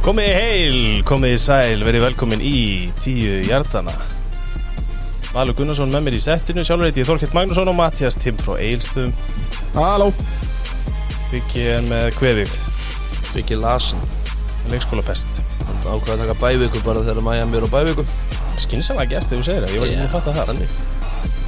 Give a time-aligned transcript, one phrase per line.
[0.00, 2.60] Komið í heil, komið í sæl, verið velkomin í
[3.02, 3.92] tíu hjartana
[5.34, 8.56] Valur Gunnarsson með mér í settinu, sjálfur heiti ég Þorkild Magnússon og Mattias Timm frá
[8.58, 9.12] Eilstum
[9.76, 10.08] Halló.
[11.30, 12.56] Byggi er með kveðið,
[13.36, 14.00] Viki Larsen.
[14.72, 18.06] Leikskóla pest Hann ákvaði að taka bæviku bara þegar Miami er á bæviku.
[18.58, 20.00] Skinsalega gert þegar þú segir það, ég var ekki Já.
[20.00, 20.50] með að fatta það.
[20.50, 20.74] Þannig.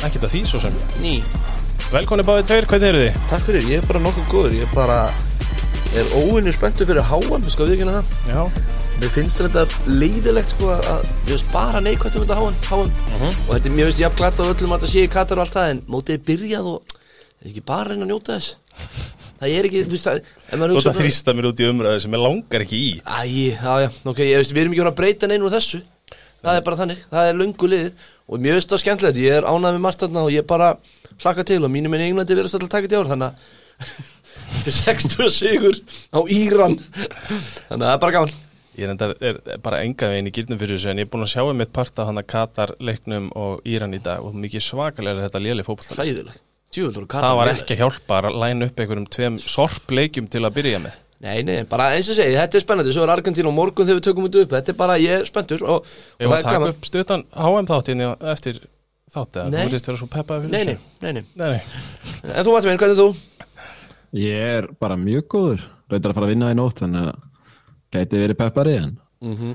[0.07, 0.79] Ekkert að því svo sem.
[1.03, 1.15] Ný.
[1.93, 3.19] Velkonni báðið tveir, hvernig eru þið?
[3.33, 5.01] Takk fyrir, ég er bara nokkuð góður Ég er bara
[5.93, 8.13] Er óvinni spenntur fyrir háan Skal við ekki það.
[8.31, 8.43] Já,
[9.03, 12.93] Mér finnst þetta leiðilegt sko að Ég veist bara neikvægt um þetta háan, háan.
[13.21, 15.45] Og þetta er mér finnst jafn glatt á öllum að þetta sé í Katar og
[15.45, 16.95] allt það En mótið er byrjað og
[17.43, 18.57] ekki bara reyna að njóta þess.
[19.43, 20.21] Það er ekki, þú veist það
[20.53, 22.91] þú ert að þrýsta mér út í umræðu sem ég langar ekki í.
[23.03, 23.21] Æ,
[23.59, 25.81] já, já, ok, ég veist, við erum ekki að breyta neinu úr þessu.
[26.43, 28.07] Það er bara þannig, það er löngu liðið.
[28.31, 30.69] Og mér finnst það skemmtilegt, ég er ánægð með margt þarna Og ég bara
[31.25, 33.27] hlakka til og mínum en í Englandi verðast alltaf að taka þetta í ár Þannig
[33.27, 34.22] að
[34.61, 35.79] er 60 sigur
[36.13, 36.79] á Íran.
[37.69, 38.35] Þannig að það er bara gaman.
[38.73, 41.27] Ég er, enda, er bara enga veginn í gildnum fyrir þessu en ég er búin
[41.27, 44.33] að sjá um mitt part af hann að Katar leiknum og Íran í dag og
[44.33, 45.85] mikið svakalega er þetta léli og
[46.73, 50.95] Það var ekki að hjálpa að læna upp einhverjum tveim sorpleikjum til að byrja með.
[51.23, 52.95] Nei, nei, bara eins og segi, þetta er spennandi.
[52.97, 54.55] Svo er Argentín og morgun þegar við tökum þetta upp.
[54.57, 57.69] Þetta er bara, ég er spenntur og, Ég og var að taka upp stutan HM
[57.69, 58.63] þáttinni eftir
[59.13, 59.59] þátt eða Nei.
[59.61, 61.61] þú vilist vera svo peppaði fyrir nei, nei, nei nei, nei.
[62.33, 63.09] En þú, Matti minn, hvernig er þú?
[64.13, 67.21] Ég er bara mjög góður Rauðar að fara að vinna í nótt Þannig að
[67.93, 69.55] gæti verið peppari en, Mm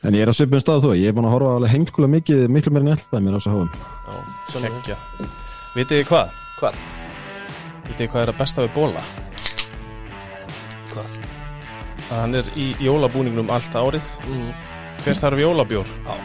[0.00, 2.44] en ég er á svipum stað þú Ég er búin að horfa alveg heimskulega mikið
[2.48, 4.96] Miklu meira en alltaf mér á þessu Kekja
[5.74, 6.30] Vitið þið hvað?
[6.60, 6.78] Hvað?
[7.84, 9.02] Vitið þið hvað er að besta við bóla?
[10.94, 11.18] Hvað?
[12.10, 14.50] Að hann er í jólabúningnum allt árið Mm
[15.04, 15.92] Hver þarf jólabjór?
[16.08, 16.16] Já,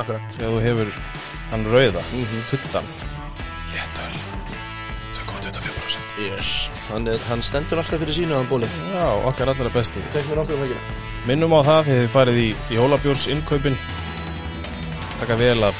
[0.00, 0.92] akkurat Þegar þú hefur
[1.50, 2.44] hann rauða Mhm.
[2.52, 2.92] Tuttan
[3.72, 4.25] Léttöl
[5.86, 6.70] 2,25% Yes.
[6.90, 8.68] Hann, er, hann stendur alltaf fyrir sínu á hann bóli.
[8.92, 10.02] Já, okkar allra besti.
[10.14, 10.78] Fekk mér okkur um ekki
[11.26, 13.78] Minnum á það þegar þið farið í jólabjórs innkaupin
[15.20, 15.74] Taka vel af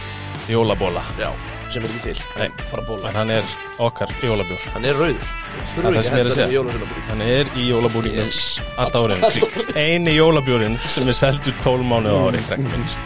[0.50, 1.30] jólabóla Já
[1.70, 2.48] Sem er ekki til Nei.
[2.70, 3.50] Bara bóla En hann er
[3.82, 4.62] okkar jólabjór.
[4.74, 5.32] Hann er rauður.
[5.74, 7.00] Það er það sem ég er að segja.
[7.10, 8.60] Hann er í jólabúningnum Yes.
[8.76, 9.76] allt árið.
[9.76, 12.96] Einu jólabjórin sem er seldur 12 mánuð á ári krakkar mínir.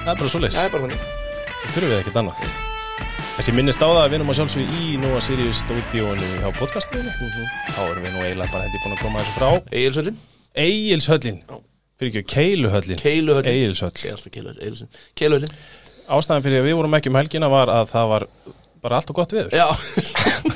[0.00, 2.69] Það er bara svo leys Það þurfum við ekkert annað
[3.40, 7.12] Þessi minnist á það að við erum að sjálfsög í Nóa Sirius stúdíónu hjá podcastuðinu
[7.72, 9.46] Þá erum við nú eiginlega bara hendi búin að koma þessu frá.
[10.60, 11.38] Egilshöllin.
[11.48, 11.54] Já.
[11.96, 12.98] Fyrir ekki, Keiluhöllin.
[13.00, 13.48] Keiluhöllin.
[13.54, 13.96] Egilshöll.
[14.04, 14.28] Ég alltaf
[15.16, 15.54] Keiluhöllin.
[16.12, 18.26] Ástæðan fyrir að við vorum ekki um helgina var að það var
[18.84, 19.56] bara allt og gott veður.
[19.56, 19.72] Já.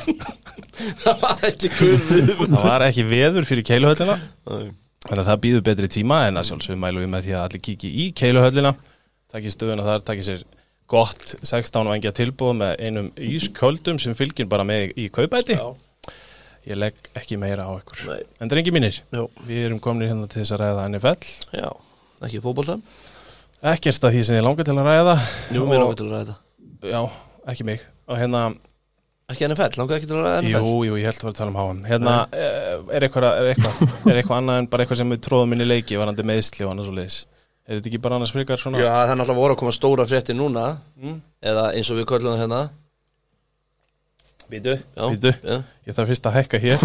[1.06, 4.18] Það var ekki guð við Það var ekki veður fyrir Keiluhöllina.
[4.44, 7.64] Þannig að það býður betri tíma en að sjálfsögum mælum við með því að allir
[7.64, 8.74] kíki í Keiluhöllina
[9.34, 10.44] Takki stöðuna þar, takki sér
[10.90, 15.56] gott 16 vangja tilbúð með einum ísköldum sem fylgir bara með í kaupæti.
[15.56, 15.72] Já.
[16.64, 18.04] Ég legg ekki meira á ykkur.
[18.08, 18.22] Nei.
[18.40, 19.24] En drengi mínir, Já.
[19.44, 21.26] við erum komin hérna til þess að ræða NFL
[21.60, 21.68] Já
[22.24, 22.78] Ekki fótbolta.
[23.64, 25.14] Ekkert að því sem ég langar til að ræða.
[25.52, 26.36] Jú, mér Og- langar til að ræða.
[26.88, 27.02] Já,
[27.52, 27.80] ekki mig.
[28.08, 28.54] Og hérna,
[29.28, 31.38] Ekki NFL, langar ekki til að ræða NFL jú, jú, ég held að vera að
[31.38, 31.78] tala um háan.
[31.88, 35.52] Hérna, eh, er eitthvað, er eitthvað, er eitthvað annað en bara eitthvað sem við tróðum
[35.56, 37.18] inn í leiki varandi meðsli og annað svo leiðis
[37.64, 38.80] Er þetta ekki bara annars frekar svona?
[38.82, 40.64] Já, það er náttúrulega voru að koma stóra fréttir núna.
[41.00, 41.14] Mm.
[41.40, 42.62] Eða eins og við köllum það hérna.
[44.52, 45.56] Býtu, Já, býtu já.
[45.88, 46.84] Ég þarf fyrst að hækka hér.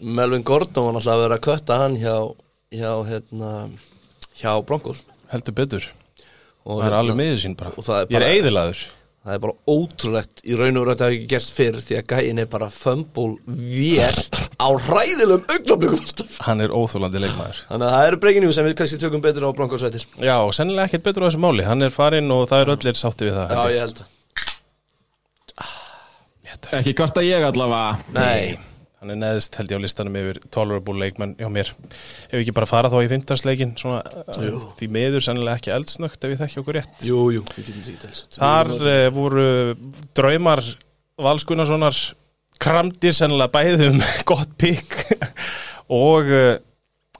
[0.00, 2.16] Melvin Gordon var náttúrulega að vera að kötta hann hjá
[2.74, 3.52] hjá, hérna,
[4.38, 5.04] hjá Broncos.
[5.30, 5.86] Heldur betur.
[6.66, 7.70] Og, Það er hérna, alveg miður sín bara.
[7.70, 8.84] er Ég er bara, eiðilaður
[9.26, 11.96] það er bara ótrúlegt í raun og raun að það hafi ekki gerst fyrr því
[11.98, 14.20] að gæin er bara fumble vél
[14.56, 17.62] á hræðilegum augnablikum Hann er óþólandi leikmaður.
[17.68, 20.54] Þannig að það eru news sem við kannski tökum betur á Broncos sættir Já, og
[20.56, 21.66] sennilega ekkert betur á þessu máli.
[21.66, 23.82] Hann er farinn og það er öllir sátti við það Já, ég.
[23.86, 24.14] held að
[26.46, 26.78] Léttur.
[26.78, 27.98] Ekki hvort að ég allavega.
[28.14, 28.56] Nei,
[28.96, 31.68] Hann er neðst held ég á listanum yfir tolerable leikmenn hjá mér.
[32.30, 33.10] Ef ekki bara fara þá í
[34.00, 36.94] uh, því meður sennilega ekki eldsnögt ef ég þekki okkur rétt.
[37.04, 37.42] Jú, jú,
[38.38, 39.44] Þar uh, voru
[40.16, 40.64] draumar
[41.20, 41.98] Valskunnarssonar
[42.62, 44.00] kramdir sennilega bæði um
[44.30, 44.96] gott pikk
[45.92, 46.56] og uh,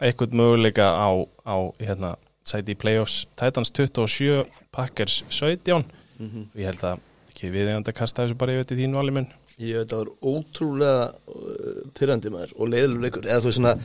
[0.01, 1.13] eitthvað möguleika á,
[1.45, 2.15] á hérna,
[2.45, 3.27] sæti í playoffs.
[3.37, 5.85] Titans 27, Packers 17
[6.17, 6.47] Mhm.
[6.57, 9.27] Ég held að ekki við eigandi að kasta þessu bara yfir til þín vali minn
[9.57, 13.77] Ég veit að það var ótrúlega uh, pyrrandi maður og leiðilegur eða þú veist svona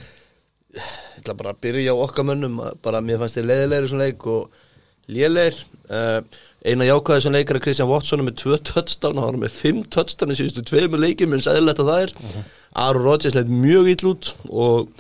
[0.72, 4.28] ég ætla bara að byrja á okkar mönnum bara mér fannst þér leiðilegri svona leik
[4.32, 4.64] og
[5.12, 5.60] lélegir.
[5.92, 6.20] Uh,
[6.62, 10.36] eina jákvæði sem leikar er Kristján Watson með tvö touchdown, hann var með fimm í
[10.38, 12.14] síðustu tveimur leikjum, eins eðlilegt að það er.
[12.22, 14.92] Uh Aaron Rodgers leitt mjög ill út og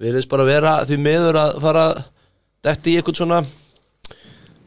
[0.00, 1.86] við erum bara að vera því meður að fara
[2.64, 3.40] detti í eitthvað svona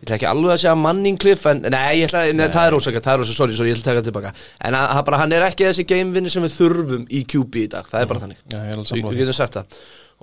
[0.01, 2.75] ég ætla ekki alveg að segja Manning Cliff en nei, ég ætla, nei, það er
[2.77, 4.31] ósaka, það er ósaka, sorry, sorry, ég ætla að taka það tilbaka.
[4.65, 7.89] En að, bara, hann er ekki þessi gamevinni sem við þurfum í QB í dag,
[7.92, 8.39] það er bara þannig.
[8.42, 9.75] Já, ég er alveg við getum sagt það.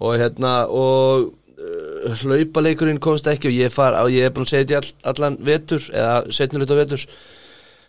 [0.03, 4.57] Og hérna og uh, hlaupaleikurinn komst ekki og ég, far, og ég er búin að
[4.57, 7.07] segja all, allan vetur eða setnur þetta veturs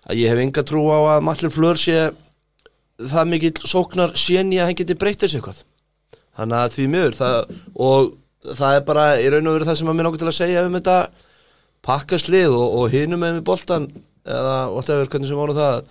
[0.10, 2.12] að ég hef enga trú á að Matlin Flör sé
[3.00, 5.64] það mikill sóknar séni að hann geti breytt þessu eitthvað.
[6.38, 8.14] Þannig að því það, og
[8.60, 10.64] það er bara í raun og veru það sem að mér nokkuð til að segja
[10.68, 10.98] um þetta
[11.86, 13.90] pakkaslið og, og hinum með boltan
[14.28, 15.82] eða whatever, hvernig sem voru það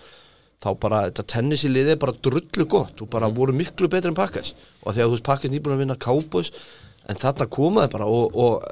[0.58, 3.02] þá bara, þetta tennisí liði er bara drullu gott.
[3.02, 5.99] Og bara voru miklu betri en pakkas og þegar þú veist pakkas nýbúin að vinna
[6.02, 6.52] Cowboys
[7.08, 8.67] en þarna komaði bara og, og,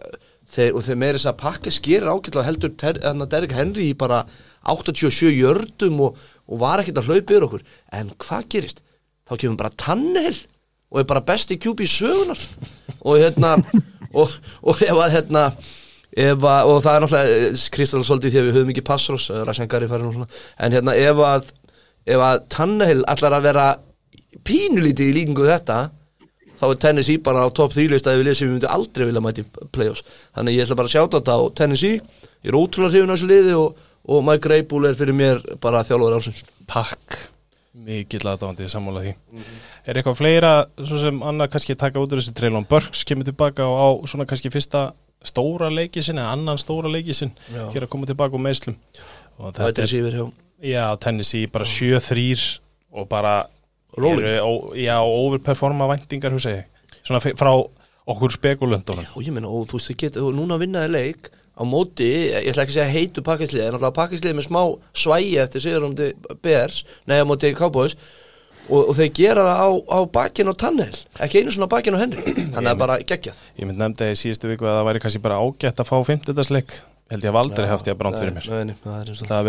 [0.53, 4.25] þeir, og þeir meiri þess að pakkas gerir ágætlega heldur ter, Derek Henry í bara
[4.67, 6.19] 87 jördum og,
[6.51, 7.65] og var ekkert að hlaupa yfir okkur.
[7.95, 8.85] En hvað gerist?
[9.27, 10.37] Þá kemur bara Tannel
[10.91, 12.43] og er bara besti QB sögunar
[13.01, 13.57] og hérna
[14.19, 14.31] og,
[14.63, 15.49] og ef að hérna
[16.17, 19.89] ef að, og það er náttúrulega Kristall svolítið því að við höfum ekki passros Ræsengari
[19.91, 20.29] farin og svona.
[20.65, 21.53] En hérna ef að
[22.07, 23.67] ef að Tannehill allar að vera
[24.47, 25.79] pínulítið í líkingu þetta
[26.57, 29.23] þá er Tennessee bara á top 3 lista ef við lesum við myndum aldrei vilja
[29.25, 30.05] mæti play-offs.
[30.37, 32.03] Þannig að ég ætla bara að sjáta þetta á Tennessee.
[32.41, 35.85] Ég er ótrúlega hrifin á þessu liði og, og Mike Greybull er fyrir mér bara
[35.87, 37.19] þjálfur ásins Takk,
[37.87, 39.13] mikill aðdáðandi sammála því.
[39.87, 42.35] Er eitthvað fleira, svo sem annað kannski taka út úr þessu?
[42.35, 44.89] Traylon Burks kemur tilbaka og á svona kannski fyrsta
[45.25, 47.69] stóra leiki sinni, eða annan stóra leiki sinn Já.
[47.73, 48.77] hér að koma tilbaka úr meðslum
[49.39, 50.27] og þetta er er, hjá
[50.63, 52.61] já, Tennessee bara 7-3
[52.97, 53.47] og bara
[53.97, 54.27] Rolling.
[54.27, 56.65] eru, ó, já, overperforma væntingar, hugsa ég.
[57.05, 57.53] Svona frá
[58.07, 62.11] okkur spekulundunum og ég meina, og þú veist, geta, og núna vinnaði leik á móti,
[62.29, 64.61] ég ætla ekki að segja heitu pakkisliði, en alltaf pakkisliði með smá
[64.93, 66.11] svægi eftir sigurumdi
[66.45, 67.97] Bears nei, á móti Cowboys
[68.67, 70.91] og, og þeir gera það á, á bakinn á Tannel
[71.23, 72.35] ekki einu svona bakinn á Henry.
[72.55, 73.41] Þannig að bara geggjað.
[73.61, 76.55] Ég mynd nefndi í síðustu viku að það væri kannski bara ágætt að fá 50.
[76.57, 76.79] leik
[77.13, 78.49] held ég haf aldrei haft ég að bránt fyrir mér.
[78.51, 79.45] Nei, nei, það er og það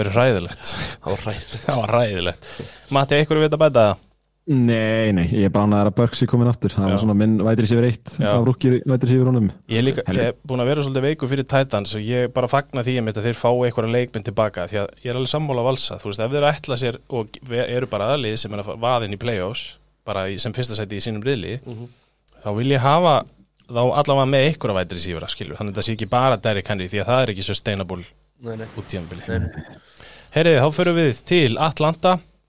[1.02, 2.52] Það það var ræðilegt Það var ræðilegt
[2.94, 4.04] Matti, eitthvað veit að bæta það?
[4.48, 6.72] Nei, nei, ég er bara ánægður að er komin aftur.
[6.72, 6.92] Það Já.
[6.94, 9.50] var svona minn vætri sér eitt af rúkir vætri sér honum.
[9.68, 12.48] Ég er líka, ég er búin að vera svolítið veiku fyrir Titans og ég bara
[12.48, 15.66] fagna því einmitt að þeir fái eitthvað leikmynd tilbaka því að ég er alveg sammála
[15.68, 16.00] valsa.
[16.00, 17.28] Þú veist, ef þeir ætla sér og
[17.60, 19.66] eru bara aðlið sem er að vaðin í play-offs
[20.08, 21.60] bara í, sem fyrsta sæti í sínum riðli
[22.40, 23.26] þá vil ég hafa
[23.68, 25.60] þá allavega með eitthvað vætri skilur.
[25.60, 27.04] Þannig að það sé ekki bara Derrick Henry því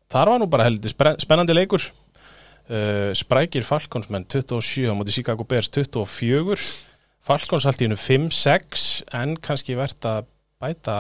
[0.09, 1.89] það er þar var nú bara heldur spennandi leikur.
[2.69, 6.59] Uh, Sprækir Falkonsmenn 27 á móti Chicago Bears 24
[7.25, 8.83] Falkons allt í hennu 5-6
[9.17, 10.27] en kannski verðt að
[10.61, 10.99] bæta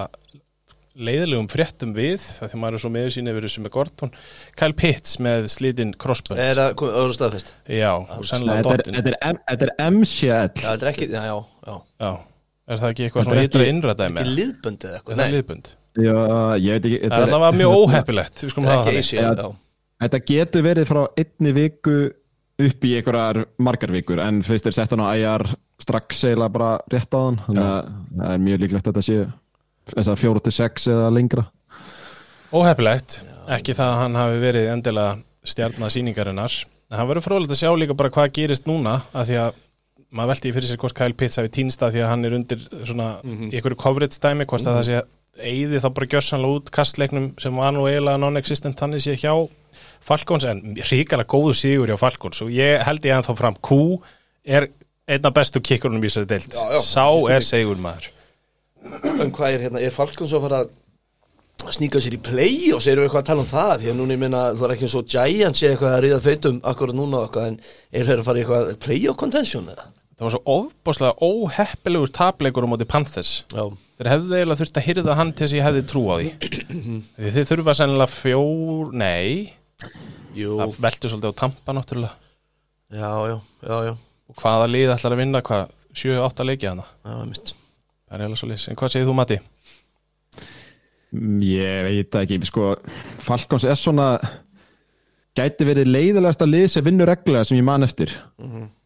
[0.98, 4.12] leiðilegum fréttum við það því maður er svo meður sín yfir þessu með Gordon.
[4.58, 9.38] Kyle Pitts með slitinn crossbund er það öðru staðfest já, og er, dottin þetta er,
[9.54, 11.36] er MCL já, þetta er ekki, já,
[11.68, 12.10] já,
[12.68, 15.14] er það ekki eitthvað svona er ytra ekki- innræðdæmi ekki er liðböndið eða eitthvað?
[15.14, 15.70] Það nei, liðbund?
[15.98, 16.14] Já,
[16.62, 20.86] ég veit ekki það er þetta, allavega mjög óheppilegt við skulum þetta það getur verið
[20.92, 21.96] frá einni viku
[22.58, 25.44] upp í einhverjar margar vikur en fyrst er sett hann á æjar
[25.82, 29.18] strax eiginlega bara rétt á hann þannig að það er mjög líklegt að þetta sé
[29.94, 31.44] þessar fjóru til sex eða lengra.
[32.52, 33.20] Óheppilegt,
[33.58, 35.14] ekki það að hann hafi verið endilega
[35.48, 36.54] stjarnar sýningarinnar
[36.88, 39.58] en hann verður frólægt að sjá líka bara hvað gerist núna að því að
[40.18, 42.62] maður velti í fyrir sér hvort Kyle Pitts hafi týnsta því að hann er undir
[42.88, 43.50] svona Mhm.
[43.52, 45.02] í einhverju coverage dæmi hvort að það sé
[45.38, 49.32] eigði þá bara gjössanlega út kastleiknum sem var nú eiginlega non-existent þannig sé hjá
[50.04, 52.42] Falcons en ríkala góðu sigur hjá Falcons.
[52.44, 53.78] Og ég held ég ennþá fram Q
[54.48, 54.68] er
[55.08, 56.52] einna bestu kikkurunum í þessari deild.
[56.54, 58.10] Já, já, sá er segur maður.
[59.18, 63.00] En hvað er hérna, er Falcons að fara að sníka sér í play og segir
[63.00, 63.72] við eitthvað að tala um það?
[63.82, 66.20] Því að núna ég minna, þú er ekki eins og Giants sé eitthvað að ríða
[66.24, 67.56] feitum akkurat núna og eitthvað en
[67.90, 69.88] er þeir að fara í eitthvað play of contention eða?
[70.18, 73.32] Það var svo ofbáslega óheppilegur tapleikur á móti Panthers.
[73.54, 73.64] Já,
[73.98, 76.28] Þeir hefðu eiginlega þurft að hyrða hann til þess að ég hefði trú á því.
[77.18, 79.52] Því Þið þurfa sennilega fjór, nei.
[80.38, 82.14] Jú, Það veldur svolítið á tampa náttúrulega.
[82.88, 83.36] Já, já,
[83.68, 83.94] já, já,
[84.28, 88.22] Og hvaða lið ætlar að vinna, hvað, 7-8 leikið hana það var mitt Það er
[88.22, 89.38] eiginlega svo lýs, en hvað segir þú Matti?
[91.12, 92.68] Mm, Ég veit ekki, sko
[93.24, 94.08] Falkons er svona
[95.38, 98.10] gæti verið leiðilegasta lið sem vinnur reglulega sem ég man eftir.
[98.40, 98.77] Þú veist,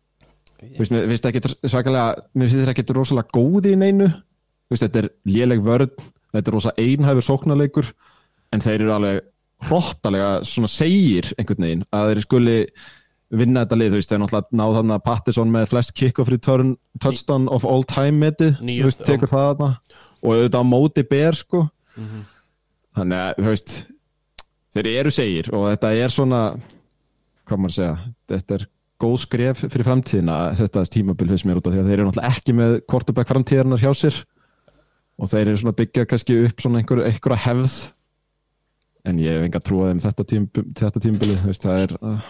[1.69, 4.09] svakalega mér finnst það ekki rosalega góði í neinu.
[4.09, 7.92] Þú veist, þetta er léleg vörn þetta er rosa einhæfur sóknarleikur
[8.52, 9.21] en þeir eru alveg
[9.69, 12.57] hrottalega svona segir einhvern veginn að þeir skuli
[13.33, 16.75] vinna þetta lið, þú veist, þeir náttúrulega náð þannig að Patterson með flest kick-off return
[17.00, 19.69] touchdown of all time metið, þú veist, tekur það þarna.
[20.23, 21.62] Og auðvitað á móti ber, sko.
[22.99, 23.73] Þannig að, þú veist
[24.73, 26.42] þeir eru segir og þetta er svona
[27.49, 28.66] hvað maður að segja, þetta er
[29.02, 32.37] góð skref fyrir framtíðina þetta tímabil fyrst mér út af því að þeir eru náttúrulega
[32.37, 34.21] ekki með quarterback framtíðarnar hjá sér.
[35.21, 37.76] Og þeir eru svona að byggja kannski upp svona einhver, einhverja hefð.
[39.11, 40.47] En ég hef enga trú að þeim þetta, tím,
[40.78, 42.28] þetta tímbili veist, það er uh,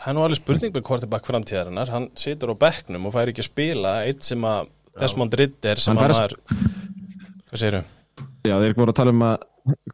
[0.00, 1.92] Það er nú alveg spurning með quarterback framtíðarinnar.
[1.92, 5.96] Hann situr á bekknum og fær ekki að spila eitt sem að Desmond Ridder sem
[5.96, 6.36] Hann var
[7.50, 7.82] Hvað segirðu?
[8.46, 9.48] já þeir voru að tala um að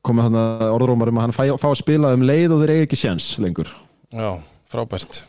[0.07, 0.27] koma
[0.71, 3.73] orðrómar um að hann fá, að spila um leið og þeir eiga ekki sjans lengur.
[4.15, 4.37] Já,
[4.71, 5.25] frábært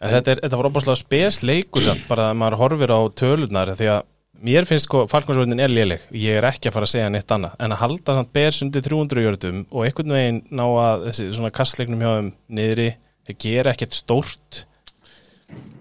[0.00, 3.72] En þetta, er, þetta var óbúslega spes leikur samt, bara að maður horfir á tölunar
[3.76, 4.06] því að
[4.40, 6.06] mér finnst sko Falkonsvöldin er léleg.
[6.16, 7.58] Ég er ekki að fara að segja neitt annað.
[7.60, 11.52] En að halda samt bers undir 300 jördum og einhvern veginn ná að þessi svona
[11.52, 12.88] kastleiknum hjá þeim niðri
[13.28, 14.64] þeir gera ekkert stórt.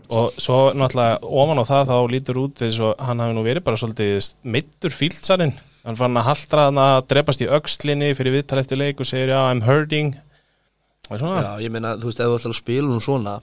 [0.10, 3.68] Og svo náttúrulega ofan á það þá lítur út þess að hann hafi nú verið
[3.70, 5.56] bara svolítið meittur fíldsarinn.
[5.86, 9.32] Hann fann að haldra hann að drepast í öxlinni fyrir viðtal eftir leik og segir
[9.32, 10.18] já I'm hurting.
[11.10, 13.38] Já, ég meina, þú veist, ef þú ætlar að spila hún svona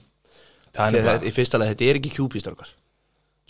[0.77, 2.69] það er í fyrsta lega, þetta er ekki QB strákar.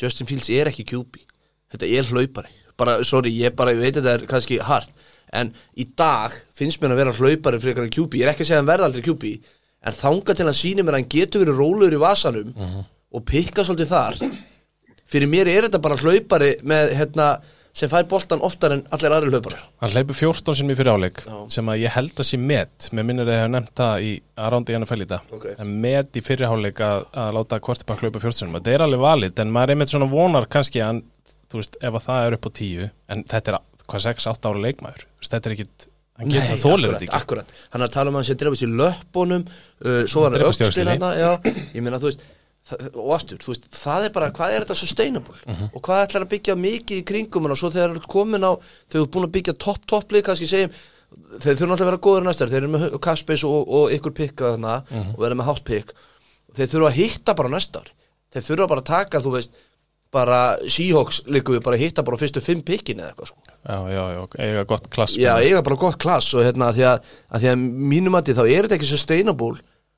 [0.02, 1.28] Justin Fields er ekki QB
[1.74, 2.54] þetta er hlaupari.
[2.78, 4.92] Bara, sorry, ég bara, ég veit að þetta er kannski hart
[5.36, 8.48] en í dag finnst mér að vera hlaupari fyrir einhverjum QB, ég er ekki að
[8.48, 9.32] segja að hann verða aldrei QB
[9.88, 12.54] en þanga til að síni mér að hann getur verið rólegur í vasanum
[13.12, 14.22] og pikka svolítið þar
[15.10, 17.28] fyrir mér er þetta bara hlaupari með, hérna,
[17.78, 21.36] sem fær boltan oftar en allir aðri hlaupari Hann hleypur 14 sinni fyrir áleik Já.
[21.54, 24.14] sem að ég held að sé met með minnir að ég hef nefnt það í
[24.46, 25.46] aðrándi í NFL í dag Ok.
[25.62, 29.04] en met í fyrir áleik að, að láta kvartibak hlaupa 14 sinni þetta er alveg
[29.06, 31.04] valið en maður er einmitt svona vonar kannski að hann,
[31.52, 34.64] þú veist, ef að það er upp á 10 en þetta er hvað 6-8 ára
[34.98, 37.54] veist, þetta er ekkit, hann getur það akkurat, þetta ekki akkurat.
[37.76, 40.50] hann er að tala um að hann sé drefast í löppunum uh, svo var hann
[40.50, 40.98] öxlinni.
[40.98, 42.34] hann ég meina þú veist það,
[42.94, 45.36] og aftur, þú veist, það er bara, hvað er þetta sustainable?
[45.48, 45.70] Mhm.
[45.74, 48.52] og hvað ætlar að byggja mikið í kringum og svo þegar þú ert komin á
[48.60, 50.72] þegar þú ert búin að byggja topp topplið, kannski segjum
[51.40, 52.50] þeir þurfa alltaf að vera góður næstar.
[52.52, 55.14] Þeir eru með capspace og, og ykkur pikka þarna Mhm.
[55.16, 55.94] og vera með hot pick.
[56.58, 57.92] Þeir þurfa að hitta bara næsta ári
[58.34, 59.52] þeir þurfa bara að taka, þú veist
[60.12, 63.40] bara Seahawks líka við bara að hitta bara fyrstu fimm pikkin eða eitthvað sko.
[63.68, 66.86] Já, já, já, eiga gott klass Já, er bara gott klass og hérna að því
[66.88, 67.50] að, að, því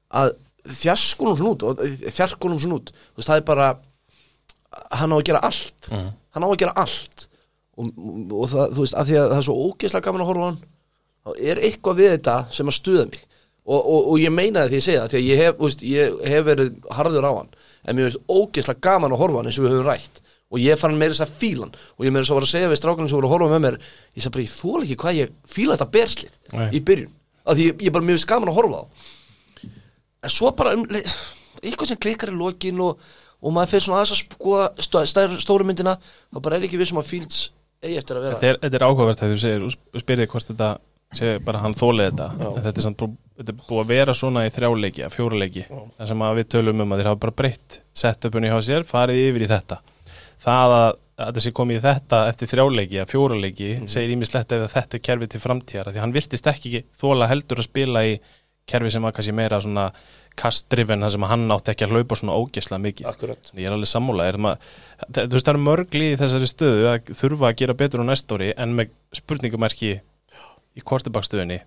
[0.09, 0.31] að
[0.65, 2.91] að að þjarskunum svona út og þjarskunum svona út.
[2.91, 3.69] Þú veist, það er bara
[4.99, 5.89] hann á að gera allt.
[5.91, 6.09] Mhm.
[6.29, 7.27] hann á að gera allt.
[7.79, 7.87] Og,
[8.31, 10.59] og það, þú veist, að því að það er svo ógeðslega gaman að horfa hann
[11.19, 13.23] þá er eitthvað við þetta sem að stuða mig.
[13.69, 15.83] Og, og, og ég meina það því ég segja það því að ég hef, veist,
[15.85, 17.49] ég hef verið harður á hann
[17.85, 20.21] en mér finnst ógeðslega gaman að horfa hann eins og við höfum rætt.
[20.49, 21.75] Og ég fann meira þess að fíla hann.
[21.97, 23.63] Og ég meira þess að var að segja við strákunum sem voru að horfa með
[23.67, 26.69] mér ég sagði bara, ég þól ekki hvað ég fíla þetta berslið Nei.
[26.73, 27.13] í byrjun.
[27.45, 28.83] Af því ég, ég bara, finnst gaman að horfa á
[30.23, 30.85] en svo bara um,
[31.63, 32.99] eitthvað sem klikkar í lokin og,
[33.39, 36.79] og maður fyrir svona aðeins að skoða stó, stær, stóru myndina þá bara er ekki
[36.81, 37.49] vissum að Fields
[37.83, 38.37] eigi eftir að vera.
[38.37, 40.69] Þetta er, þetta er áhugavert að þú segir, þú spyrir hvort þetta
[41.15, 42.29] sé bara hann þólið þetta.
[42.59, 43.03] Þetta er, samt,
[43.39, 46.93] þetta er búið að vera svona í þrjáleiki að fjóruleiki, þar sem við tölum um
[46.93, 49.79] að þeir hafa bara breytt setupinu hjá sér farið yfir í þetta.
[50.39, 54.67] Það að, að þetta sé komið í þetta eftir þrjáleiki að fjóruleiki segir ímislegt ef
[54.75, 58.13] þetta er kerfið til framtíðar því hann virtist ekki þóla heldur að spila í
[58.69, 59.87] kerfi sem var kannski meira svona
[60.39, 63.09] kastdriven þar sem hann átti ekki að hlaupa svona ógesla mikið.
[63.09, 63.49] Akkurat.
[63.55, 63.89] Ég er alveg
[64.27, 64.69] er það,
[65.09, 68.31] Þú veist það eru mörgli í þessari stöðu að þurfa að gera betur á næst
[68.31, 71.59] ári en með spurningumerki í kortebaksstöðunni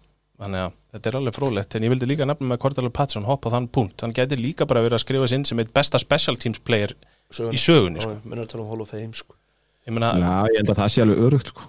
[0.42, 3.52] þannig að þetta er alveg frólægt en ég vildi líka nefna með Cordell Patson hoppa
[3.52, 4.02] á þann punkt.
[4.02, 6.94] Hann gæti líka bara verið að skrifa sinn sem eitt besta special teams player
[7.30, 8.02] í sögunni.
[8.02, 8.18] sko.
[8.24, 9.36] minnur að tala um Hall of Fame sko.
[9.86, 11.62] Ég meina, Já, ég held að það sé alveg örugt sko.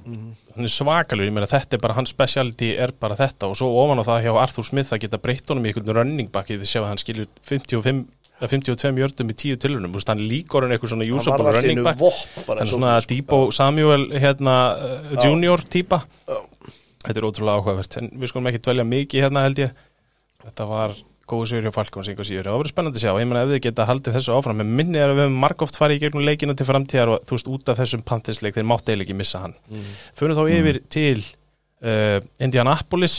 [0.53, 3.49] hann er svakalur ég meina þetta er bara hans specialty er bara þetta.
[3.49, 6.29] Og svo ofan á það hjá Arthur Smith að geta breytt honum í einhvern running
[6.31, 8.03] back þið séu að hann skilur 55
[8.43, 11.97] eða 52 jördum í 10 tilhörnum hann líkor hann eitthvað svona hann usable running back.
[11.97, 16.03] Þannig svo- svona Debo Samuel hérna, uh, junior típa.
[16.27, 16.37] Já.
[17.03, 17.97] Þetta er ótrúlega áhugavert.
[17.97, 19.71] En við skulum ekki dvelja mikið hérna held ég.
[20.43, 20.93] Þetta var
[21.29, 23.11] góðu sigur hjá Falkons síður, það verið spennandi að sjá.
[23.21, 25.79] Ég menna ef þið geta haldið þessu áfram en minni er að við höfum margóft
[25.79, 28.91] farið í gegnum leikina til framtíðar og þú veist út af þessum pantinsleik þeir mátti
[28.91, 29.55] eiginlega ekki missa hann.
[29.71, 29.87] Mm.
[30.19, 33.17] Fyrir þá yfir til uh, Indianapolis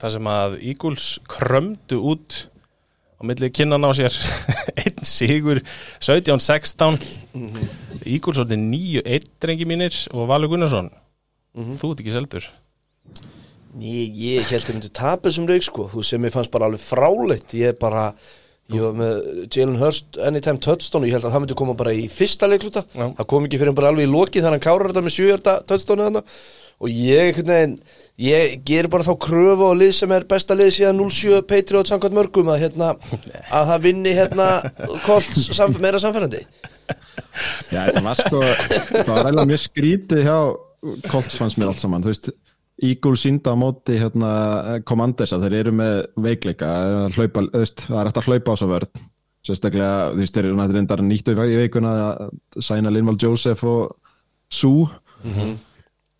[0.00, 2.40] þar sem að Eagles krömdu út
[3.20, 4.16] á milli kinnan á sér.
[4.80, 5.60] Einn sigur
[6.00, 7.00] 17-16
[8.00, 10.88] Eagles orðið 9-1 drengi mínir og Valur Gunnarsson.
[11.54, 12.48] Þú ert ekki seldur
[13.82, 15.88] Ég, ég held að myndi tapa þessum leik sko.
[15.90, 17.54] Þú sem ég fannst bara alveg fráleitt.
[17.58, 18.12] Ég bara
[18.72, 21.04] Ég var með Jalen Hurst anytime touchdown.
[21.04, 23.10] Og ég held að það myndi koma bara í fyrsta leikluta Já.
[23.18, 25.56] það kom ekki fyrir bara alveg í loki þannig að hann kárar þetta með sjöjarta
[25.68, 26.30] touchdownu þannig
[26.84, 27.74] og ég, veginn,
[28.24, 32.16] ég ger bara þá kröfu á lið sem er besta lið síðan 07 Patriot samkvæmt
[32.16, 32.88] mörgum að, hérna,
[33.60, 34.48] að það vinni hérna
[35.04, 36.42] Colts samf meira samfærandi
[37.70, 40.38] Já, það var sko það var eiginlega mjög skrítið hjá
[41.12, 42.32] Colts fannst mér allt saman, þú veist
[42.82, 44.30] Eagle sínda á móti hérna
[44.88, 46.70] Commanders að þeir eru með veikleika
[47.14, 49.04] hlaupa, veist, það er eftir að hlaupa á svo vörð
[49.44, 53.94] sérstaklega, þú veist, þeir eru náttúrulega nýttu í veikuna að sæna Linval Joseph og
[54.52, 54.88] Sue.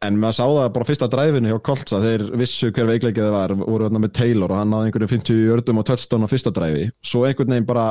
[0.05, 3.55] En maður sá það bara fyrsta dræfinu hjá Koltsa þeir vissu hver veikleikið það var
[3.63, 6.91] voru þarna með Taylor og hann náði einhverju 50 jördum og touchdown á fyrsta dræfi
[7.01, 7.87] svo einhvern veginn bara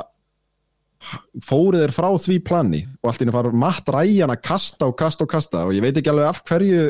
[1.42, 4.98] fóru þeir frá því plani og allt í henni fara Matt Ryan að kasta og
[5.00, 6.84] kasta og kasta og ég veit ekki alveg af hverju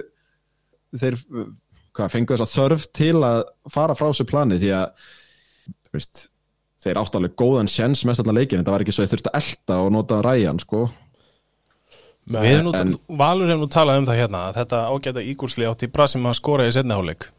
[1.00, 1.20] þeir
[1.94, 5.10] hvað, fengu þess að þörf til að fara frá þessu plani því að
[5.94, 6.26] veist,
[6.84, 9.40] þeir áttu alveg góðan sjens mest allan leikin, þetta var ekki svo þeir þurftu að
[9.44, 10.82] elta og nota Ryan sko.
[12.34, 15.66] Við hefum nú, En- Valur hefur nú talað um það hérna að þetta ágæta ígúrsli
[15.68, 17.30] átti bra sem að skora í setniháleik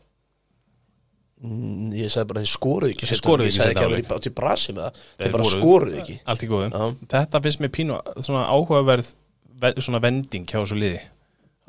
[1.44, 3.96] Mm, Ég sagði bara að þeir skoruðu ekki Þeir skoruðu ekki Ég sagði ekki að
[3.98, 5.00] í- átt í brasi með það.
[5.18, 6.14] Þeir Þeir bara skoruðu ekki.
[6.32, 6.84] Allt í góðum Já.
[7.14, 9.10] Þetta finnst mér pínu svona áhugaverð
[9.64, 11.00] ve- svona vending hjá þessu liði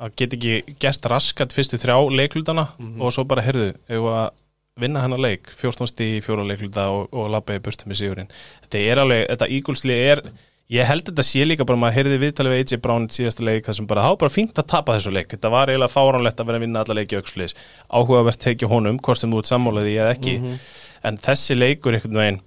[0.00, 3.00] að geta ekki gert raskat fyrstu þrjá leiklutana Mhm.
[3.00, 4.30] og svo bara heyrðu ef að
[4.78, 8.28] vinna hennar leik 14 stíð í fjóra leikluta og, og labba í burtu með sigurinn.
[8.66, 10.20] Þetta er alveg, þetta ígulsli er
[10.68, 13.64] ég held þetta sé líka bara maður heyrði viðtalið við AJ Brown í síðasta leik
[13.64, 15.28] þar sem bara það var bara fínt að tapa þessu leik.
[15.32, 17.54] Þetta var eiginlega fáránlegt að vera að vinna alla leiki aukslis
[17.88, 20.38] áhugavert tekið honum, hvort sem þú ert sammálaði eða ekki.
[20.40, 20.58] Mhm.
[21.06, 22.40] en þessi leikur einhvern veginn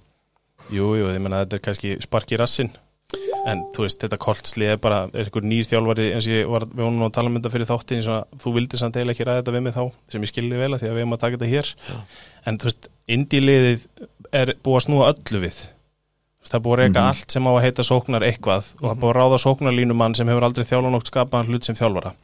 [0.70, 2.70] jú, jú, ég menna þetta er kannski spark í rassin
[3.50, 6.66] en þú veist, þetta koltsli er bara er einhver nýr þjálfari eins og ég var
[6.68, 9.42] við vonum að tala um þetta fyrir þáttin að þú vildi samt eiginlega ekki ræða
[9.42, 11.38] þetta við mig þá sem ég skildi vel að því að við erum að taka
[11.38, 11.72] þetta hér.
[12.46, 13.84] En þú veist, indíliðið
[14.40, 15.60] er búið að snúa öllu við.
[16.50, 19.00] Það er búið að reyka allt sem á að heita sóknar eitthvað og það er
[19.02, 22.14] búið að ráða sóknarlínumann sem hefur aldrei þjálfanókt skapaðan hlut sem þjálfara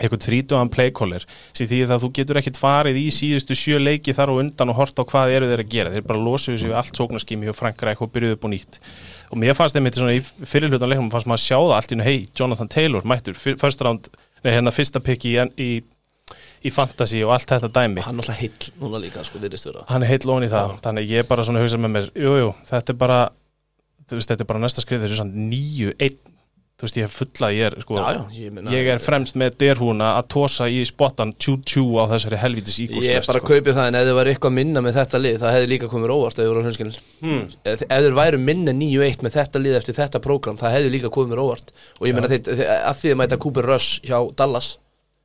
[0.00, 4.32] eitthvað þrítugan playcaller sem því að þú getur ekkit farið í síðustu sjö leiki þar
[4.32, 5.92] og undan og hort á hvað eru þeir að gera.
[5.92, 8.80] Þeir bara losuðu sig við allt sóknarskými og Frankræk og byrjuðu upp og nýtt.
[9.30, 11.92] Og mér fannst þeim þetta svona í fyrirlutan leikum fannst maður að sjá það allt
[11.92, 13.36] í nú hei, Jonathan Taylor mættur,
[13.84, 14.08] round
[14.42, 15.70] nei, hérna fyrsta pick í, í,
[16.64, 18.02] í fantasy og allt þetta dæmi.
[18.06, 19.40] Hann er alltaf heill núna líka sko
[19.92, 22.34] hann er heill lón í það, þannig að ég bara svona hugsa með mér, jú,
[22.40, 23.20] jú, þetta er bara
[24.10, 26.18] veist, þetta er bara næsta skrið þessu nýju, einn,
[26.82, 29.54] þú veist, ég hef fulla ég er, sko, Já, já, ég ég er fremst með
[29.62, 33.74] derhúna að tósa í spottan tjú-tjú á þessari helvítis Ég er ígúslest, bara að kaupi
[33.76, 36.34] það en ef þið var eitthvað minna með þetta lið það hefði líka komið óvart
[36.34, 37.44] ef þið voru hlunskilin Hmm.
[37.62, 41.44] ef, þið væru minna 9-1 með þetta lið eftir þetta prógram það hefði líka komið
[41.44, 44.72] óvart og ég þeir, að því að mæta Cooper Rush hjá Dallas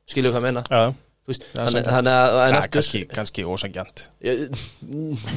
[0.06, 0.65] skilju hvað ég meina?
[0.70, 0.93] Já,
[1.28, 4.06] Já, þannig, að það er kannski, kannski ósangjant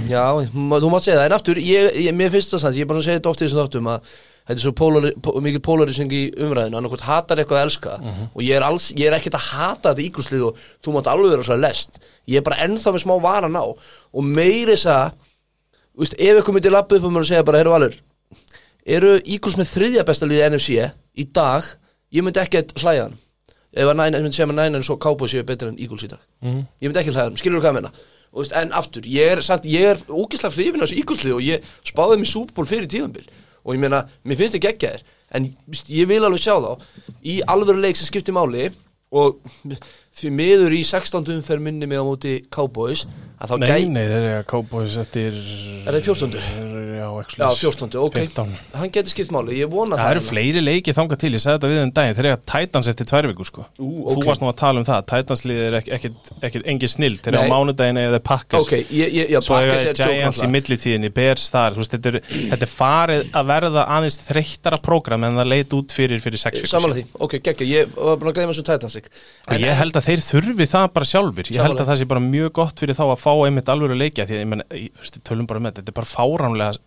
[0.07, 1.25] já, þú mátt segja það.
[1.25, 3.43] En aftur, ég, ég, mér finnst það samt ég er bara að segja þetta oft
[3.43, 4.13] í þessum þáttum að
[4.49, 7.97] þetta er svo polari, po, mikil polarising í umræðinu annarkvæmt hatar eitthvað að elska.
[8.35, 11.35] Og ég er, alls, ég er ekkert að hata þetta ígúslið og þú mátt alveg
[11.37, 12.01] vera svo lest.
[12.27, 15.11] Ég er bara ennþá með smá varan á og meiri þess að
[16.01, 17.99] ef eitthvað myndi lappa upp um mér og segja bara, heyrðu Valur
[18.87, 20.87] eru ígúls með þriðja besta liði NFC
[21.21, 21.67] í dag,
[22.15, 23.19] ég myndi ekkert hlæðan
[23.71, 26.07] ef að næna, ég myndi segja með næna en svo Cowboys séu betur en Eagles
[26.07, 26.23] í dag.
[26.43, 26.65] Mhm.
[26.81, 27.93] ég myndi ekki menna
[28.33, 31.43] og, veist, en aftur, ég er, samt, ég er ógislega hrifin af þessu Eagleslið og
[31.43, 33.27] ég spáði Super Bowl fyrir tíðanbil
[33.65, 35.03] og ég meina, mér finnst þetta geggjaðir
[35.37, 35.49] en
[35.91, 36.73] ég vil alveg sjá þá
[37.23, 38.71] í alvöru leik sem skiptir máli
[39.11, 39.41] og
[40.15, 41.27] því miður í 16.
[41.35, 43.07] umferð minni mig á móti Cowboys
[43.43, 45.39] að þá Nei, gæ nei, þeir eru að Cowboys eftir
[45.87, 46.80] Er þeir 14.?
[47.01, 47.09] Já,
[47.41, 47.95] Já, 14.
[48.05, 51.31] ok 15 Hann getur skipt máli, ég vona Það það eru fleiri leiki þangað til,
[51.37, 54.27] ég sagði þetta við um daginn að Titans eftir tvær viku sko Ú, Þú ok.
[54.29, 57.45] varst nú að tala um það, Titans liðið er ekkit, ekkit, engin snild, eru á
[57.45, 57.51] Nei.
[57.55, 60.55] mánudaginn eða Packers Ok, ég, ég, já, Svo eiga Packers er joke Giants í náttúrulega.
[60.57, 62.21] millitíðinni, Bears þar þú veist, þetta, er,
[62.55, 66.61] þetta er farið að verða aðeins þreyttara prógram en það leit út fyrir fyrir sex
[66.61, 69.11] vikur Samanlega því, ok, geggja, ég var búin að gleyma þessu Titans leik
[69.51, 71.85] Og ég held að þeir þurfi það bara sjálfur Ég held Sammála.
[71.87, 74.37] að það sé bara mjög gott fyrir þá að fá einmitt alveg að leikja Því
[74.37, 76.79] að ég menn, ég, þú tölum bara með þetta Þetta er bara fáránlega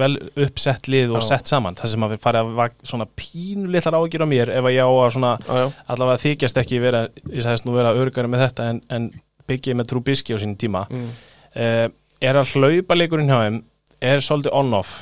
[0.00, 1.26] vel uppsett lið og Já.
[1.28, 4.66] sett saman Það sem að farið að vak, svona pínu litlar ágjur á mér Ef
[4.66, 5.62] að ég á að svona Já,
[5.94, 9.10] allavega þykjast ekki vera Ég sagðist nú vera örgari með þetta En, en
[9.50, 11.12] byggja með Trubisky á sínum tíma mm.
[11.54, 11.86] uh,
[12.20, 13.62] Er að hlaupa leikurinn hjá þeim
[14.10, 14.96] Er svolítið on-off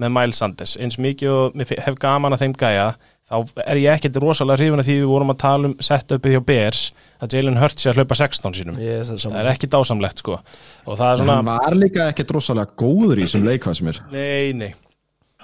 [0.00, 0.76] með Miles Sanders.
[0.80, 2.90] Eins mikið og hef gaman að þeim gæja
[3.30, 6.40] þá er ég ekkert rosalega hrifin að því við vorum að tala um setupið hjá
[6.48, 6.82] Bears
[7.22, 10.40] að Jalen Hurts sé að hlaupa 16 sínum ég er það er ekki dásamlegt sko.
[10.86, 14.00] Og það er svona, hann var líka ekkert rosalega góður í þessum leikvað sem er
[14.10, 14.72] nei, nei.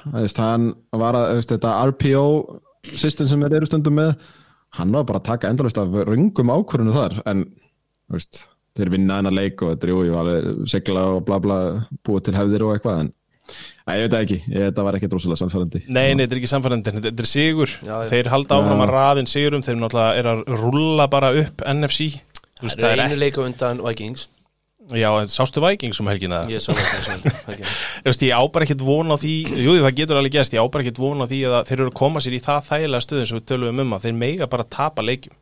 [0.03, 2.27] Það veist, hann var að, veist, þetta RPO
[2.95, 4.13] system sem þeir eru stundum með
[4.81, 7.47] hann var bara að taka endalust af rungum ákvörðinu þar en
[8.13, 8.43] veist,
[8.77, 11.61] þeir vinna hennar leik og þetta er jú, ég var alveg sigla og bla bla
[12.07, 13.13] búið til hefðir og eitthvað en
[13.87, 16.41] Æ, ég veit það ekki, ég, þetta var ekkert rosalega samfærandi Nei, nei, þetta er
[16.41, 17.75] ekki samfærandi, þetta er sigur.
[17.81, 18.09] Já, já.
[18.13, 19.63] Þeir halda áfram að raðin sigurum.
[19.67, 22.09] Þeir náttúrulega er að rulla bara upp NFC
[22.57, 24.27] Þú veist, Það það er einu ekki leik á undan Vikings.
[24.97, 26.45] Já, en sástu Vikings um helgina?
[26.51, 27.73] Ég sá það sem Vikings
[28.05, 30.63] Þú veist, ég á bara ekkert von á því Jú, það getur alveg gerst, ég
[30.63, 33.07] á bara ekkert von á því að þeir eru að koma sér í það þægilega
[33.07, 35.35] stöðum sem við tölum um að þeir mega bara tapa leikjum.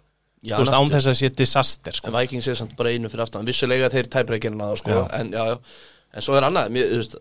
[0.45, 2.09] Já, veist, en án þess að sé disaster sko.
[2.11, 3.45] En Vikings er samt bara einu fyrir aftan.
[3.49, 4.97] Vissulega þeir tæpreikina það sko.
[4.97, 5.05] Já.
[5.21, 5.85] En, já, já.
[6.13, 6.73] en svo er annað.
[6.75, 7.17] Mér, veist,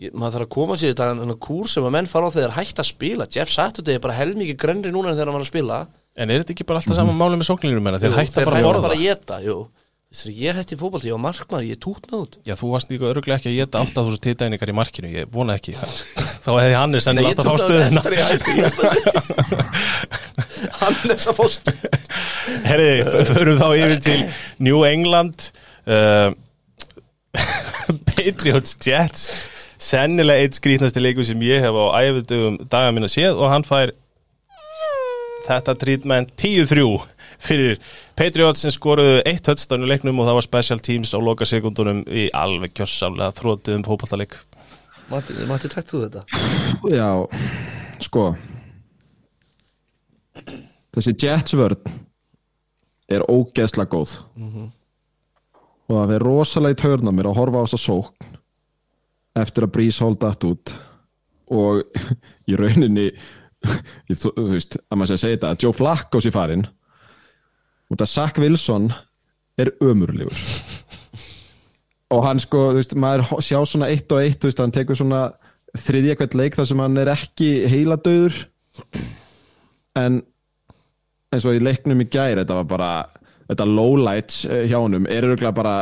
[0.00, 2.56] ég, Maður þarf að koma sér þetta Þannig kúr sem að menn fara á þegar
[2.58, 3.28] hægt að spila.
[3.36, 5.82] Jeff Saturday er bara helmikið grennri núna en þegar hann var að spila.
[6.20, 8.00] En er þetta ekki bara alltaf saman máli með sóknlínum menna?
[8.02, 8.86] Þeir hætta þeir bara að hætta borða.
[8.88, 9.58] bara að geta jú.
[10.10, 12.32] Þessi, ég hætti fótbolti, ég var markmaður, ég tútnaði út.
[12.42, 15.76] Já, þú varst líka öruglega ekki að geta 8000 titæningar í markinu Ég vona ekki.
[16.44, 18.02] Þá hefði Hannes ég látt að fá stöðuna.
[20.80, 21.70] Hannes að fóst
[22.66, 24.18] Herriði, förum þá yfir til
[24.66, 25.46] New England
[25.86, 26.34] uh,
[28.10, 29.28] Patriots Jets
[29.80, 33.64] Sennilega eitt skrítnasti leikur sem ég hef á æfðum daga mín að séð og hann
[33.64, 33.94] fær
[35.46, 36.84] þetta treatment 10-3
[37.40, 37.80] fyrir
[38.18, 42.28] Patriots sem skoruðu eitt höldstæðinu leiknum og það var special teams á loka sekundunum í
[42.36, 44.36] alveg kjössamlega þróttuðum fótballtaleik
[45.10, 46.22] Matti, Matti takt þú þetta?
[46.92, 47.08] Já,
[48.04, 48.28] sko
[50.90, 51.90] Þessi Jets vörn
[53.10, 54.16] er ógeðslega góð.
[55.90, 58.38] Og það er rosalega í törna mér að horfa á þessa sókn
[59.38, 60.74] eftir að Breeze Hall datt út
[61.50, 61.82] og
[62.50, 63.10] í rauninni
[64.08, 66.66] ég, þú þú veist, að maður segja þetta að Joe Flacco sé farinn
[67.90, 68.90] út að Zach Wilson
[69.60, 70.40] er ömurlegur.
[72.10, 74.98] Og hann sko, þú veist, maður sjá svona eitt og eitt, þú veist, hann tekur
[74.98, 75.22] svona
[75.78, 78.38] þriðja hvert leik þar sem hann er ekki heiladauður.
[79.98, 80.20] En
[81.30, 82.90] eins og í leiknum í gær þetta var bara,
[83.50, 85.74] þetta lowlights eh, hjá honum, er örgulega bara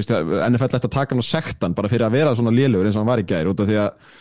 [0.00, 0.12] veist,
[0.50, 3.04] NFL ætti að taka hann og sektan bara fyrir að vera svona lélugur eins og
[3.04, 4.14] hann var í gær út af því að,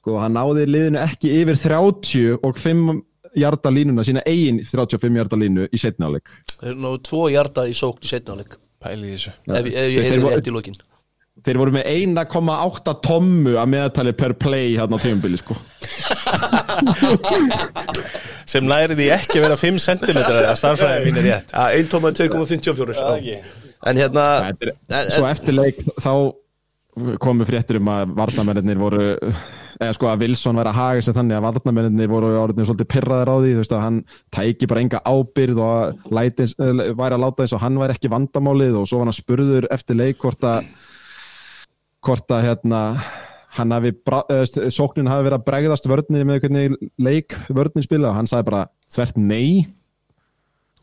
[0.00, 3.00] sko, hann náði liðinu ekki yfir 30 og 5
[3.32, 8.04] hjarta línuna, sína eigin 35 hjarta línu í setnáleik Þeir náðu tvo hjarta í sókn
[8.04, 9.30] í setnáleik Pæli þessu.
[9.46, 10.76] Ef, ef ég voru- rétt í lokin.
[11.42, 15.54] þeir voru með 1,8 tommu að meðtali per play hérna á tíumbili sko.
[18.52, 21.48] sem því ekki að vera 5 cm að starfræði mín er rétt.
[21.54, 23.02] Já, 1 tóma 2,54 já.
[23.86, 26.12] En hérna er- en, Svo eftir leik þá
[27.22, 29.04] komu fréttir um að varnamennir voru
[29.80, 33.32] eða sko að Wilson væri að haga sér þannig að varnamennir voru orðin svolítið pyrraðir
[33.32, 33.98] á því þú veist að hann
[34.36, 38.78] tæki bara enga ábyrð og læti, væri að láta eins og hann væri ekki vandamálið
[38.82, 40.68] og svo var hann spurður eftir leik hvort að
[42.02, 42.82] hvort að hérna
[43.56, 43.92] hann hafi,
[44.72, 48.66] sóknin hafi verið að bregðast vörnir með hvernig leik vörnin spila og hann sagði bara
[48.92, 49.66] þvert nei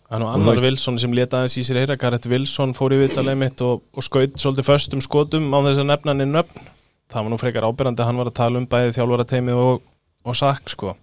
[0.10, 2.98] Hann og þú annar Wilson sem leta aðeins í sér heyra Garrett Wilson fór í
[3.04, 6.70] vitalið mitt og, og skaut svolítið föstum skotum á þess að nefna hann í nöfn.
[7.10, 9.84] Það var nú frekar ábyrrandi að hann var að tala um bæði þjálfara teimið og,
[10.26, 10.96] og sakk sko.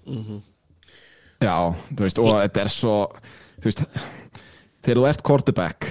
[1.42, 1.54] Já,
[1.92, 2.96] þú veist, og þetta er svo
[3.60, 3.84] þú veist,
[4.82, 5.88] þegar þú ert quarterback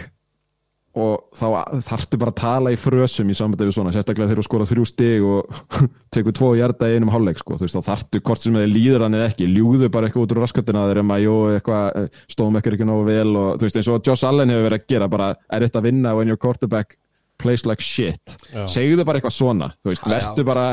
[0.96, 1.48] og þá
[1.84, 4.86] þarftu bara að tala í frösum í sambandi við svona, sérstaklega þegar þú skora þrjú
[4.88, 5.62] stig og
[6.16, 9.06] tekur tvo hjarta í einum hálfleik sko, þú veist, þá þarftu hvort sem þeir líður
[9.06, 12.60] hann eða ekki, ljúðu bara eitthvað út úr raskatina þeir að, jú, eitthvað, eh, stóðum
[12.62, 15.10] ekkert ekki nógu vel og þú veist, eins og Josh Allen hefur verið að gera
[15.12, 16.96] bara, er þetta að vinna when your quarterback
[17.44, 18.64] plays like shit, Já.
[18.72, 20.70] segðu bara eitthvað svona, þú veist, vertu bara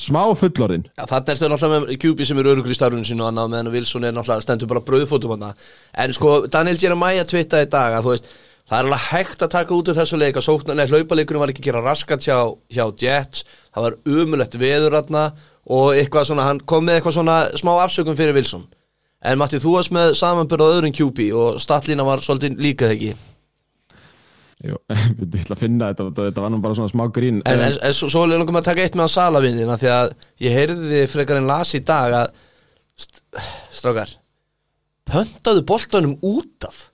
[0.00, 3.24] smá fullorðin Já, þannig er þetta náttúrulega með QB sem er örugur í starfinu sínu
[3.24, 5.46] og annað meðan Wilson er náttúrulega stendur bara brauðfótum hann
[6.04, 8.28] en sko Daniel Jeremiah twittaði í dag að þú veist
[8.66, 10.38] það er alveg hægt að taka út úr þessu leik.
[10.38, 12.38] Að sóknan eða hlaupaleikurinn var ekki að gera raskat hjá,
[12.72, 13.44] hjá Jets.
[13.74, 15.20] Það var umulett veður hann
[15.66, 18.66] og eitthvað svona, hann kom með eitthvað svona smá afsökun fyrir Wilson.
[19.26, 22.98] En Matti, þú varst með samanbyrð á öðrum QB og statlína var svolítið líka þegar
[23.00, 23.32] ekki?
[24.66, 24.78] Jú,
[25.20, 27.40] ég ætla að finna þetta, þetta var nú bara svona smá grín.
[27.48, 30.14] En, en, en svo, er langum að taka eitt með á salavinnina því að
[30.46, 32.38] ég heyrði frekar en las í dag að
[32.96, 33.24] st
[33.76, 34.14] strákar
[35.06, 36.86] pöntaðu boltanum út af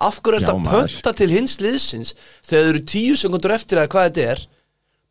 [0.00, 3.80] af hverju Já, ertu að pönta til hins liðsins þegar þau eru tíu sekundur eftir
[3.82, 4.44] að hvað þetta er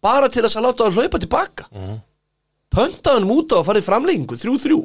[0.04, 1.68] bara til þess að láta það hlaupa tilbaka?
[1.72, 2.00] Mm -hmm.
[2.76, 4.80] pöntaðu hann út af að fara í framlengingu þrjú þrjú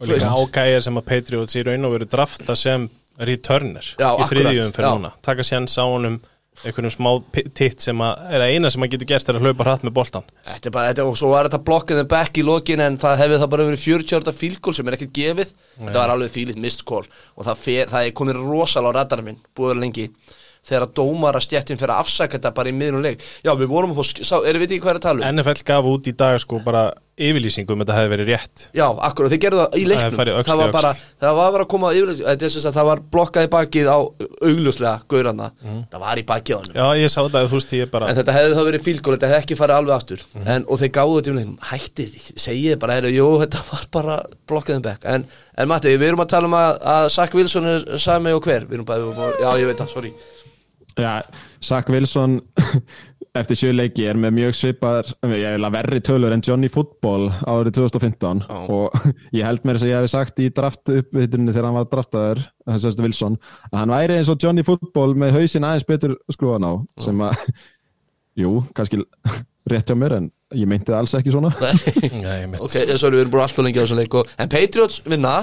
[0.00, 4.26] og líka ágæðir sem að Patriots í raun og veru drafta sem returner Já, í
[4.26, 4.94] þriðjum fyrir já.
[4.96, 5.12] núna.
[5.22, 6.20] Taka séns á honum
[6.62, 7.10] einhvernum smá
[7.56, 9.96] titt sem að er að eina sem að getur gert er að hlaupa hratt með
[9.98, 13.00] boltan Þetta er bara, þetta, og svo var þetta blokkið þeim back í lokin en
[13.02, 15.52] það hefði það bara verið 40 ára fílgól sem er ekkert gefið.
[15.80, 17.04] Þetta var alveg þýlitt mist call.
[17.34, 20.08] Og það, fer, það er komið rosalega á radarinn minn búið lengi
[20.64, 23.24] þegar að dómara stjættin fyrir að afsaka þetta bara í miðnum leik.
[23.44, 25.40] Já við vorum að erum við ekki hvað er að tala um?
[25.40, 28.62] NFL gaf út í dag sko bara yfirlýsingu um þetta hefði verið rétt.
[28.74, 30.16] Já akkur og þeir gerðu það í Það leiknum.
[30.18, 30.90] það í var bara,
[31.22, 33.98] það var bara að koma yfirlýsing þetta sem sagt, það var blokkað í bakið á
[34.48, 35.48] augljóslega gaurana,
[35.92, 38.18] það var í bakið á hann Já, ég sá þetta, þú veist, ég bara En
[38.18, 40.24] þetta hefði þá verið fílgól, þetta hefði ekki farið alveg aftur.
[40.44, 43.84] En, Og þeir gáðu þetta um leiknum, hættið því Segið bara, heyrðu, jú, þetta var
[43.98, 44.18] bara
[44.50, 47.84] blokkaðum back En, en Matti, við erum að tala um að, að Zach Wilson er
[48.02, 48.66] sami og hver.
[48.66, 50.12] Við erum bara, við erum, já, ég veit það, sorry.
[50.94, 51.12] Já,
[51.62, 52.36] Zach Wilson
[53.34, 57.80] eftir sjöleiki er með mjög svipar ég vil að verri tölur en Johnny Football árið
[57.80, 58.58] 2015 Já.
[58.70, 58.94] og
[59.36, 62.44] ég held mér þess að ég hef sagt í draft uppvittunni þegar hann var draftaður
[62.68, 63.38] þessast Wilson,
[63.72, 67.42] að hann væri eins og Johnny Football með hausinn aðeins betur skrúan á sem að,
[68.44, 69.02] jú, kannski
[69.72, 71.50] rétt hjá mér en ég meinti það alls ekki svona.
[71.58, 71.74] Já,
[72.38, 75.02] ég mitt Ok, sorry, við erum bara alltaf lengi á þessum leik og, En Patriots
[75.08, 75.38] vinna?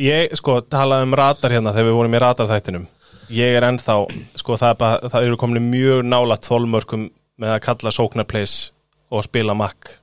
[0.00, 2.90] Ég sko talaði um radar hérna þegar við vorum í radarþættinum
[3.30, 3.98] ég er ennþá,
[4.40, 7.10] sko það, bara, það eru komin mjög nálat þólmörkum
[7.42, 8.56] með að kalla sóknarplays
[9.12, 9.96] og spila makk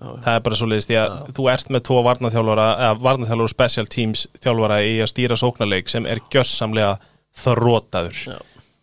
[0.00, 3.90] það er bara svo leiðist því að þú ert með tvo varnaþjálfara eða varnaþjálfara special
[3.92, 6.94] teams þjálfara í að stýra sóknarleik sem er gjössamlega
[7.40, 8.38] þrótaður Já.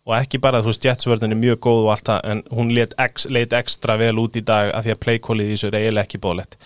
[0.06, 2.94] og ekki bara þú veist jetsvörðin er mjög góð og allt það en hún leit,
[3.02, 6.06] ex, leit ekstra vel út í dag af því að playkólið í þessu er eiginlega
[6.06, 6.58] ekki bóðlegt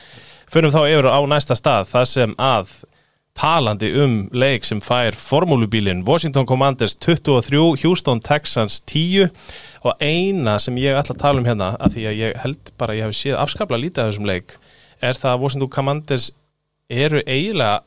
[0.52, 2.74] Förum þá yfir á næsta stað það sem að
[3.38, 9.30] talandi um leik sem fær formúlubílin Washington Commanders 23 Houston Texans 10
[9.82, 12.94] og eina sem ég ætla að tala um hérna af því að ég held bara
[12.94, 14.56] að ég hef séð afskaplega lítið af þessum leik
[15.02, 16.30] er það að Washington Commanders
[16.92, 17.80] eru eiginlega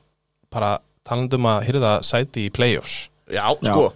[0.53, 3.09] bara talandi um að hyrða sæti í playoffs.
[3.29, 3.91] Já, sko.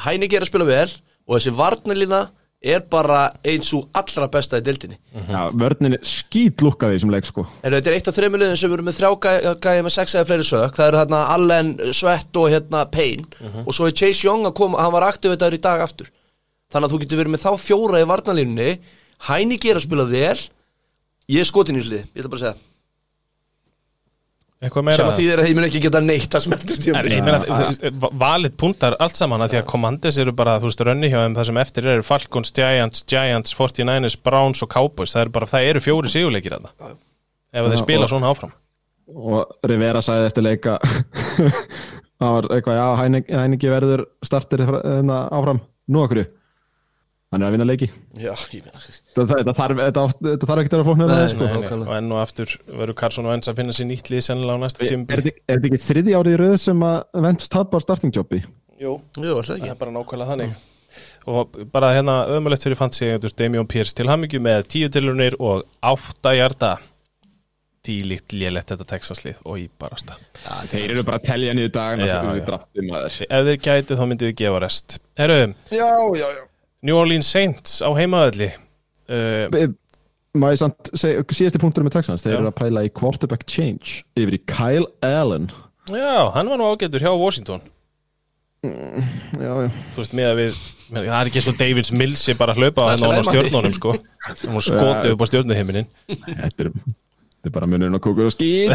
[0.00, 0.88] Hæniki er að spila vel
[1.28, 2.22] og þessi varnalína
[2.62, 4.96] er bara eins og allra besta í dildinni
[5.28, 7.44] Já, vörnin skýt lukkaði þessum leik sko.
[7.66, 10.14] En þetta er eitt af þreymur liðin sem eru með þrjá gæ- gæði með sex
[10.14, 10.76] eða fleiri sök.
[10.78, 13.26] Það eru þarna Allen, Svett og hérna Payne.
[13.66, 16.10] Og svo er Chase Young að koma, hann var aktivitaður í dag aftur.
[16.72, 18.70] Þannig að þú getur verið með þá fjóra í varnalínunni
[19.28, 20.38] Hæniki er að spila vel.
[21.30, 22.58] Ég er skotin í þessu lið, ég ætla bara að segja
[24.62, 27.56] Sem að að ég mun ekki geta neitt að smeftur En tíma ég meina, þú
[27.66, 27.86] veist,
[28.22, 31.34] valið puntar allt saman að því að Commanders eru bara, þú veist, rönni hjá þeim
[31.38, 35.16] það sem eftir eru Falcons, Giants, Giants, 49ers, Browns og Cowboys.
[35.16, 36.92] Það eru bara, það eru fjóri sigurleikir þarna
[37.52, 38.52] ef þeir spila svona áfram.
[39.12, 40.76] og Rivera sagði eftir leika
[42.22, 45.60] það var eitthvað, já, Hæningi, Hæningi verður startir hérna áfram.
[45.90, 46.22] Nú okkur
[47.32, 47.88] hann er að vinna leiki.
[48.20, 49.82] Já, þetta, þarf,
[50.62, 51.48] ekki að Nei, sko.
[51.78, 54.84] Og enn og aftur verður Carson Wentz að finna sér nýtt lið sennilega á næsta
[54.84, 58.42] tíma er, þetta- er þetta ekki þriði árið í röð sem að Vents tapar startingjobbi
[58.82, 59.72] Jú, það ekki.
[59.72, 60.54] Er bara nákvæmlega þannig.
[61.30, 66.32] Og bara hérna ömulegt fyrir fantasy Damian Pierce til hammingju með tíu tilunir og átta
[66.34, 66.72] hjarta
[67.86, 70.14] tílíkt lélegt þetta Texaslið og í barasta
[70.70, 74.98] þeir eru bara að telja niður dag ef þeir gætu þá myndið við gefa rest.
[75.18, 75.38] Herru,
[75.70, 75.88] já,
[76.20, 76.42] já, já
[76.82, 79.68] New Orleans Saints á heimaðalli uh,
[80.34, 84.38] maður samt segja, síðasti punktur með Texans þeir eru að pæla í quarterback change yfir
[84.38, 85.50] í Kyle Allen.
[85.92, 87.62] Já, hann var nú ágættur hjá Washington.
[88.62, 89.68] Já, já.
[89.92, 90.58] Þú veist, með að við
[90.94, 93.28] með, Það er ekki svo Davids Mills ég bara að hlaupa hérna á Matti.
[93.32, 93.94] stjórnunum sko.
[94.28, 96.70] Hann var skotið upp á stjórnuhiminin Þetta er,
[97.42, 98.70] þetta er bara munurinn á kúkur og skýt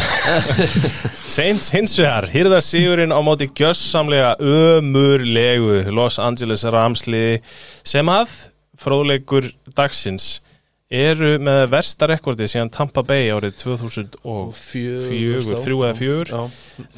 [1.38, 7.40] Saints hins vegar, hýrða sigurinn á móti gjössamlega ömurlegu Los Angeles Ramsliði
[7.88, 8.34] sem að
[8.78, 10.42] fróðleikur dagsins
[10.92, 16.44] eru með versta rekordi síðan Tampa Bay árið 2004, Fjögur, þrjú eða fjögur Já.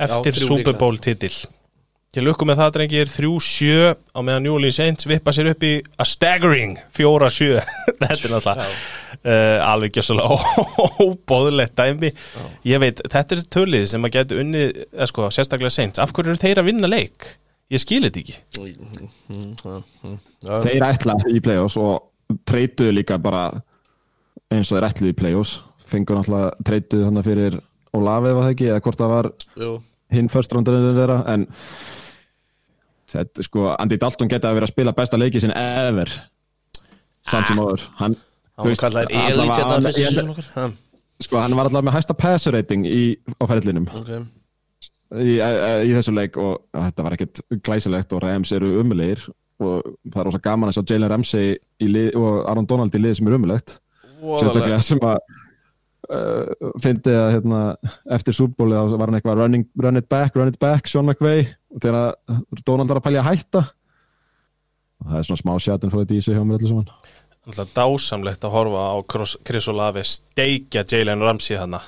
[0.09, 0.77] eftir Super.
[0.77, 1.33] Bowl titil
[2.09, 3.73] Til lukku með það drengir 3-7
[4.17, 7.59] á meðan New Orleans Saints vippa sér upp í a staggering 4-7
[8.01, 8.65] Þetta er náttúrulega
[9.25, 10.39] uh, alveg gjössalega
[11.03, 12.11] óbóðlegt dæmi.
[12.67, 16.33] Ég veit, þetta er tölið sem að geta unnið, eða sko, sérstaklega Saints Af hverju
[16.33, 17.29] eru þeir að vinna leik?
[17.69, 18.37] Ég skil þetta ekki.
[20.43, 20.55] Já.
[20.63, 23.43] Þeir ætla í play-offs og treytuðu líka bara
[24.49, 25.57] eins og þeir ætluðu í play-offs.
[25.89, 27.59] Fengur náttúrulega treytuðu þannig fyrir
[27.97, 29.69] Olavi var það ekki, eða hvort það var Jú.
[30.13, 31.19] hinn first roundarinn þeirra.
[31.33, 31.45] En
[33.09, 36.11] þetta sko, Andy Dalton geta að vera að spila besta leiki sinni ever.
[37.29, 37.85] Samt sem áður.
[38.01, 38.17] Hann,
[38.59, 40.67] Kallaðir elit allavega- hérna
[41.19, 44.11] sko, hann var allavega með hæsta passer rating í, á ferðlinum Ok.
[45.19, 49.23] Í, í, þessu leik og þetta var ekkert glæsilegt og Rams eru umulegir
[49.59, 53.17] og það er rosa gaman að sjá Jalen Ramsey lið, og Aaron Donald í lið
[53.17, 53.79] sem er umulegt
[54.21, 55.17] sérstaklega sem að
[56.13, 57.59] uh, fyndi að hérna,
[58.15, 61.45] eftir súbóli var hann eitthvað running, run it back, run it back, Sean McVay.
[61.73, 62.15] Og þegar
[62.67, 63.63] Donald var að pælja að hætta.
[64.99, 66.89] Og það er svona smá sjatun frá þetta í sig hjá mér allir saman
[67.49, 68.97] Alltaf dásamlegt að horfa á
[69.45, 71.81] Chris- Olave steikja Jalen Ramsey hana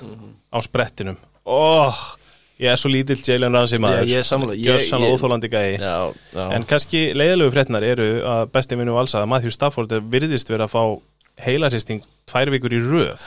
[0.52, 1.16] á sprettinum.
[1.46, 1.94] Oh,
[2.62, 4.54] Ég er svo lítill Jalen Ramsey maður ég er sammála.
[4.54, 5.78] Ég- Gjörsann ég- óþólandi gæi.
[5.80, 6.44] Já, já.
[6.54, 10.66] En kannski leiðilegu fréttnar eru að besti vinnu valsa að Matthew Stafford er virðist verið
[10.68, 11.00] að fá
[11.42, 13.22] heilarhisting tvær vikur í röð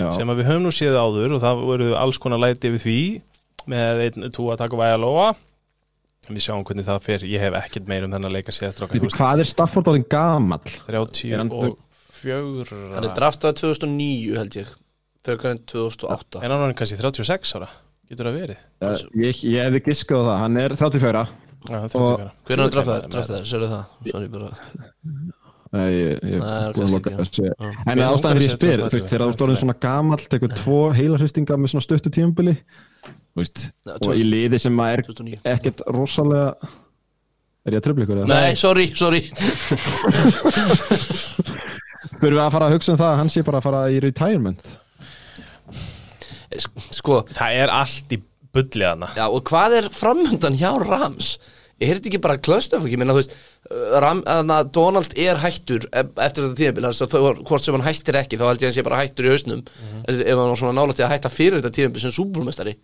[0.00, 2.82] Já, sem að við höfum nú séð áður og það voru alls konar læti við
[2.86, 2.98] því
[3.68, 5.36] með einn tú að taka væga lóa en
[6.36, 7.18] við sjáum hvernig það fer.
[7.24, 8.52] Ég hef ekkert meir um þennan leika
[9.08, 10.60] veist, hvað er Stafford árin gamall?
[10.86, 11.78] 30 Er hann- og
[12.18, 14.66] fjögur Hann er draftað 2009 held ég.
[15.24, 17.68] Fyrir hvernig 2008 en hann er kannski 36 ára.
[18.08, 18.60] Getur það verið?
[18.80, 21.26] Uh, ég, ég hefði giskað á það, hann er 34
[21.68, 22.30] Já, 34.
[22.46, 23.02] Hvernig er hann Þú draftað?
[23.02, 23.84] veist, Draftað, sérðu það?
[24.12, 24.50] Sorry bara.
[25.68, 26.22] Nei, ég,
[26.72, 27.10] kannski loka.
[27.92, 31.58] En ástæðan fyrir spyr, 2011, þú veist, þegar þú það- svona gamall, tekur tvo heilarhristinga
[31.60, 32.54] með svona stuttu tímabili
[33.42, 36.48] veist, Já, og í liði sem að er 2009 ekkert rosalega
[37.68, 38.22] er ég að tröfla ykkur?
[38.30, 39.22] Nei, sorry, sorry.
[42.18, 44.00] Þurfum við að fara að hugsa um það að hann sé bara að fara í
[44.02, 44.64] retirement?
[46.58, 48.18] Sko, það er allt í
[48.56, 51.34] bulli hana Já, og hvað er framöndan hjá Rams?
[51.78, 52.88] Er þetta ekki bara klöstafok?
[52.90, 53.34] Ég meina, þú veist,
[53.70, 54.22] uh, Ram,
[54.74, 58.66] Donald er hættur e- eftir þetta þó- hvort sem hann hættir ekki, þá held ég
[58.66, 59.62] að hann sé bara hættur í hausnum.
[60.08, 62.74] Ef hann var svona nálægt til að hætta fyrir þetta tímabil sem súbúrmestari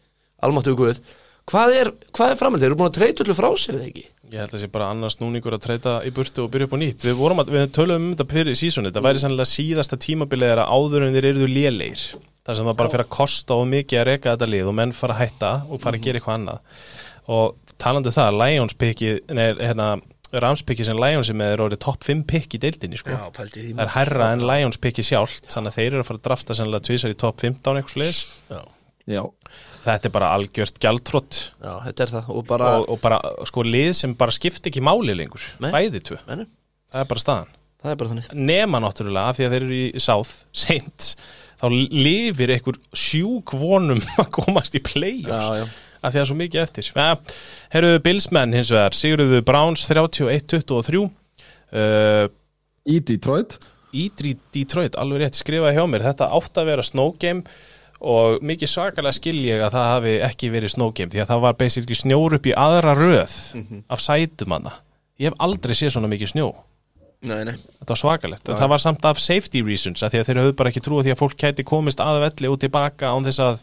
[0.42, 1.02] almáttu guð
[1.50, 2.62] Hvað er, hvað er framöndan?
[2.62, 4.04] Þeir eru búin að treyta öllu frá sér eða ekki?
[4.32, 6.72] Ég held að það sé bara annars snúningur að treyta í burtu og byrja upp
[6.72, 7.04] á nýtt.
[7.04, 10.64] Við, vorum að, við töluðum um þetta fyrir sísoni Þetta væri sannlega síðasta tímabilið þeirra
[10.72, 12.04] áður en þeir eruðu léleir
[12.44, 14.96] Það sem það bara fyrir að kosta og mikið að reka þetta lið og menn
[14.96, 16.80] fara að hætta og fara að gera eitthvað annað.
[17.34, 19.86] Og talandu um það, Lions pikki nei, hérna,
[20.44, 23.16] Rams pikki sem Lions er með er orðið topp 5 pikk í deildinni sko.
[23.36, 26.52] Það er herra en Lions pikki sjálft þannig að þeir eru að fara að drafta
[29.84, 31.72] sannlega tvisar í topp 15 eitthvað sliðis Já, Já, Þetta er bara algjört gjaldtrott já,
[31.84, 32.28] þetta er það.
[32.34, 35.70] Og bara, og, og bara sko lið sem bara skipti ekki máli lengur Nei.
[35.74, 36.46] bæði tvö, menni,
[36.92, 37.50] það er bara staðan.
[37.84, 38.28] Það er bara þannig.
[38.48, 41.08] Nema náttúrulega af því að þeir eru í South seint,
[41.60, 45.50] þá lifir einhver sjúk vonum að komast í play-offs.
[45.50, 45.66] Já, já,
[46.00, 46.88] af því að það er svo mikið eftir.
[46.96, 47.10] Ja,
[47.74, 52.26] Herru Bilsmenn hins vegar, Sigurðu Browns 31-23 uh,
[52.88, 53.58] í Detroit.
[53.94, 56.02] í Detroit, alveg rétt skrifaði hjá mér.
[56.08, 57.44] Þetta átt að vera snow game
[58.04, 61.58] og mikið svakalega skil ég að það hafi ekki verið game því að það var
[61.60, 63.34] basically snjór upp í aðra röð
[63.88, 64.76] af sætumanna
[65.18, 66.48] ég hef aldrei séð svona mikið snjó.
[67.24, 67.54] Nei, nei.
[67.80, 70.56] Þetta var svakalegt, en það var samt af safety reasons að því að þeir höfðu
[70.58, 73.62] bara ekki trúið því að fólk kæti komist að velli og tilbaka án þess að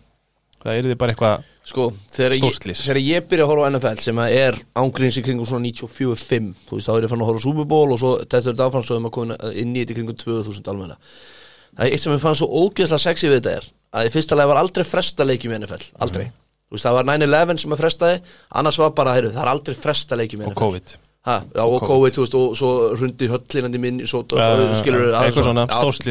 [0.63, 2.79] það er bara eitthvað Sko, Stórslys.
[2.87, 6.77] þegar ég byrja að horfa á NFL sem er ángríns í kringum svona 94-5 þú
[6.79, 8.65] veist, þá er ég fann að horfa á Super Bowl og svo þetta er þetta
[8.65, 10.97] áfram svo að koma inn í þetta kringum 2000 almenna
[11.77, 14.37] Það er eitt sem ég fann svo ógeðslega sexy við þetta er að í fyrsta
[14.39, 16.25] lega var aldrei fresta leikjum í NFL aldrei,
[16.69, 18.19] þú veist, það var 9-11 sem að frestaði
[18.61, 20.93] annars var bara, heyrðu, það er aldrei fresta leikjum í og NFL COVID.
[21.21, 25.45] Ha, já, og COVID, þú veist, og svo hrundi höllinandi minn svo, uh, skilur, eitthvað
[25.51, 25.67] svona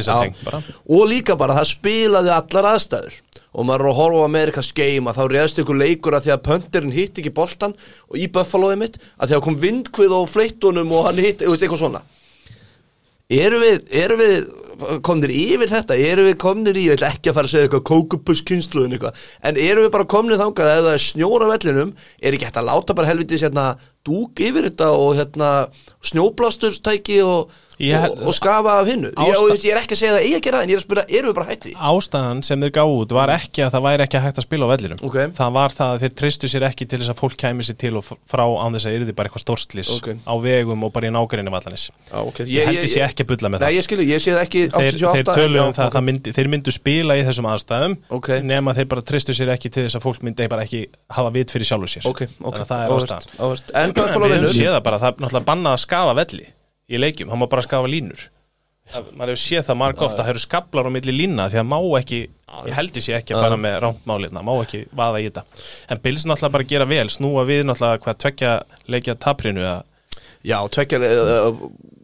[0.07, 0.21] já.
[0.23, 0.61] teng bara.
[0.87, 3.17] og líka bara það spilaði allar aðstæður.
[3.51, 6.35] Og maður er að horfa á Amerikas game að þá réðst ykkur leikur að því
[6.37, 7.75] að pöntirinn hitt ekki boltan
[8.07, 11.83] og í Buffaloði mitt að því að kom vindkvið á fleittunum og hann hitt, eitthvað
[11.83, 12.05] svona
[13.31, 14.39] Erum við, erum við
[15.07, 17.87] komnir yfir þetta, erum við komnir í, ég ætla ekki að fara að segja eitthvað
[17.91, 20.71] kókupuss kynsluðin eitthvað, en erum við bara komnir þangað?
[20.71, 23.67] Að ef það er snjór á vellinum, er ekki hægt að láta bara helvitis hérna
[24.09, 25.51] dúk yfir þetta og hérna
[26.11, 27.53] snjóblasturstæki og,
[28.11, 29.11] og, og skafa af hinnu.
[29.11, 30.81] Ég, ég er ekki að segja það, ég er að gera það, en ég er
[30.81, 31.73] að spyrja, erum við bara hætti?
[31.91, 34.73] ástæðan sem þeir gáðu út var ekki að það væri ekki hægt að spila á
[34.73, 35.17] vellinum Ok.
[35.39, 37.95] það var það að þeir tristu sér ekki til þess að fólk kæmi sér til
[38.01, 40.09] og frá án þess að yrði bara eitthvað stórslis Ok.
[40.29, 42.39] á vegum og bara í nágrinni vallanis Já, ok.
[42.45, 44.61] ég ég sé ekki að bulla með Nei, það ég skilji, ég sé það ekki
[44.77, 45.97] þeir, 88, þeir tölu um já, það ok.
[46.01, 47.95] að myndi, þeir myndu spila í þessum aðstæðum
[48.51, 50.81] nema þeir bara tristu sér ekki til þess að fólk myndi ekki
[51.17, 52.05] hafa vit fyrir sjálfu sér
[56.91, 58.29] Að að í leikjum, hann má bara skafa línur.
[58.91, 61.77] Maður hefur séð það marg ofta það eru skablar á milli lína því að má
[62.01, 62.19] ekki
[62.67, 65.45] ég held ég sé ekki að fara með rámtmálið má ekki vaða í þetta.
[65.95, 68.55] En Bills náttúrulega bara gera vel, snúa við náttúrulega hvað tvekja
[68.91, 69.77] leikja taprinu eða,
[70.41, 71.61] Já, tvekja uh,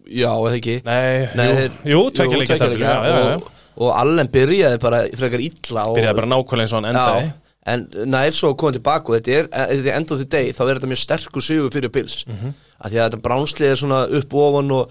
[0.06, 0.76] Já, eða ekki.
[0.86, 2.60] Nei, Nei, jú, jú tvekja leikja.
[2.62, 2.92] taprinu
[3.32, 7.26] og, og Allen byrjaði bara frekar illa og, byrjaði bara nákvæmlega eins og hann endaði
[7.66, 10.52] en nær svo að koma tilbaka og þetta er, at the end of the day,
[10.54, 12.24] þá er þetta mjög sterkur sigur fyrir Bills.
[12.28, 12.54] Mm Mhm.
[12.76, 14.90] að því að þetta bránslið er svona upp og ofan og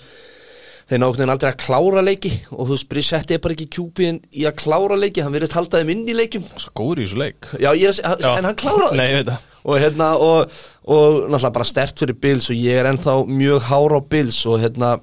[0.90, 2.32] þeir nákvæmlega aldrei að klára leiki.
[2.52, 5.82] Og þú veist, Brissett er bara ekki kjúpiðin í að klára leiki, hann verðist halda
[5.82, 7.50] þeim inn í leikum svo góður í þessu leik.
[7.62, 8.38] Já, er Já.
[8.38, 9.38] en hann kláraði nei, það.
[9.66, 10.52] Og hérna og,
[10.86, 14.60] og náttúrulega bara stert fyrir Bills og ég er ennþá mjög hára á Bills og
[14.62, 15.00] hérna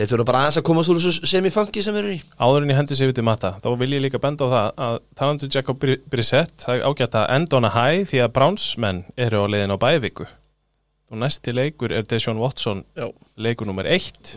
[0.00, 2.18] þeir þurfa bara aðeins að komast úr þessu semifangi sem eru í.
[2.40, 4.68] Áður en ég hendi sér við til matta þá vil ég líka benda á það
[4.88, 8.32] að talandu Jacob Bri- Brissett, það er ágætt að enda on a high því að
[8.38, 10.26] Brownsmenn eru á leiðin á bæviku.
[11.10, 14.36] Og næsti leikur er Deshaun Watson Já, leikur nummer eitt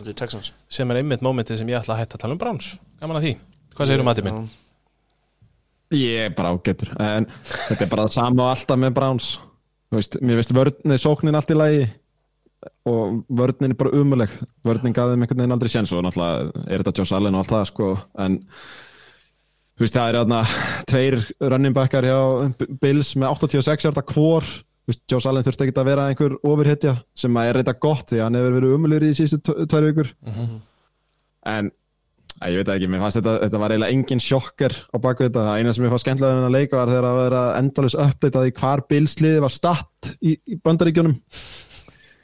[0.68, 2.72] sem er einmitt mómentið sem ég ætla að hætta að tala um Browns.
[3.00, 3.34] Gaman að því,
[3.76, 4.40] hvað segir um matið minn?
[5.94, 7.28] Ég er bara ágættur En
[7.68, 9.28] þetta er bara það sama og alltaf með Browns.
[9.92, 11.84] Þú veist, Mér veist vörnið sóknin allt í lagi
[12.88, 14.32] og vörnin er bara umuleg
[14.66, 17.52] vörnin gaf þeim einhvern veginn aldrei séns og náttúrulega er þetta Josh Allen og allt
[17.54, 17.88] það sko.
[18.24, 18.38] En
[19.74, 20.40] þú veist það er þarna
[20.90, 21.18] tveir
[21.52, 22.18] running backar hjá
[22.82, 24.46] Bills með 86 er þetta hvor.
[24.84, 28.10] Þú veist, Josh Allen þurfti ekki að vera einhver ofurhetja sem að er þetta gott
[28.12, 30.10] því að hann hefur verið umulegur í síðustu tv- tvær vikur.
[31.48, 31.72] En
[32.42, 35.42] Æ, ég veit ekki, mér fannst þetta, þetta var eiginlega engin sjokker á baku þetta,
[35.46, 38.48] það eina sem ég fannst skemmtilega en að leika var þegar að vera endalus uppdatað
[38.48, 41.14] í hvar bilsliði var statt í, í bandaríkjunum.
[41.30, 41.63] Þú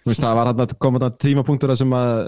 [0.06, 2.22] veist, það var hann að koma tímapunktur sem að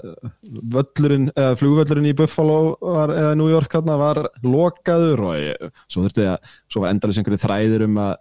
[0.75, 6.29] völlurinn, flugvöllurinn í Buffalo var, eða New York hérna var lokaður og ég, svo þurfti
[6.33, 8.15] að, svo var endalus einhverju þræðir um að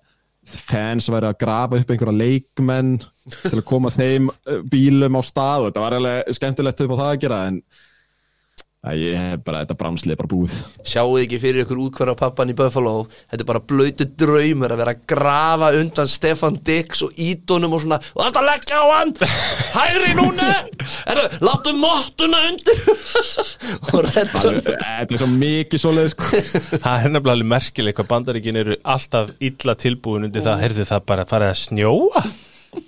[0.48, 2.96] fans væri að grafa upp einhverja leikmenn
[3.44, 7.00] til að koma þeim eh, bílum á stað og þetta var alveg skemmtilegt upp á
[7.00, 7.60] það að gera en
[8.98, 10.54] ég hef bara, þetta brámslið er bara búið.
[10.90, 13.04] Sjáu ekki fyrir ykkur útkværa pappan í Buffalo?
[13.30, 17.84] Þetta er bara blöytu draumur að vera að grafa undan Stefan Dix og ídunum og
[17.84, 19.14] svona Og þetta leggja á hann!
[19.76, 20.50] Hægri núna!
[21.12, 22.82] Erðu, Láttu mottuna undir.
[23.92, 26.42] Og redda Þetta er svo mikið svoleið sko.
[26.82, 31.06] Það er nefnilega alveg merkileg hvað bandaríkin eru alltaf illa tilbúin undir það, heyrðu það
[31.12, 32.24] bara að fara að snjóa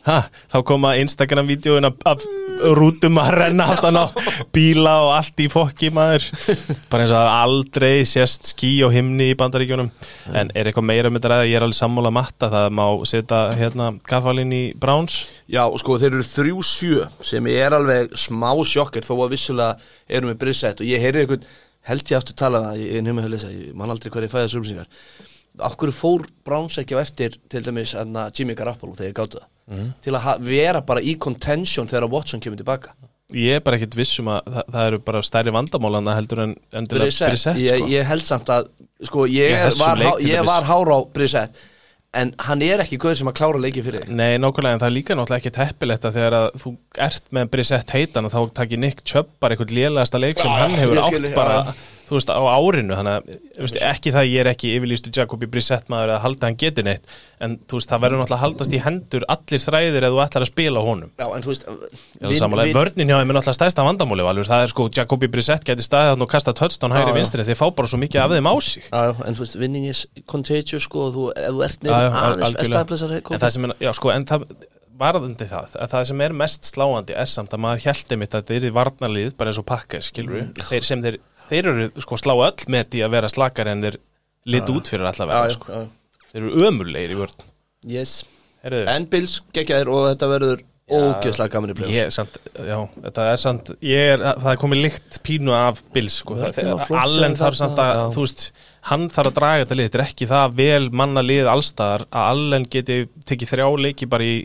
[0.07, 0.19] ha,
[0.53, 2.25] þá koma Instagram-vídeóin af,
[2.77, 4.05] rútum að renna aftan á
[4.55, 6.27] bíla og allt í fokki maður.
[6.93, 9.91] Bara eins og aldrei sést skí á himni í bandaríkjunum.
[10.33, 13.43] En er eitthvað meira með þetta ræða, ég er alveg sammála matta það má setja
[13.59, 15.25] hérna kaffalinn í Browns.
[15.51, 19.93] Já, og sko þeir eru þrjú sjö sem er alveg smá sjokkir þó að vissulega
[20.09, 21.47] erum við brissett og ég heyrði einhvern,
[21.85, 24.89] held ég aftur tala það ég nefnum að lesa, ég man aldrei hverju fæða sölmsingar
[25.59, 29.93] hverju fór Browns ekki á eftir til dæmis anna, Jimmy Garoppolo þegar ég gáttu það
[30.05, 32.91] til að vera bara í contention þegar Watson kemur tilbaka?
[33.33, 37.07] Ég er bara ekkit vissum að það, það eru bara stærri vandamálana heldur en endilega
[37.09, 37.87] Brissett, Brissett ég, sko.
[37.89, 38.67] ég held samt að
[39.09, 41.63] sko, ég, þessum var, há- ég var hára á Brissett
[42.15, 44.13] en hann er ekki guð sem að klára leikið fyrir þig.
[44.15, 46.71] Nei, nákvæmlega, en það er líka náttúrulega ekki teppilegt að þegar að þú
[47.09, 50.61] ert með Brissett heitan og þá takir Nick Chubb bara eitthvað lélegasta leik sem Já,
[50.61, 51.75] hann hefur ég átt bara.
[52.09, 53.23] Þú veist, á árinu þannig að,
[53.65, 57.05] veist, ekki það ég er ekki yfirlýstu Jacobi Brissett maður að halda hann geti neitt
[57.45, 60.45] en þú veist, það verður náttúrulega að haldast í hendur allir þræðir eða þú ætlar
[60.47, 63.87] að spila honum Já, en þú veist er samanlega, vörnin hjá þeim er náttúrulega stærsta
[63.89, 64.49] vandamáli Valur.
[64.51, 67.19] það er sko, Jacobi Brissett geti staðið og kasta touchdown Já, hægri já.
[67.21, 69.89] vinstri þeir fá bara svo mikið af þeim á sig Já, en þú veist, winning
[69.91, 74.13] is contagious sko, þú, ef þú ert er, já sko,
[75.01, 78.51] varðandi það, að það sem er mest sláandi er samt að maður hjælti mitt að
[78.51, 80.53] þeir eru varnarlið bara eins og pakka, skilur Mm.
[80.71, 81.17] þeir sem þeir,
[81.51, 83.99] þeir eru sko slá öll með því að vera slakar en þeir
[84.55, 85.83] lit út fyrir allavega, sko.
[86.31, 87.51] þeir eru ömurlegir í vörn.
[87.89, 88.23] Yes.
[88.65, 94.25] En Bills geggjaðir og þetta verður ógeðslega gaman í já, þetta er samt ég er,
[94.37, 96.37] það er komið líkt pínu af Bills sko,
[97.01, 98.45] allen þarf samt að, þú veist
[98.91, 102.29] hann þarf að draga þetta lið, þetta er ekki það vel manna lið allstaðar að
[102.35, 104.37] allen geti tekið þrjá leiki bara í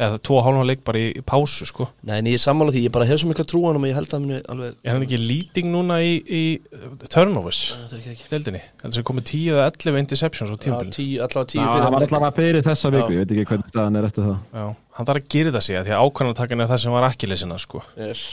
[0.00, 2.82] eða tvo hálfa leik bara í, í pásu sko Nei, en ég er sammála því,
[2.86, 5.18] ég bara hef svo mikla trúanum og ég held að muni alveg Er hann ekki
[5.20, 6.42] lýting núna í, í
[6.72, 8.62] uh, turnovers, Það er ekki ekki deildinni?
[8.80, 10.96] Þannig sem komið 10 eða 11 interceptions á Já, tímabilinu.
[10.96, 13.16] tíu, allavega tíu Já, fyrir það var allavega fyrir þessa viku, Já.
[13.16, 14.64] ég veit ekki hvernig staðan er eftir það Já,
[14.96, 17.60] hann þarf að gera það sig að því að ákvæmnatakan er það sem var akkilesina,
[17.60, 17.84] sko.
[18.00, 18.24] Yes.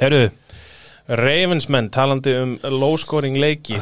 [0.00, 0.22] Herru,
[1.10, 3.80] Ravensmenn talandi um low scoring leiki.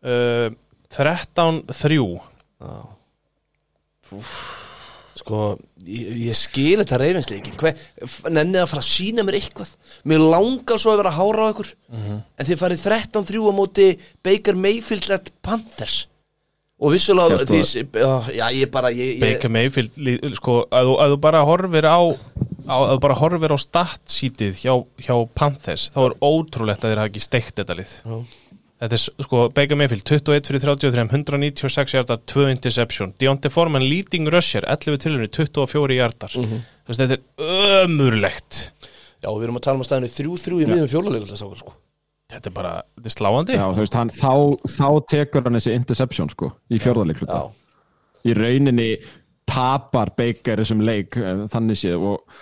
[0.00, 0.48] Uh,
[0.94, 2.00] 13-3.
[2.60, 2.72] Já.
[5.20, 5.40] Sko,
[5.84, 7.52] ég, ég skil þetta reyfinsleiki
[8.32, 9.74] Nennið að fara að sína mér eitthvað?
[10.08, 13.88] Mér langar svo að vera að hára á ykkur En þið farið 13-3 á móti
[14.24, 16.06] Baker Mayfield at Panthers.
[16.80, 17.60] Og vissulega því,
[18.32, 19.98] já, ég bara ég, ég, Baker Mayfield,
[20.38, 24.72] sko, að þú, að þú bara horfir á, að þú bara horfir á statsítið hjá,
[25.04, 27.92] hjá Panthers, þá er ótrúlegt að þeir hafa ekki steikt þetta lið.
[28.00, 28.16] Já.
[28.80, 34.30] Þetta er sko Baker Mayfield 21 fyrir 33, 196 hjartar 2 interception, Deontay Foreman leading
[34.32, 36.48] rusher 11 tilhörni, 24 hjartar þú
[36.88, 38.60] veist, þetta er ömurlegt.
[39.20, 41.28] Já, við erum að tala um að staðinu 3-3 í miðum fjóluleikur
[41.60, 41.74] sko.
[42.32, 43.58] þetta er bara, þetta er sláandi.
[43.58, 44.32] Já, þú veist, hann, þá,
[44.78, 47.42] þá tekur hann þessi interception sko, í Já,
[48.24, 48.88] í rauninni
[49.50, 52.40] tapar Baker þessum leik eh, þannig séð og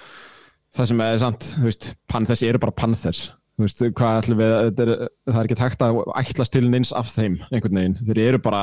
[0.76, 3.26] það sem er sant, þú veist, Panthers eru bara Panthers
[3.58, 4.92] þú veist, hvað ætlum við þetta er,
[5.26, 8.62] það er ekki hægt að ætlast til neins af þeim einhvern veginn, þeir eru bara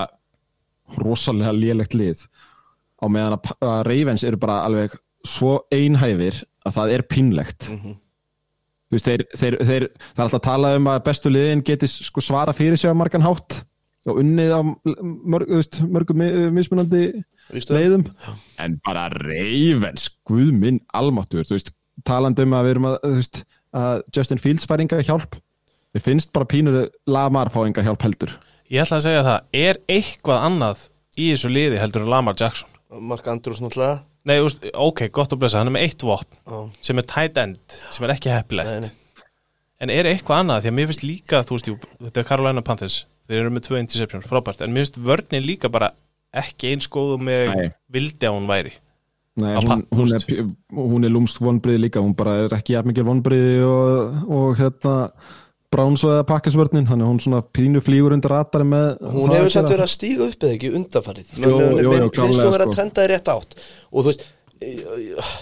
[1.01, 2.25] rosalega lélegt lið.
[3.01, 7.67] Á meðan að, að Ravens eru bara alveg svo einhæfir að það er pínlegt.
[8.85, 11.89] Þú veist, þeir, þeir, þeir það er alltaf að tala um að bestu liðin geti
[11.91, 13.63] sko svara fyrir sig á margan hátt
[14.05, 15.49] og unnið á mörg,
[15.89, 17.01] mörgum mi- mismunandi
[17.51, 18.03] vístu leiðum.
[18.61, 21.73] En bara Ravens, guð minn almáttur, þú veist,
[22.05, 23.41] talandi um að við erum að, þú veist,
[23.75, 25.37] að Justin Fields fær enga hjálp.
[25.95, 28.33] Við finnst bara pínur Lamar fá enga hjálp heldur.
[28.71, 32.71] Ég ætla að segja það, er eitthvað annað í þessu liði heldur en Lamar Jackson?
[32.95, 34.01] Mark Andrews náttúrulega.
[34.25, 36.59] Nei, veist, ok, gott að blessa, hann er með eitt vopn Já.
[36.87, 39.27] sem er tight end, sem er ekki Nei, heppilegt nei.
[39.85, 41.75] en er eitthvað annað, því að mér finnst líka þú veist, jú,
[42.07, 42.95] þetta er Carolina Panthers
[43.29, 45.91] þeir eru með tvö interceptions, frábært, en mér finnst vörnin líka bara
[46.41, 47.67] ekki eins góð og með Nei.
[47.93, 48.73] vildi að hún væri
[49.35, 53.03] Nei, hún, hún, er, hún er lúmst vonbriði líka hún bara er ekki jafn mikil
[53.03, 54.93] vonbriði og, og hérna
[55.75, 59.65] Browns eða pakkisvörnin, þannig að hún svona pínu flýgur undir ratari með Hún hefur gera.
[59.73, 61.33] verið að stíga upp eða ekki undanfarið?
[61.35, 62.75] Finnst þú verið að sko.
[62.77, 63.57] trenda í rétt átt.
[63.91, 64.23] Og þú veist
[64.61, 65.41] ég-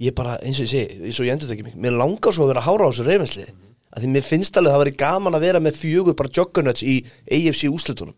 [0.00, 2.46] Ég bara, eins og ég segi eins og ég endur ekki mig, mér langar svo
[2.46, 4.96] að vera að hára á þessu reyfinsli að því mér finnst alveg að það væri
[5.02, 6.94] gaman að vera með fjögur bara joggunuts í
[7.28, 8.14] AFC úslitunum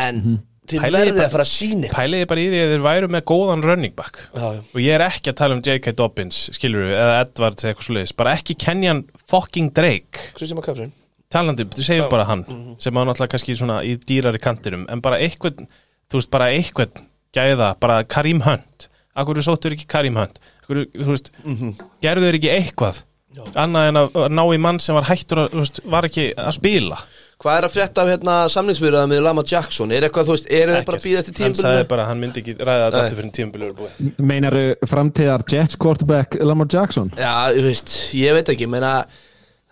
[0.00, 0.38] en þið
[0.68, 1.88] Pæliði verðið að fara að sína.
[1.90, 4.60] Pæliði bara í því að þeir væru með góðan running back Já, já.
[4.62, 5.92] og ég er ekki að tala um J.K.
[5.98, 10.92] Dobbins skilur við, eða Edwards eða eitthvað svoleiðis bara ekki Kenyan fucking Drake Christian McCaffrey
[11.32, 12.76] talandi, þú segir bara hann Mhm.
[12.78, 15.66] sem á náttúrulega kannski svona í dýrari kantinum en bara eitthvað,
[16.10, 17.02] þú veist, bara eitthvað
[17.34, 21.74] gæða, bara Karim Hunt Akkur sóttur ekki Karim Hunt Akkur, þú veist, Mhm.
[22.00, 23.02] gerðu þeir ekki eitthvað
[23.40, 26.56] annað en að að ná í mann sem var hættur að, veist, var ekki að
[26.58, 27.00] spila.
[27.42, 29.90] Hvað er að frétta af hérna samningsfyrirða með Lama Jackson?
[29.90, 32.22] Er eitthvað, þú veist, eru þeir bara að býða eftir hann sagði bara að hann
[32.22, 33.06] myndi ekki ræða þetta Nei.
[33.08, 34.10] aftur fyrir tímbilur búið.
[34.30, 37.10] Meinaru framtíðar Jets quarterback Lamar Jackson?
[37.18, 38.92] Já, ég veist, ég veit ekki, menna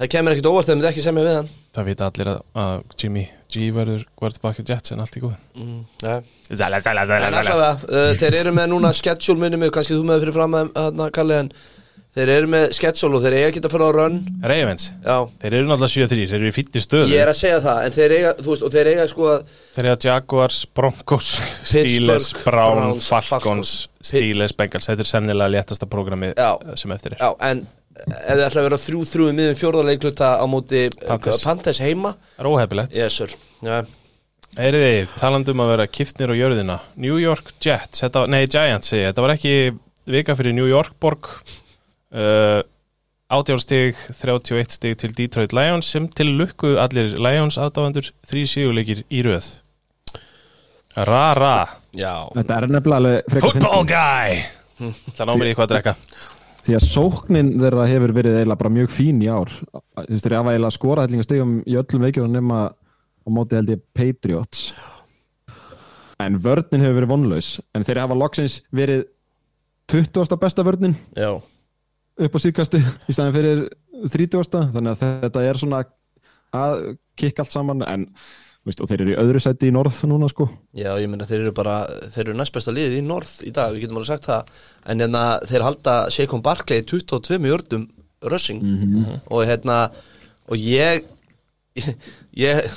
[0.01, 1.53] það kemur ekkert óvart ef þið ekki semja við hann.
[1.71, 5.35] Það vita allir að, að Jimmy G verður quarterback í Jets en allt í góð
[5.59, 6.17] mm, ja.
[6.51, 9.95] Zala, zala, En zala, zala allavega, uh, þeir eru með núna schedule minni mig, kannski
[9.95, 10.99] þú með fyrir fram að
[11.39, 11.53] en
[12.17, 14.19] þeir eru með schedule og þeir eiga ekki að fara á run.
[14.51, 17.11] Ravens, Já, þeir eru náttúrulega 7-3 þeir eru í fýtti stöðu.
[17.13, 19.91] Ég er að segja það, en þeir eiga, veist, og þeir eiga sko að Þeir
[19.93, 21.29] að Jaguars, Broncos,
[21.71, 23.75] Steelers, Brown, Browns, Falcons.
[24.03, 24.89] Steelers, Bengals.
[24.91, 26.33] Þetta er sennilega léttasta prógrami
[26.75, 27.23] sem eftir er.
[27.23, 27.63] Já, en
[28.01, 31.43] ef þið ætla að vera þrjú þrjú í miðum fjórðarleikluta á móti Panthers.
[31.45, 32.15] Panthers heima?
[32.37, 33.35] Það er óhefilegt Yes sir.
[33.67, 33.83] Já,
[34.59, 36.81] Eyriði, talandi um að vera kiftnir á jörðina.
[36.99, 39.53] New York Jets, þetta, nei Giants þetta var ekki
[40.11, 41.29] vika fyrir New York borg
[42.15, 42.61] uh,
[43.31, 49.05] 18 stig, 31 stig til Detroit Lions sem til lukku allir Lions aðdáðandur þrý síguleikir
[49.07, 49.51] í röð.
[50.99, 51.57] Ra ra
[51.95, 52.27] já.
[52.35, 54.41] Þetta er nefnilega Football guy!
[54.81, 55.95] Það ná mér í eitthvað að drekka.
[56.61, 59.53] Því að sóknin þeirra hefur verið eiginlega bara mjög fín í ár.
[59.71, 63.71] Þú veist þeir hafa eiginlega skorað hellinga stigum í öllum leikjum nema á móti held
[63.73, 64.67] ég Patriots.
[66.21, 67.53] En vörnin hefur verið vonlaus.
[67.77, 69.07] En þeir hafa loksins verið
[69.93, 70.37] 20.
[70.43, 70.99] besta vörnin.
[71.17, 71.39] Já.
[72.27, 73.65] Upp á síðkasti í staðin fyrir
[74.05, 74.71] 30.
[74.77, 75.83] Þannig að þetta er svona
[76.57, 76.79] að
[77.21, 78.07] kikka allt saman en
[78.61, 80.49] þú veist, og þeir eru í öðru sæti í norð núna sko.
[80.77, 81.79] Já, ég meina þeir eru bara,
[82.13, 84.61] þeir eru næst besta liðið í Norð í dag, við getum alveg sagt það.
[84.85, 87.89] En hérna þeir halda Sheikon Barkley 22 jördum
[88.29, 88.61] rushing.
[89.33, 89.79] Og hérna
[90.51, 91.09] og ég
[92.37, 92.71] ég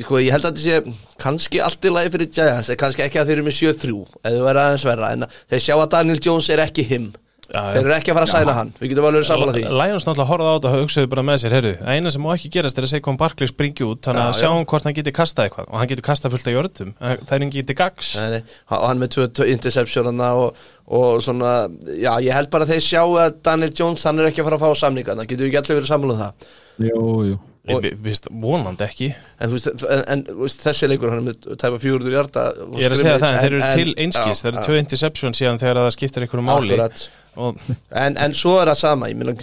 [0.00, 3.32] sko ég held að þetta sé kannski allt í lagi fyrir Giants, kannski ekki að
[3.32, 3.94] þeir eru með 7-3
[4.30, 7.08] eða verða aðeins verra, en þeir sjá að Daniel Jones er ekki him
[7.50, 9.62] þeir eru ekki að fara að sæna hann, við getum alveg að því.
[9.80, 12.50] Lions náttúrulega horfða á þetta og hugsaðu bara með sér heyrðu, eina sem má ekki
[12.56, 14.38] gerast er að segja kom Barkley springi út þannig að já.
[14.44, 15.68] sjáum hvort hann geti kastað eitthvað.
[15.70, 18.12] Og hann geti kastað fullt af jörðum en það er ekki til gags.
[18.20, 18.40] Nei, nei,
[18.70, 21.52] og hann með tvö, tvö interception og, og svona,
[21.90, 24.60] já, ég held bara að þeir sjá að Daniel Jones, hann er ekki að fara
[24.60, 26.50] að fá samninga þannig getur við ekki allir verið sammála um það?
[26.80, 27.38] Jú, jú.
[27.68, 29.10] Og- Við veist, vonandi ekki.
[29.38, 32.44] En, þú veist, en, en þú veist, þessi leikur, hann er með tæpa 400 hjarta
[32.80, 34.40] Ég er að segja það, en þeir eru til einskis.
[34.40, 36.72] Það eru tvö interception síðan þegar það skiptir einhverju máli.
[36.72, 37.04] Akkurat.
[37.36, 39.36] En, en svo er það sama, meina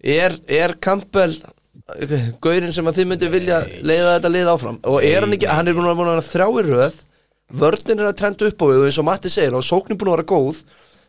[0.00, 1.36] er, er Campbell
[2.42, 4.80] gaurinn sem að þið myndi vilja leiða þetta lið áfram?
[4.90, 7.04] Og er hann ekki, hann er búin að vera í röð
[7.54, 10.10] vörnin er að trenda upp á við og eins og Matti segir og sóknin búin
[10.10, 10.62] að vera góð.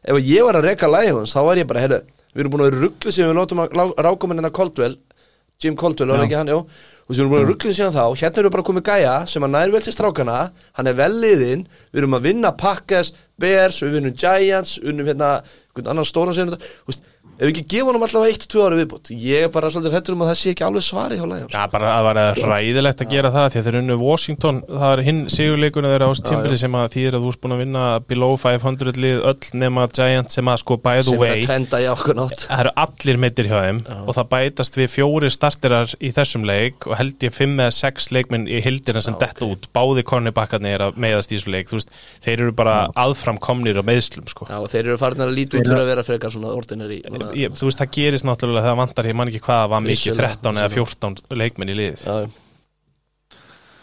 [0.07, 2.01] Ef ég var að reka Lions þá var ég bara, heyrðu,
[2.33, 4.95] við erum búin að vera rugglu sem við látum að ráka með hennar Coldwell
[5.63, 6.61] Jim Coldwell, var ekki hann, já
[7.07, 9.53] og við erum búin að rugglu síðan þá, hérna við bara komið gæja sem að
[9.53, 10.39] nær vel til strákana,
[10.75, 11.61] hann er vel liðinn.
[11.93, 16.59] Við erum að vinna Packers, Bears við vinnum Giants, unnum hérna einhvern annan stóran þetta,
[16.59, 19.69] þú veist ef við ekki gefa honum allavega eitt, tvö ári viðbútt ég er bara
[19.69, 21.53] svolítið hættur um að það sé ekki alveg svari hjá Lions.
[21.53, 22.19] Já, bara að var
[22.51, 26.13] ræðilegt að gera það því að þeir unnu Washington, það er hinn sigurleikunni þeirra á
[26.27, 29.87] tímbili sem að þýðir að þú ert búin að vinna below 500 lið öll nema
[29.97, 32.63] Giant sem að sko by the sem er way að trenda í okkur nátt það
[32.63, 36.97] eru allir meittir hjá þeim og það bætast við fjóri starterar í þessum leik og
[36.99, 39.67] held ég fimm eða sex leikminn í hildina sem detta út.
[39.75, 41.91] Báði kornibakkarnir er að meiðast í þessu leik veist,
[42.23, 44.47] þeir eru bara aðfram komnir á meðslum sko.
[44.49, 44.57] Já,
[47.27, 49.85] ordinary ég, þú veist, það gerist náttúrulega þegar vantar, ég man ekki hvað það var
[49.85, 52.05] mikið Vissulega, 13 eða 14 leikminn í lið.
[52.07, 52.17] Já,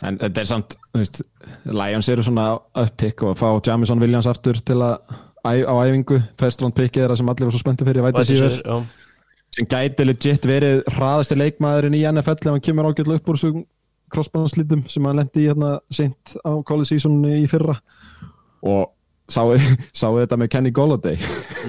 [0.05, 1.23] En þetta er samt, þú veist,
[1.73, 2.49] Lions eru svona
[2.83, 4.99] upptikk og fá Jamison Williams aftur til að
[5.45, 5.53] á
[5.85, 8.77] æfingu, Festland pickið þeirra sem allir var svo spenntu fyrir, ég veit að síður já,
[9.55, 13.65] sem gæti legit verið hraðasti leikmaðurinn í NFL ef hann kemur ágætlega upp úr þessum
[14.15, 17.77] crossbandslítum sem hann lendi í hérna seint á college seasoninu í fyrra.
[18.65, 18.89] Og
[19.31, 19.55] sáu
[20.01, 21.19] sáu þetta með Kenny Golladay?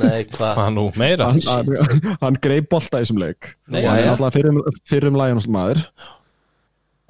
[0.02, 0.52] Nei, hvað?
[0.58, 1.30] Hvað nú, meira?
[1.32, 3.54] Hann, hann, hann greið bolta í þessum leik.
[3.68, 4.12] Nei, og hann er já.
[4.16, 5.86] alltaf fyrrum, fyrrum Lions maður.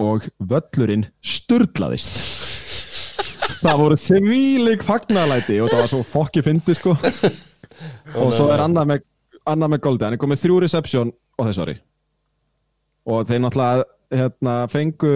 [0.02, 2.18] Og völlurinn sturlaðist.
[3.62, 6.92] Það voru þvílik fagnalæti og það var svo fokki fyndi sko.
[8.20, 9.06] Og svo er annað með,
[9.48, 11.78] annað með Goldi hann er komið þrjú reception og þess ári.
[13.08, 13.88] Og þeir náttúrulega
[14.20, 15.14] hérna, fengu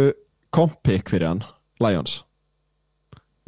[0.56, 1.44] kompick fyrir hann
[1.84, 2.22] Lions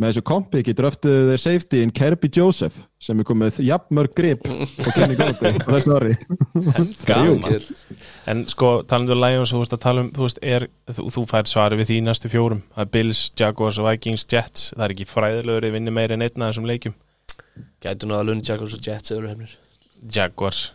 [0.01, 4.89] með þessu kompiki dröftuðu þeir safety in Kirby Joseph sem er komið jafnmörg grip og
[4.97, 6.17] Kenny Golladay og þessu orði
[7.11, 7.57] Gaman.
[8.33, 11.25] En sko, talandu um Lions, þú veist að tala um, þú veist, er, þú, þú
[11.31, 12.63] fær svari við því næstu fjórum.
[12.75, 14.69] Það er Bills, Jaguars, Vikings, Jets.
[14.75, 16.97] Það er ekki fræðilegur að vinna meira en einn af þessum leikjum.
[17.83, 19.59] Gætu nú að Lunni Jackals og Jets eru hefnir
[20.15, 20.71] Jaguars.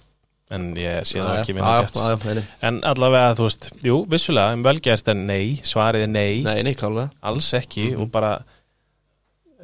[0.54, 2.44] En ég sé það ekki vinna Jets.
[2.64, 7.08] En allavega, þú veist, jú, vissulega, en velgerst en nei, svarið er nei, Nei, nei,
[7.28, 8.38] alls ekki og bara,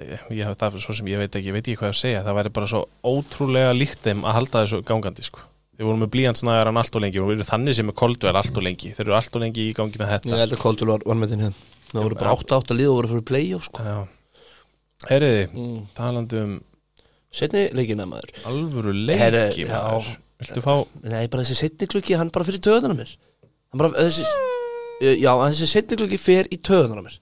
[0.02, 2.40] ég, ég það svo sem ég veit ekki, ég veit ekki hvað ég segja, það
[2.40, 5.46] væri bara svo ótrúlega líkt þeim að halda þessu gangandi, sko.
[5.74, 8.36] Við vorum með blíjansnæðar hann allt og lengi og við erum þannig sem er koldvel
[8.38, 8.92] allt og lengi.
[8.94, 10.42] Þeir eru allt og lengi í gangi með Ég þetta.
[10.44, 13.50] held að Koldur var, þinn hérna Það voru bara 8-8 lið og voru fyrir play
[13.62, 13.86] sko.
[13.86, 13.98] Já.
[15.10, 15.82] Heyriði, mm.
[15.98, 16.54] talandi um
[17.34, 20.10] Setni leikina maður alvöru leiki, maður.
[20.44, 23.14] Viltu fá, Nei, bara þessi setni klukki, hann bara fyrir töðunar mér
[23.74, 24.26] bara, þessi
[25.02, 27.18] Já, þessi setni klukki fer í töðunar mér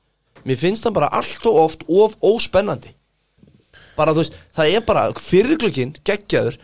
[0.47, 2.95] Mér finnst hann bara allt og oft of óspennandi.
[3.97, 6.57] Bara þú veist, það er bara fyrir klukkin, geggjaður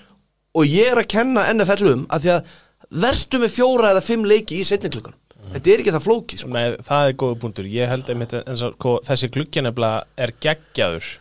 [0.57, 2.51] Og ég er að kenna NFL um að því að
[3.03, 5.17] vertu með fjóra eða fimm leiki í setni klukkan
[5.47, 6.49] Þetta er ekki það flókið, sko.
[6.51, 7.67] Með, það er góða punktur.
[7.71, 8.09] Ég held
[8.59, 9.29] sko, þessi
[9.63, 11.11] nefnilega er geggjaður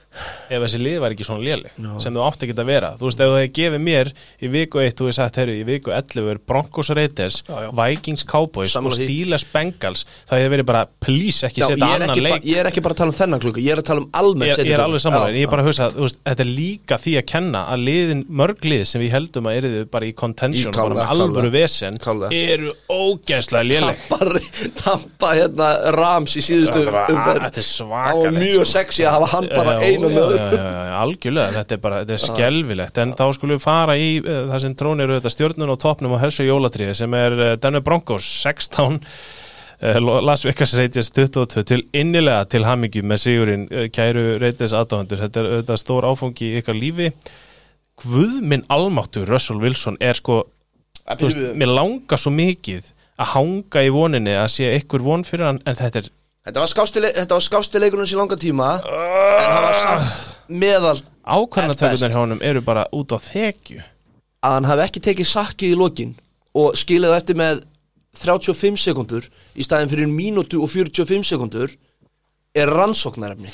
[0.51, 2.91] ef þessi lið var ekki svona léleg sem þú átt ekki að vera.
[3.01, 4.11] Þú veist, ef þú hefði gefið mér
[4.47, 7.71] í viku 1, þú hefði sagt, herru, í viku 11 er Broncos Raiders, Já, já.
[7.81, 9.07] Vikings Cowboys Sammála og því.
[9.11, 12.47] Steelers Bengals, það hefði verið bara, please, ekki setja annan ekki leik.
[12.47, 14.53] ég er ekki bara að tala um þennan klukku Ég er að tala um almennt
[14.53, 16.51] ég, ég er alveg sammála, en Já, ég er bara að hugsa veist, þetta er
[16.53, 20.13] líka því að kenna að liðin, mörg lið sem við heldum að eriðu bara í
[20.17, 21.99] contention, Í bara með alvöru vesen
[22.37, 24.03] eru ógeðslega léleg.
[24.09, 24.41] Tampa,
[24.83, 27.61] tampa hérna Rams í síðustu Þetta
[30.11, 33.97] Já, já, já, algjörlega, þetta er bara, þetta er skelvilegt en þá skulum við fara
[33.99, 37.51] í uh, það sem trónir auðvitað stjórnun og topnum á þessu jólatriði sem er uh,
[37.63, 43.69] Denver Broncos 16 uh, Las Vegas Raiders 22 til innilega til hamingju með sigurinn.
[43.95, 47.13] Kæru Raiders aðdáðandur, þetta er auðvitað stór áfangi í ykkar lífi.
[48.03, 50.45] Guð minn almáttur Russell Wilson er sko
[51.07, 55.49] þú veist, mér langar svo mikið að hanga í voninni að sé ykkur von fyrir
[55.49, 56.11] hann en þetta er
[56.47, 62.13] Þetta var skásti, þetta var skásti í langa tíma En hann var samt meðal ákvarðanatökurnar
[62.15, 63.81] hjá honum eru bara út á þekju.
[64.47, 66.13] Að hann hafi ekki tekið sakkið í lokin
[66.55, 67.65] Og skilið það eftir með
[68.23, 69.27] 35 sekundur
[69.59, 71.75] Í staðin fyrir mínútu og 45 sekundur
[72.57, 73.51] Er rannsóknarefni.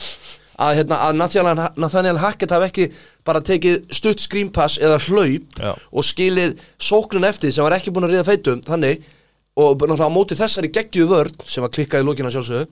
[0.62, 2.84] Að, hérna, að Nathaniel, Nathaniel Hackett hafi ekki
[3.26, 5.72] bara tekið stutt screenpass eða hlaup Já.
[5.72, 9.08] og skilið sóknun eftir sem var ekki búin að ríða feitum þannig
[9.56, 12.66] og náttúrulega á móti þessari geggju vörn sem var klikkað í lókina sjálfsögðu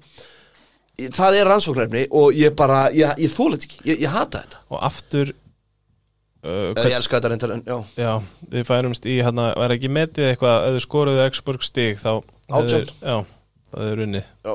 [1.16, 4.58] það er rannsóknarefni og ég bara, ég, ég þetta ekki, ég, ég hata þetta.
[4.68, 8.10] Og aftur uh, hvern, ég elska þetta reyndar en já, já,
[8.52, 12.10] við færumst í hérna, var ekki metið eitthvað ef þið skoruðu X-Burg stig þá
[12.52, 13.16] hefur- já,
[13.74, 14.54] það er unnið já,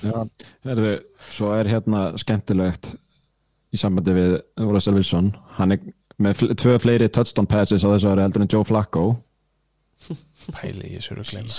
[0.00, 0.16] Já,
[0.64, 0.92] herðu,
[1.28, 2.94] svo er hérna skemmtilegt
[3.70, 4.30] í sambandi við
[4.64, 5.82] Russell Wilson hann er
[6.20, 9.04] með tvö fleiri touchdown passes á þessu ári heldur en Joe Flacco
[10.56, 11.58] pæli í þessu rugleima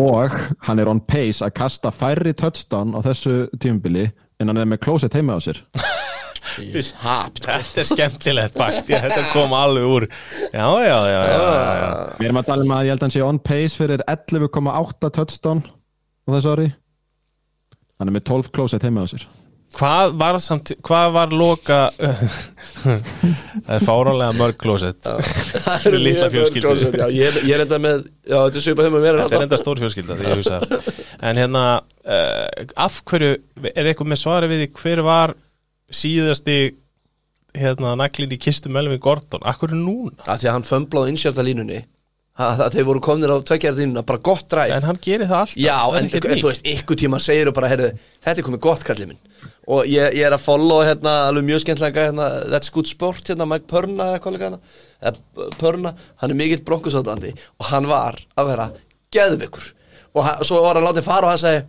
[0.00, 0.34] og
[0.66, 4.08] hann er on pace að kasta færri touchdown á þessu tímubili
[4.40, 5.60] en hann er með closet heima á sér.
[6.54, 8.90] Þetta er skemmtilegt fakt.
[8.90, 11.88] Já, þetta kom alveg úr já, já, já, já, já, já.
[12.18, 15.14] Við erum að tala um að ég held að hann sé on pace fyrir 11,8
[15.18, 16.68] touchdown á þessu ári.
[17.98, 19.26] Hann er með 12 closet heima á sér
[19.74, 21.78] hvað var samt hvað var loka
[22.84, 25.00] það er fáránlega mörg klósett.
[25.04, 26.92] Það Fyrir litla fjölskyldu.
[27.14, 28.66] ég, ég er enda með, já, þetta er
[29.38, 30.60] er enda stór fjölskylda því ég hugsa.
[31.24, 31.64] En hérna,
[32.04, 33.34] uh, af hverju
[33.72, 35.34] er eitthvað með svari við hver var
[35.94, 36.58] síðasti
[37.54, 39.42] hérna naglin í kistu Melvin Gordon?
[39.46, 40.24] Af hverju núna?
[40.26, 41.84] að því að hann fömblaði innsjörta línunni
[42.34, 45.60] að þeir voru komnir á tveggjara línuna bara gott dræf En hann gerir það alltaf
[45.60, 47.90] Já, það en ekkert þú veist, ykkur tíma segir bara, heyrðu,
[48.26, 49.20] þetta er komið gott kallið minn.
[49.70, 53.46] Og ég, ég er að follow hérna alveg mjög skemmtilega hérna, That's Good Sport, hérna
[53.46, 54.58] Mike Pörna hérna,
[54.98, 58.68] eða Pörna hann er mikill bronkosátandi og hann var að vera
[59.14, 59.70] geðveikur.
[60.18, 61.64] Og hann, svo var hann látið fara og hann segi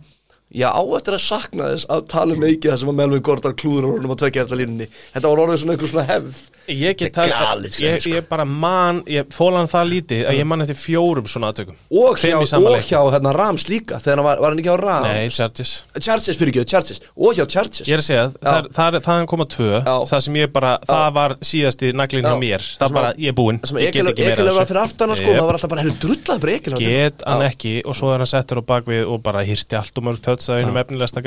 [0.54, 3.56] Já, á eftir að sakna þess að tala um leikið það sem að Melvin Gordon
[3.58, 4.86] klúður orðum á tvekja eftir línunni.
[5.10, 8.10] Þetta var orðið svona einhver svona hefð Ég get talað, galið, ég, sko.
[8.16, 12.36] ég bara man, hann það lítið að ég man eftir fjórum svona aðtökum Og hjá,
[12.40, 15.06] og hjá hérna, Rams líka Þegar hann var, var hann ekki á Rams?
[15.06, 15.72] Nei, Chargers.
[16.00, 17.00] Chargers fyrir ekki, Chargers.
[17.16, 17.86] Og hjá Chargers.
[17.86, 19.70] Ég er að segja, það, það, það er koma tvö.
[19.82, 19.94] Já.
[20.10, 22.40] Það sem ég bara, það var síðasti naglin hjá Já.
[22.42, 22.62] mér.
[22.66, 23.60] Það Það sem bara, að- ég er búinn.
[23.62, 24.70] Það sem Ég get ekki meira Ekileg af var þessu.
[24.72, 25.30] fyrir aftan að sko.
[25.36, 28.30] Það var alltaf bara, hefur drullað bara Ekileg Get hann ekki og svo er hann
[28.32, 31.22] settur á bakvið og bara hýrti allt og mörg tötts að einum efnilegsta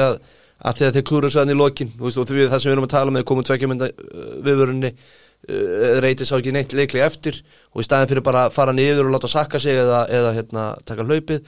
[0.00, 0.20] því að
[0.60, 2.74] að því að þeir klúra svo hann í lokin veist, og því það sem við
[2.74, 6.76] erum að tala um þeir komum tvekja mynda uh, viðvörunni uh, reytið sá ekki neitt
[6.76, 7.40] leikli eftir
[7.72, 10.66] og í staðin fyrir bara að fara niður og láta sakka sig eða, eða hérna,
[10.88, 11.44] taka hlaupið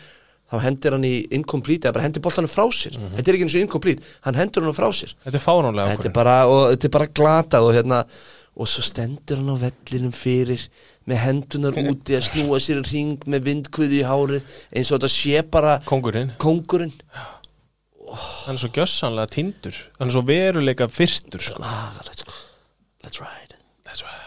[0.52, 2.98] þá hendir hann í incomplete eða bara hendir boltanum frá sér.
[3.00, 5.14] Þetta er ekki eins og incomplete, hann hendur hann frá sér.
[5.24, 8.00] Þetta er fáránlega þetta er bara, og, þetta er bara glatað og hérna
[8.52, 10.66] og svo stendur hann á vellinum fyrir
[11.08, 15.12] með hendunar úti að snúa sér í ring með vindkviði í hárið eins og þetta
[15.14, 16.92] sé bara Kongurinn, kóngurinn
[18.16, 21.62] hann er svo gjössanlega tindur Hann er svo veruleika fyrstur sko.
[21.64, 22.32] ah, let's go,
[23.04, 23.56] let's ride
[23.86, 24.18] That's right.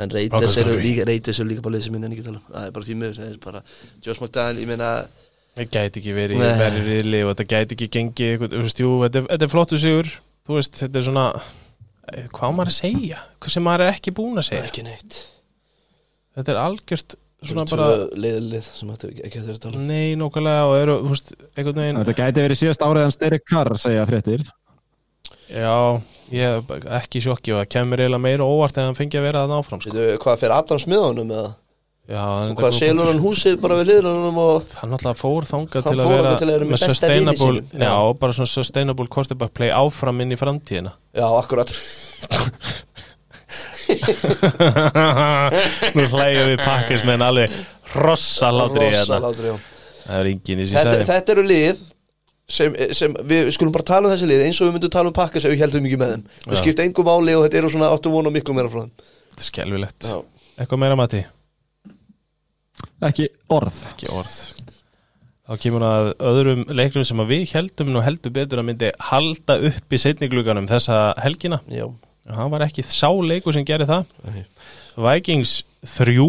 [0.00, 2.46] en Raiders eru líka, eru líka bara liðið sem minna en ekki tala um.
[2.52, 3.62] það er bara því miður, það er bara
[4.06, 4.90] Josh McDaniel, ég meina
[5.58, 6.50] Það gæti ekki verið Nei.
[6.60, 9.50] verið riðli og þetta gæti ekki gengið eitthvað, þú veist, jú, þetta, er- þetta er
[9.52, 10.10] flottu sigur
[10.46, 11.24] þú veist, þetta er svona
[12.14, 15.18] eh, hvað maður að segja, hvað sem maður er ekki búin að segja ekki neitt
[16.38, 17.16] þetta er algjört
[17.48, 19.84] svona bara leiðlið sem þetta ekki, að um.
[19.88, 23.46] nei, nákvæmlega og eru, þú veist, einhvern veginn Þetta gæti verið síðast árið en Sterek
[23.48, 24.44] Carr segja fréttir.
[25.50, 29.26] Já, ég er ekki sjokki og það kemur eiginlega meira óvart en hann fengi að
[29.26, 29.96] vera það áfram sko.
[29.96, 31.48] Veitu, hvað fer Adam smiðanum eða
[32.10, 35.96] já, og hvað selur hann húsið bara við liðunum og hann alltaf fór þangað Hann
[35.96, 39.74] til að fór vera til að vera með sustainable, já, bara svona sustainable quarterback play
[39.74, 40.94] áfram inn í framtíðina.
[41.18, 41.74] Já, akkurat
[45.96, 47.48] Nú hlægjum við pakkis með en alveg
[47.94, 49.20] rossalátri hérna.
[49.20, 49.56] Rosalátri, já.
[50.10, 50.26] Það er
[50.74, 51.76] þetta, þetta eru lið
[52.50, 55.16] sem, sem við, skulum bara tala um þessi lið eins og við myndum tala um
[55.16, 56.62] pakka sem við heldum ekki með þeim við Já.
[56.64, 58.94] skipta engum máli og þetta eru svona áttu vona miklu meira frá þeim
[59.30, 60.16] Þetta er skelvilegt Já.
[60.60, 61.22] Eitthvað meira mati?
[63.10, 64.38] Ekki orð Ekki orð
[65.50, 69.56] Þá kemur að öðrum leiknum sem að við heldum nú heldur betur að myndi halda
[69.70, 71.88] upp í setningluganum þessa helgina já,
[72.30, 74.14] Það var ekki sá leikur sem gerði það.
[74.30, 74.44] Nei.
[75.00, 75.60] Vikings
[75.96, 76.28] 3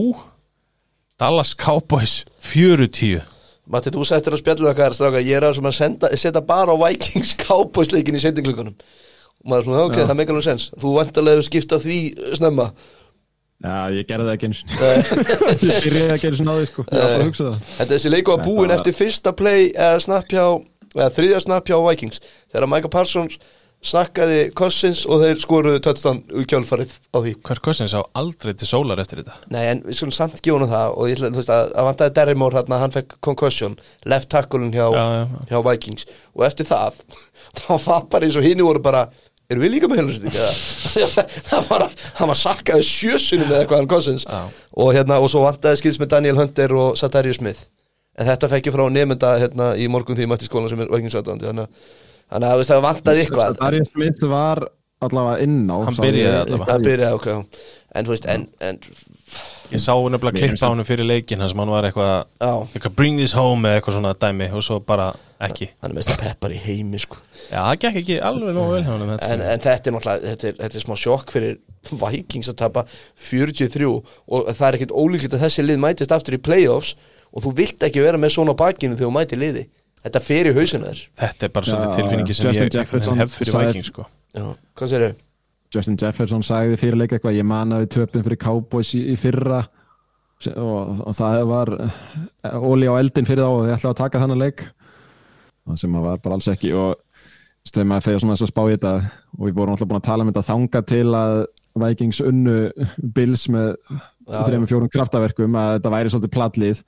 [1.21, 3.21] Dallas Cowboys 40
[3.71, 6.77] Matti, þú sættir að spjallu okkar stráka, ég er að, að senda, setja bara á
[6.81, 8.73] Vikings Cowboys leikin í sendinglugunum
[9.41, 10.05] og maður er svona, ok, Já.
[10.09, 11.99] það meikar alveg sens þú vantarlega hefur skiptað því
[12.37, 12.65] snemma.
[13.61, 14.61] Já, ég gerði það ekki eins
[15.69, 16.85] Ég byrjaði ekki eins og náði sko.
[16.85, 17.57] Ég var bara að hugsa það.
[17.71, 20.45] Þetta er þessi leiku að búin eftir fyrsta play eða snapp hjá,
[20.97, 22.21] eða þriðja snapp hjá Vikings.
[22.53, 23.37] Þegar Micah Parsons
[23.81, 27.31] snakkaði Cousins og þeir skoruðu touchdown úr kjálfarið á því.
[27.47, 29.39] Kirk Cousins á aldrei til sólar eftir þetta?
[29.49, 32.13] Nei, en við skulum samt hann það og ég ætla, þú veist, að, að vantaði
[32.19, 35.41] Derrimór hérna, hann fekk concussion, left tackle hjá, Já, já, já.
[35.49, 36.05] hjá Vikings.
[36.37, 37.01] Og eftir það,
[37.63, 39.01] þá var bara eins og hinn voru bara,
[39.49, 40.37] erum við líka með helurstýk
[41.49, 44.27] það var að hann var sakkaði sjösunum með eitthvað hann Cousins.
[44.29, 44.45] Já.
[44.77, 47.65] og hérna, og svo vantaði skils með Daniel Hunter og Satarius Smith.
[48.19, 50.89] En þetta fekk ég frá nefnda hérna í morgun því ég mætti skólan sem er
[50.91, 51.99] Vikings aðdandi þannig að
[52.31, 53.57] þannig að það vantaði eitthvað.
[53.61, 54.65] Darius Smith var
[55.01, 56.75] allavega inn á Hann byrjaði allavega.
[56.75, 57.31] að byrja ok.
[57.91, 58.77] En þú veist, en, en
[59.71, 62.09] Ég sá nefnilega klippa á hann fyrir leikin hans sem hann var eitthvað
[62.43, 65.05] já, eitthvað bring this home eða eitthvað svona dæmi og svo bara
[65.47, 65.69] ekki.
[65.79, 67.21] Hann er mest að peppar í heimi sko.
[67.47, 70.33] Já, það gekk ekki alveg nógu vel hjá honum þetta en, en þetta er náttúrulega,
[70.33, 71.55] þetta er, þetta er smá sjokk fyrir
[72.03, 72.83] Vikings að tapa
[73.29, 76.93] 43 og það er ekkert ólíklegt að þessi lið mætist aftur í playoffs
[77.31, 79.63] og þú vilt ekki vera með svona bakinu þegar þú mæti liði
[80.05, 81.01] þetta fer í hausinu þér.
[81.21, 84.05] Þetta er bara svolítið tilfinningi sem Justin ég Jefferson hef fyrir sagði- Viking sko.
[84.35, 84.45] já,
[84.75, 85.13] hvað sér þau?
[85.71, 89.15] Justin Jefferson sagði fyrir leik eitthvað ég man að við töpum fyrir Cowboys í, í
[89.19, 89.61] fyrra.
[90.57, 91.69] Og, og það var
[92.65, 94.63] óli á eldin fyrir þá og þið ætlaði að taka þannig leik.
[95.77, 96.71] Sem að var bara alls ekki.
[96.73, 96.95] Og
[97.69, 98.93] þegar maður fyrir svona þess að spá í þetta
[99.37, 101.35] og við vorum alltaf búin að tala um þetta þanga til að
[101.85, 102.55] Vikings unnu
[103.15, 103.69] Bills með
[104.31, 106.81] Já, þreim fjórum kraftaverkum að þetta væri svolítið platlið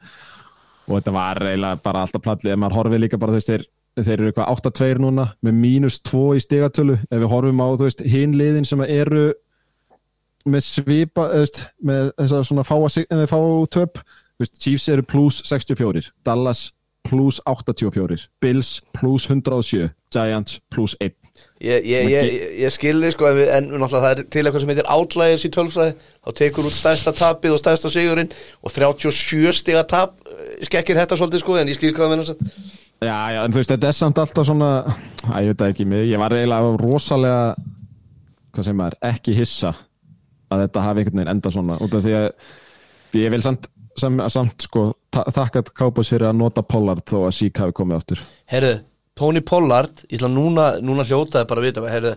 [0.88, 3.66] og þetta var eiginlega bara alltaf platlið en maður horfið líka bara þú veist þeir,
[4.00, 6.98] þeir eru eitthvað 8-2 núna með mínus 2 í stigatölu.
[7.08, 9.30] Ef við horfum á þú veist hinn liðin sem eru
[10.50, 15.42] með svipa eða, veist, með þess að svona eh, fá þú veist, Chiefs eru plus
[15.48, 16.72] 64 Dallas
[17.08, 21.16] plus 84 Bills plus 107 Giants plus 1
[21.64, 24.90] Ég, ég, ég, ég, skilði sko en, en náttúrulega það er til eitthvað sem heitir
[24.92, 25.94] outliers í tölfræði.
[26.24, 31.20] Þá tekur út stærsta tapið og stærsta sigurinn og 37 stiga tap eh, skekkir þetta
[31.20, 32.44] svolítið sko en ég skil hvað það satt
[33.04, 34.70] Já, já, en þú veist, þetta er samt alltaf svona
[35.24, 37.42] Æ, ég veit ekki, mig, ég var eiginlega rosalega
[38.54, 39.74] hvað segir maður, ekki hissa
[40.54, 42.28] að þetta hafi einhvern veginn enda svona út af því að
[43.20, 43.68] ég vil samt,
[44.00, 48.24] samt, samt sko, þakka Cowboys fyrir að nota Pollard þó að Sík hafi komið aftur.
[48.52, 48.76] Herðu,
[49.20, 52.14] Tony Pollard ég ætla núna, núna hljótaði bara að vita herðu,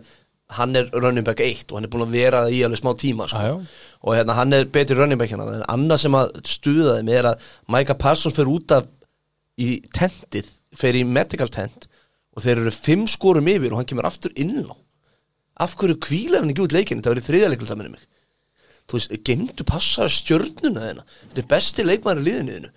[0.57, 3.27] hann er running back 1 og hann er búin að vera í alveg smá tíma
[3.29, 3.43] sko.
[3.43, 3.55] Já.
[4.07, 5.49] og hérna, hann er betri running back hérna.
[5.59, 8.89] En annað sem að stuðaði mig er að Micah Parsons fer út af
[9.59, 11.89] í tentið, fer í medical tent
[12.37, 14.77] og þeir eru fimm skorum yfir og hann kemur aftur inn á.
[15.65, 17.01] Af hverju kvílar hann ekki út leikinn?
[17.01, 18.05] Þetta verið þriðaleikul það minni mig.
[18.87, 22.71] Þú veist, gemdu passaði stjörnuna þeina þetta er besti leikmæri liðinu þínu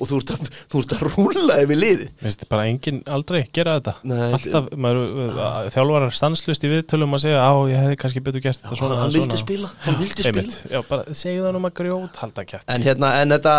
[0.00, 3.76] og þú ert að, þú ert að rúla yfir liði Minnst bara enginn aldrei gera
[3.78, 3.94] þetta.
[4.10, 8.44] Nei, Alltaf, maður, uh, þjálfarar stanslust í viðtölum að segja, á, ég hefði kannski betur
[8.44, 10.56] gert þetta svona hann vildi svona." spila, hann vildi spila.
[10.74, 13.56] já, bara segju það nú maður grjót halda kjæft En hérna, en þetta,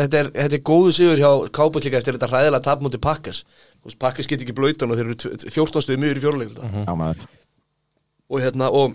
[0.00, 1.30] þetta, er, þetta er góðu sigur hjá
[1.60, 3.44] Kábus líka eftir þetta hræðilega tap mútið Pakkars
[4.00, 6.84] Pakkars get ekki blöytan og þeir eru tv- 14 stuði mjög í fjóruleik mm.
[6.88, 7.26] Já, maður.
[8.32, 8.94] Og hérna, og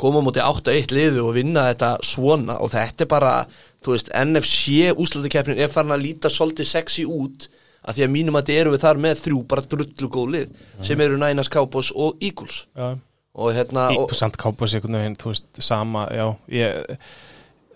[0.00, 2.58] koma móti 8-1 liðu og vinna þetta svona.
[2.64, 3.34] Og þetta er bara,
[3.84, 7.48] þú veist, NFC úslætikeppnin er farin að líta svolítið sexy út
[7.84, 10.54] að því að mínum að þetta eru við þar með þrjú bara drullu góð lið
[10.88, 12.64] sem eru Niners, Cowboys og Eagles.
[12.72, 12.96] Já,
[13.34, 16.24] og hérna, samt veginn, þú veist, sama, já
[16.54, 16.96] ég,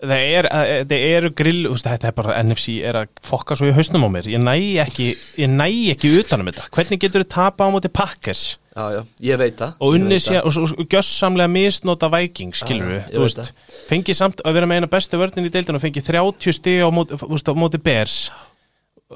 [0.01, 0.49] það er,
[0.89, 4.07] það eru grill, þú veist, þetta er bara NFC er að fokka svo í hausnum
[4.07, 4.31] á mér.
[4.33, 4.55] Ég næ
[4.85, 5.11] ekki,
[5.43, 6.69] ég næ ekki utanum þetta.
[6.73, 8.47] Hvernig getur þið tapa á móti Packers
[8.79, 9.77] já, já, ég veit það.
[9.83, 14.43] Og unni sér, og, og, og gjössamlega misnota Viking, skilur Já, við, veist fengi samt
[14.45, 17.19] að vera með eina bestu vörnin í deildinu og fengi 30 stig á móti,
[17.59, 18.29] móti Bears.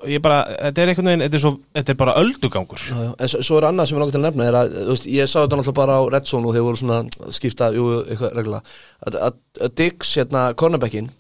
[0.09, 2.86] Ég bara, þetta er einhvern veginn þetta er, svo, þetta er bara öldugangur.
[2.89, 3.01] Já.
[3.14, 5.30] En svo, svo er annað sem ég langar til að nefna er að, veist, ég
[5.30, 8.39] sá þetta náttúrulega bara á Red Zone og þeir voru svona að skipta, jú, eitthvað
[8.39, 8.61] regla.
[9.05, 11.11] Að, að, Diggs, hérna, cornerbackin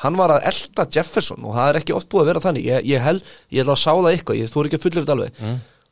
[0.00, 2.66] hann var að elda Jefferson og það er ekki oft búið að vera þannig.
[2.66, 5.04] Ég, ég held, ég ætla að sá það eitthvað, ég þú er ekki að fullir
[5.04, 5.44] þetta alveg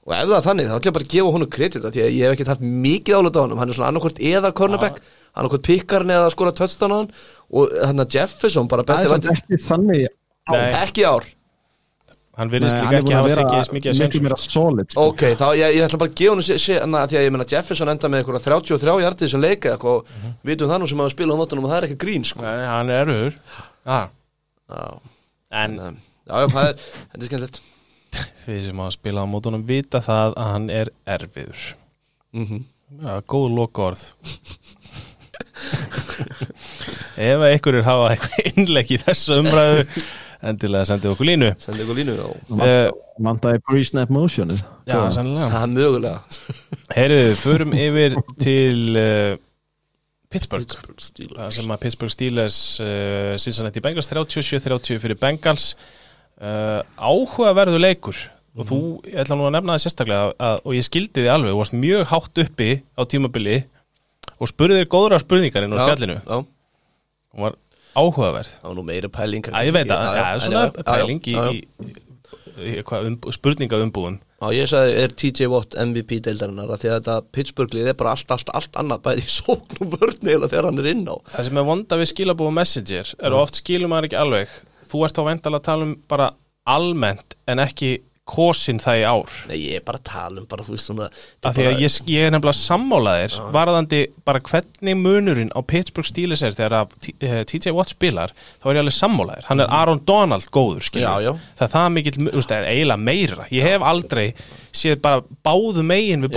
[0.06, 2.12] og ef það er þannig, þá ætla ég bara að gefa honum kredita því að
[2.16, 3.58] ég hef ekkert haft mikið álut á honum.
[3.60, 5.02] Hann er svona annarkvort eða cornerback
[5.34, 7.10] annarkvort pikkarn eða skora touchdown á hann.
[7.48, 10.06] Og hann að Jefferson bara Það besti er samt vændi, ekki þannig
[10.84, 11.28] ekki ár.
[12.38, 15.06] Hann virðist Nei, líka hann er ekki hafa tekið eins mikið að solid sko.
[15.10, 17.32] Ok, þá ég, ég ætla bara að gefa hún sé, sé, na, því að ég
[17.34, 20.12] menna Jefferson enda með eitthvað 33 hjartið sem leika og
[20.46, 22.44] vitum það nú sem að spila á mótunum og það er ekki grín sko.
[22.46, 23.10] Nei, hann er
[28.44, 31.68] þeir sem hafa spilað á mótunum vita það að hann er erfiður.
[32.36, 34.02] Mm Já, góð loka orð
[37.18, 39.82] Ef að einhverjir hafa eitthvað innlegg í þessu umræðu
[40.48, 41.50] endilega sendið okkur línu.
[41.60, 42.88] Sendi ykkur línu uh,
[43.18, 44.62] Vandaði pre-snap motionið?
[44.86, 46.40] Já, sannlega Það er mögulega.
[46.94, 49.34] Heyriðu, förum yfir til uh,
[50.30, 50.68] Pittsburgh.
[50.68, 51.40] Pittsburgh Steelers.
[51.40, 55.72] Það sem að Pittsburgh Steelers uh, Cincinnati Bengals 37-30 fyrir Bengals
[56.42, 58.20] uh, áhugaverðu leikur.
[58.58, 61.52] Og þú, ég ætla nú að nefna það sérstaklega að, og ég skildi þið alveg,
[61.54, 63.58] þú varst mjög hátt uppi á tímabili
[64.38, 66.16] og spurði þér góðra spurningar inn á spjallinu.
[66.24, 66.38] Já,
[67.34, 67.58] og var
[67.98, 68.54] áhugaverð.
[68.58, 71.92] Það var nú meira pæling að ég veit að, já, já, svona pæling í, í,
[72.66, 76.68] í, um, spurningaumbúðum Já, ég sagði, er TJ Watt MVP deildarinnar?
[76.70, 79.96] Af því að þetta Pittsburgh-lið er bara allt, allt, allt annað bæði í sókn og
[79.96, 81.18] vörn eða þegar hann er inn á.
[81.32, 84.52] Það sem er vonda við skilabúið messenger er oft skilum maður ekki alveg
[84.90, 86.30] þú ert þá vendala að tala um bara
[86.68, 87.96] almennt en ekki
[88.28, 89.30] kosin það í ár?
[89.48, 91.06] Nei, ég er bara að tala um bara, þú veist svona
[91.40, 96.52] því að ég, ég er nefnilega sammálaðir varðandi bara hvernig munurinn á Pittsburgh Steelers er
[96.58, 100.02] þegar að T- eh, TJ Watt spilar, þá er ég alveg sammálaðir hann er Aaron
[100.04, 100.84] Donald góður,
[101.24, 101.32] já.
[101.56, 102.28] það er það mikill,
[102.68, 103.48] eiginlega meira.
[103.48, 104.26] Ég hef aldrei
[104.76, 106.36] séð bara báðu megin við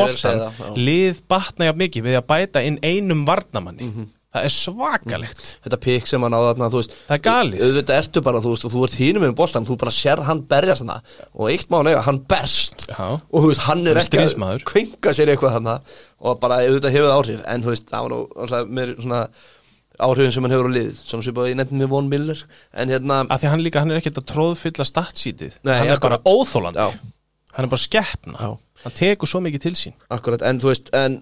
[0.63, 0.71] já.
[0.79, 4.07] lið batna jafn mikið við að bæta inn einum varnamanni Mhm.
[4.31, 5.49] Það er svakalegt.
[5.65, 7.63] Þetta pikk sem hann á þarna, þú veist það er galið.
[7.67, 10.43] auðvitað ertu bara, þú veist, og þú ert hínum með boltan, þú bara sér hann
[10.51, 10.97] berjast hana
[11.35, 12.85] og eitt má nega, hann berst.
[12.87, 13.07] Já.
[13.19, 15.77] og þú veist, hann er Hann ekki að kvenka sér eitthvað hana
[16.21, 18.15] og bara auðvitað hefur áhrif, en þú veist, það var
[18.45, 19.21] alltaf meir svona
[20.01, 22.39] áhrifin sem hann hefur á liðið, svona sem ég nefndi með Von Miller,
[22.73, 25.59] en hérna af því hann líka, hann er ekkert að tróðfylla statsítið.
[25.67, 26.23] Nei, hann er akkurat.
[26.23, 26.95] bara óþólandi Já.
[27.57, 28.55] hann er bara skeppna Já.
[28.85, 29.93] hann tekur svo mikið til sín.
[30.09, 31.19] Akkurat, en þú veist, en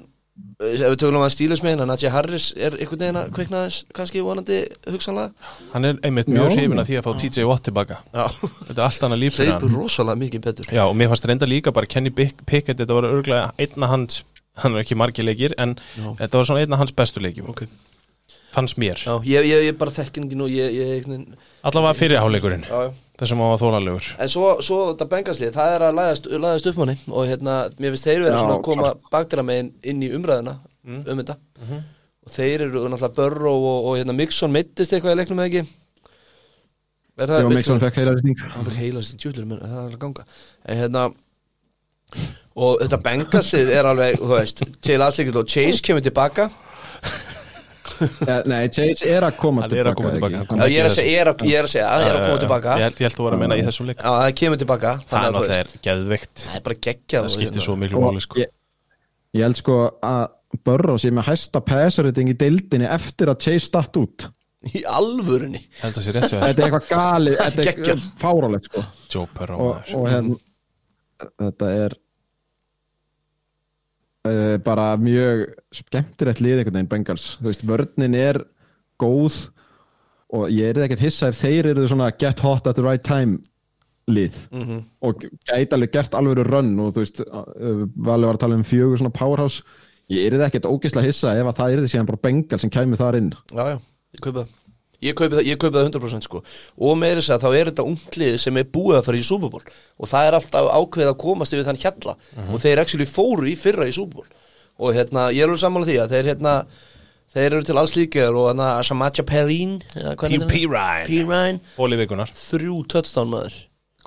[0.60, 3.86] ef við tökum að stílis með hann, Nadja Harris er einhvern veginn að kveikna þess,
[3.96, 4.58] kannski vonandi
[4.92, 5.32] hugsanlega,
[5.74, 8.26] hann er einmitt mjög hrifin að því að fá TJ Watt tilbaka já,
[8.68, 9.70] þetta er allt annað líf hann.
[9.76, 10.66] rosalega mikið betur.
[10.76, 14.24] Já, og mér fannst reynda líka bara Kenny Pick- Pickett þetta var örgulega einna hans
[14.60, 16.10] hann er ekki margir leikir, en Já.
[16.26, 17.64] þetta var svona einna hans bestu leikjum Ok.
[18.52, 22.66] fannst mér, Já, ég, ég, ég bara þekkin ekki nú, ég, ég, ég, allavega fyrirháleikurinn
[22.68, 24.10] já, já þessum hann var þólanlegur.
[24.24, 27.96] En svo, svo þetta bengalslið, það er að læðast, læðast upp manni og hérna, mér
[27.96, 30.56] finnst þeir vera Já, svona að koma bakdæra megin inn í umræðina
[30.90, 31.36] um þetta.
[32.26, 35.76] Og þeir eru náttúrulega Börro og, og hérna Mixon mittist eitthvað í leiknum eða ekki?
[37.20, 37.82] Er það Mixon?
[37.84, 40.26] Fekk heila rýting Hann fekk djúlur, menn það er að ganga.
[40.66, 41.10] En hérna
[42.60, 46.50] og þetta bengalslið er alveg, þú veist til allir og Chase kemur tilbaka
[48.50, 51.44] Nei, Chase er að koma er að tilbaka, ég er að segja, ég er að,
[51.50, 52.76] ég er að er að koma tilbaka.
[52.80, 54.00] Ég held, ég held þú var að menna í þessum leik.
[54.02, 56.44] Já, það kemur tilbaka það er að náttúrulega er geðveikt.
[56.46, 58.42] Það er bara geggjað það skiptir hérna- svo miklu máli sko.
[58.44, 59.78] ég, held sko
[60.10, 60.26] að
[60.66, 64.30] Burrow sé með hæsta passer-rating í deildinni eftir að Chase statt út.
[64.76, 65.62] Í alvörunni.
[65.80, 66.46] Held að sé rétt hjá þér.
[66.48, 68.06] Þetta er eitthvað galið, þetta er Geggjað.
[68.20, 68.82] fárálegt sko.
[69.14, 69.96] Joe Perro og, maður.
[70.00, 70.40] og hérna
[71.40, 71.96] þetta er
[74.66, 77.32] bara mjög skemmtilegt lið einhvern veginn Bengals.
[77.40, 78.44] Þú veist, vörnin er
[79.02, 79.38] góð
[80.36, 83.40] og ég er ekkert hissa ef þeir eru svona get hot at the right time
[84.10, 84.48] lið.
[84.52, 84.84] -hmm.
[85.02, 88.64] og gæti alveg gert alveg rönn og þú veist, uh, Valur var að tala um
[88.64, 89.64] fjögur svona powerhouse.
[90.10, 93.16] Ég er ekkert ógeðslega hissa ef að það er síðan bara bengal sem kæmi þar
[93.16, 93.34] inn.
[93.54, 93.78] Já, já,
[94.14, 94.59] ég kaupi það
[95.00, 96.42] Ég kaupi það, ég kaupi það 100% sko.
[96.84, 99.64] Og með þess að þá er þetta unglið sem er búið að fara í Bowl.
[99.96, 102.16] Og það er alltaf ákveð að komast yfir þann hjalla.
[102.50, 104.28] Og þeir actually fóru í fyrra í Bowl.
[104.80, 106.54] Og hérna, ég er alveg sammála því að þeir hérna
[107.34, 109.80] þeir eru til alls líkir og hérna Samaja Perrin
[110.50, 110.62] P.
[110.66, 111.24] Ryan P.
[111.28, 113.58] Ryan Bóli vikunar þrjú touchdown maður.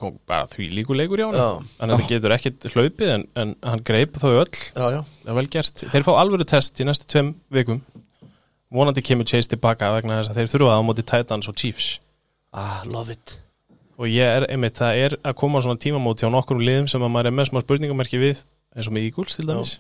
[0.03, 0.71] Kom bara því
[1.23, 1.45] hjá Já.
[1.47, 4.49] hann Þannig að það getur ekkit hlaupið en, en hann greip þau öll.
[4.51, 5.85] Já, já, Það er vel gert.
[5.93, 7.83] Þeir fá alvöru test í næstu tveim vikum
[8.73, 11.89] Vonandi kemur Chase tilbaka vegna þess að þeir þurfa það á móti Titans og Chiefs.
[12.57, 13.39] Ah, love it.
[14.01, 17.13] Og ég er einmitt, það er að koma svona tímamóti á nokkrum liðum sem að
[17.13, 19.75] maður er með smá spurningamerki við eins og með Eagles til dæmis.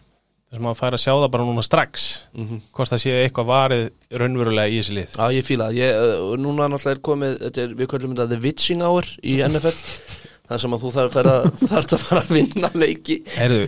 [0.52, 2.02] Þess að maður fær að sjá það bara núna strax
[2.36, 3.84] mm hvort það sé eitthvað varið
[4.20, 5.14] raunverulega í þessi lið.
[5.16, 5.78] Já, ég fíla það.
[5.80, 9.80] ég, og Núna náttúrulega er komið, er, við kallum þetta The Witching Hour í NFL
[10.52, 13.16] þar sem að þú þarf að, þarf að fara að vinna leiki.
[13.34, 13.62] Heyrðu,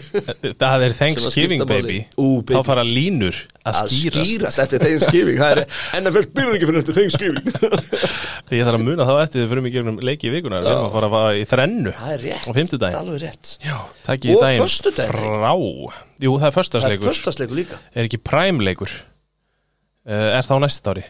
[0.61, 1.99] það er Thanksgiving baby.
[2.21, 2.57] Ú, baby.
[2.59, 4.29] þá fara línur að að skýrast.
[4.29, 5.63] skýrast eftir Thanksgiving það er,
[6.03, 7.47] NFL byrjar ekki fyrir eftir Thanksgiving.
[8.55, 10.89] Ég þarf að muna þá eftir þau fyrir mig gegnum leiki í vikunar við erum
[10.91, 13.01] að fara að fara í þrennu á fimmtudaginn.
[13.01, 13.55] alveg rétt.
[13.65, 13.77] Já,
[14.07, 14.63] takk í Og daginn.
[15.09, 15.51] frá.
[16.25, 21.05] Jú, það er það er Er ekki præmleikur uh, Er það á næsta ári?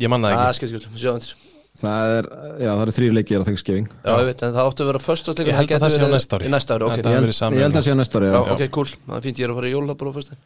[0.00, 1.47] Ég manna það að ekki
[1.78, 2.28] það er,
[2.62, 3.86] já það eru þrýr leikir á Thanksgiving.
[4.02, 6.10] Já, ég veit, en það átti að vera förstasleikur Ég held að það sé á
[6.14, 6.48] næsta ári.
[6.48, 8.52] í næsta ári, ok, ég held, að sé á næsta ári já, já.
[8.56, 10.44] ok, cool, það er fínt, ég er að fara í jólabur á föstudaginn.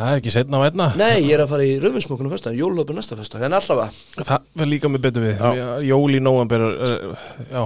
[0.00, 0.86] Það er ekki setna á einna.
[0.96, 3.90] Nei, ég er að fara í rauðvinsmokkunum föstudaginn, jólabur næsta föstudag en allavega.
[4.22, 5.42] Það verður líka með betur við.
[5.42, 5.66] Já.
[5.90, 7.62] Jól í nóvember uh, já,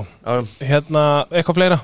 [0.65, 1.79] hérna, eitthvað fleira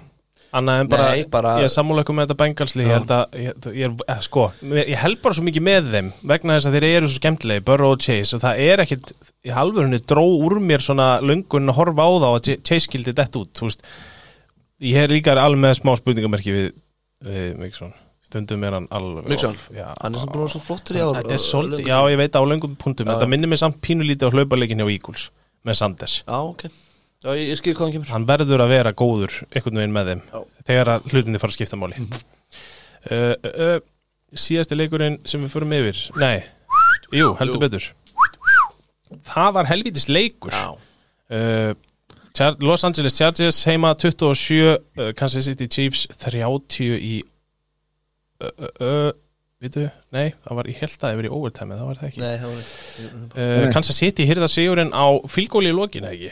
[0.53, 3.67] Annað en bara, Nei, bara- Ég er sammáleikum með þetta bengalsli Ég held að, ég,
[3.79, 7.07] ég, eh, sko Ég held bara svo mikið með þeim Vegna þess að þeir eru
[7.11, 9.13] svo skemmtilegi Burrow og Chase Og það er ekkit,
[9.47, 13.15] í halvörunni dró úr mér svona löngun að horfa á þá að Ch- Chase skildi
[13.15, 13.83] þetta út, þú veist.
[14.81, 16.69] Ég er líka alveg með smá spurningamerki við,
[17.27, 17.93] við Mixon.
[18.31, 19.51] Stundum er hann alveg já.
[20.01, 22.33] hann er sem búin svo flottur í ár Þetta og- svolítið, og- já ég veit
[22.39, 23.07] á löngum punktum.
[23.07, 25.31] Þetta minnir mig samt pínulítið á hlauparleikin hjá Eagles
[25.67, 26.23] með Sanders.
[26.27, 26.65] Já, ok,
[27.25, 28.11] já, ég, ég skil hvað hann kemur.
[28.15, 30.41] Hann verður að vera góður einhvern veginn með þeim Já.
[30.71, 32.01] þegar að hlutinni fara að skipta máli.
[33.11, 33.77] Uh, uh,
[34.37, 36.01] Síðasti leikurinn sem við förum yfir.
[36.21, 36.43] Nei,
[37.17, 37.63] jú, heldur Jú.
[37.65, 37.87] betur.
[39.27, 40.55] Það var helvítis leikur.
[40.55, 40.77] Já,
[41.35, 41.73] uh,
[42.37, 47.17] Char Los Angeles Chargers heima 27 uh, Kansas City Chiefs 30 í
[48.41, 49.11] uh, uh, uh,
[49.61, 49.83] Vitu,
[50.15, 52.21] nei, það var í það verið í overtime, það var það ekki.
[52.23, 56.31] Nei, það var uh, Kansas City hýrða sigurinn á fylgóli í lokin, eða ekki?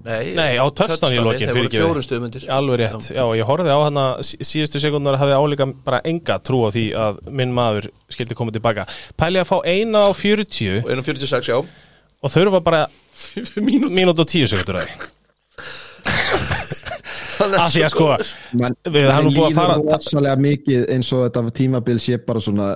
[0.00, 3.68] Nei, Nei, á touchdown í lokin, Þeir voru fjórum stöðmundir Alveg rétt, já, ég horfði
[3.76, 7.90] á hana sí- síðustu sekundar hafði álíka bara enga trú á því að minn maður
[8.08, 8.86] skildi koma tilbaka.
[9.20, 11.58] Pæli að fá eina á 40 Og einum 46, já.
[11.60, 12.86] og þurfa bara
[13.60, 14.90] Mínút og tíu sekundur að er
[17.60, 18.06] Af því að sko.
[18.56, 22.40] Man, við hann nú búið að fara rosalega mikið eins og þetta tímabil sé bara
[22.40, 22.70] svona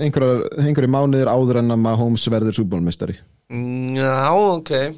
[0.00, 3.16] einhverju mánuðir áður en að Mahomes verður súbólmistari
[3.52, 4.70] Mm, Já, ok.
[4.72, 4.94] Hann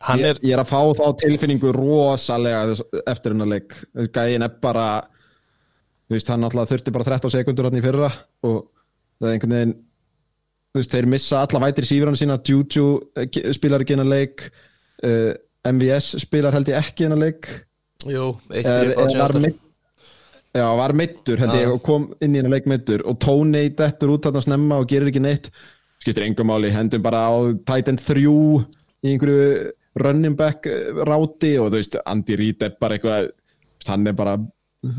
[0.00, 2.76] er, ég, ég er að fá þá tilfinningu rosalega
[3.10, 3.76] eftir hennar leik.
[4.14, 4.88] Gæin er bara
[6.08, 8.10] þú veist, hann alltaf þurfti bara 13 sekundur hann í fyrra
[8.48, 8.60] og
[9.20, 9.74] það er einhvern veginn
[10.70, 12.38] þú veist, þeir missa alla vætir sífran sína.
[12.46, 12.86] Juju
[13.18, 14.46] eh, spilar ekki hennar leik.
[15.00, 15.32] Uh,
[15.66, 17.50] MVS spilar held ég ekki hennar leik.
[18.08, 19.66] Jú, eitt er, er, meitt
[20.56, 24.16] Já, var meittur held ég og kom inn í hennar leik meittur og Tony dettur
[24.16, 25.50] út þarna snemma og gerir ekki neitt.
[26.00, 27.38] Skiptir engum máli, hendum bara á
[27.68, 29.44] Titan 3 í einhverju
[29.96, 33.30] running back eh, ráti og þú veist, Andy Reid er bara eitthvað
[33.88, 34.36] hann er bara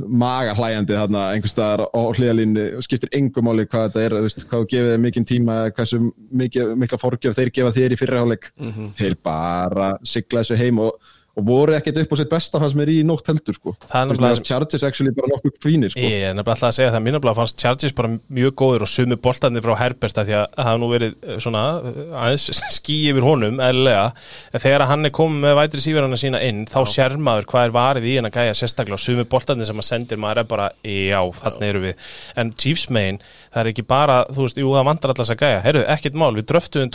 [0.08, 4.22] maga hlæjandi þarna einhvers staðar á hliðalínu og skiptir engum máli hvað þetta er þú
[4.28, 8.92] veist, hvað gefið þeim mikinn tíma mikið, mikla forgjöf þeir gefa þér í fyrirháleik Mhm.
[9.00, 10.92] þeir bara sigla þessu heim og,
[11.40, 13.74] og voru ekkert upp á sitt besta fannst mér í nótt heldur sko.
[13.96, 16.04] Er veist, Chargers actually bara nokkuð fínir sko.
[16.04, 18.92] Ég er nefnilega alltaf að segja það, mín nefnilega fannst Chargers bara mjög góður og
[18.92, 22.46] sumi boltarnir frá Herbert því að það hafa nú verið eh, svona eh, aðeins
[22.78, 24.06] ský yfir honum, eðlilega.
[24.52, 27.76] En þegar hann er komið með vætri síverana sína inn þá sér maður hvað er
[27.80, 29.00] varið í hann að gæja sérstaklega.
[29.00, 31.96] Og sumi boltarnir sem maður sendir maður er bara, já, þannig eru við.
[32.44, 33.22] En Chiefs megin,
[33.54, 36.36] það er ekki bara þú veist, jú, það vantar alltaf að gæja, heyrðu, ekkert mál
[36.36, 36.92] við dröftuðum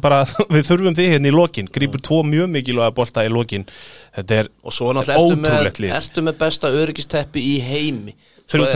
[0.00, 0.22] bara
[0.54, 3.66] við þurfum því hérna í lokin, grípur tvo mjög mikilvæga bolta í lokin.
[4.16, 5.58] Þetta er Og svo náttúrulega ertu ótrúlegt með,
[6.40, 8.14] besta öryggisteppi í heimi.
[8.44, 8.74] Þrjú Og ef-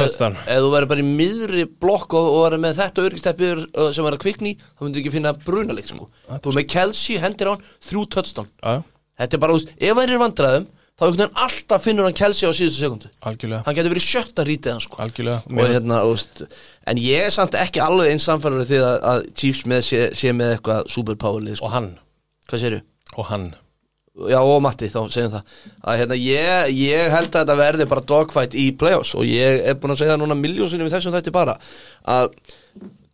[0.65, 3.49] þú verður bara í miðri blokk og, og verður með þetta öryggisteppi
[3.97, 6.07] sem er að kvikni þá myndir ekki finna brunaleik sko.
[6.41, 8.05] Þú með Kelsey, hendir á hann, þrjú
[8.65, 8.79] Já,
[9.19, 10.67] Þetta er bara, ef hann er í vandræðum
[10.99, 14.45] þá einhvern veginn alltaf finnur hann kelsi á síðustu sekundu algjörlega, hann getur verið sjötta
[14.49, 14.99] rítið hann sko.
[15.47, 16.43] Og hérna, veist,
[16.91, 20.33] en ég er samt ekki alveg eins samfærður því að, að Chiefs með sé, sé
[20.35, 21.69] með eitthvað superpowerlið sko.
[21.71, 21.89] og hann,
[22.51, 22.81] hvað séru?
[23.17, 23.49] og hann.
[24.29, 25.53] Já, og Matti, þá segjum það.
[25.87, 29.77] Að hérna, ég, ég held að þetta verði bara dogfight í playoffs og ég er
[29.79, 31.55] búin að segja núna miljónsinnum í þessum þætti bara
[32.11, 32.33] að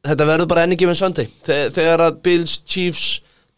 [0.09, 1.28] þetta verður bara enni gefin Sunday.
[1.45, 3.05] Þe- þegar að Bills, Chiefs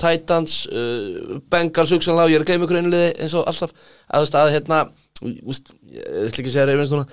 [0.03, 3.75] Titans, uh, Bengals hugsanlega og ég er að gleyma ykkur einliði eins og alltaf.
[4.07, 4.85] Að, þú veist, að hérna
[5.25, 7.07] úst, ég ætla ekki að segja reyfins núna.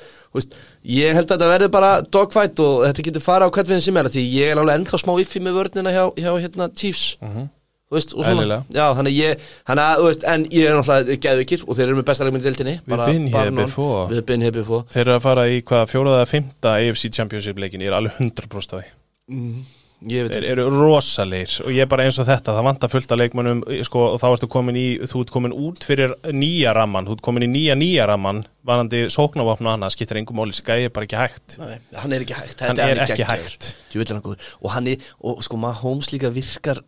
[0.91, 3.99] Ég held að þetta verður bara dogfight og þetta getur fara á hvert við sem
[3.99, 7.13] er því ég er alveg ennþá smá iffi með vörnina hjá, hjá hérna, Chiefs.
[7.23, 8.63] Þú veist, og svona, Eðlilega.
[8.73, 12.07] já, þannig ég þannig að, veist, en ég er náttúrulega geðvikir og þeir eru með
[12.07, 13.59] besta leikminn í been bara here non.
[13.61, 14.07] before.
[14.09, 14.87] We've been here before.
[14.89, 18.79] Þeir eru að fara í hvað fjóraða fymta AFC Championship leikin, ég er alveg 100%
[18.79, 18.89] af því.
[19.29, 23.19] Ég ekki, eru rosalegir og ég er bara eins og þetta það vantar fullt af
[23.21, 27.17] leikmönnum sko, og þá ertu komin í, þú ert komin út fyrir nýja ramman, þú
[27.17, 30.93] ert komin í nýja nýja ramman vanandi sóknarvopn og annað skiptir engum móli, skæði er
[30.95, 33.43] bara ekki hægt Nei, hann er ekki hægt hann Þetta er ekki geggjaður.
[33.43, 34.49] hægt hann er góður.
[34.61, 36.79] og hann er, og sko maður Holmes líka virkar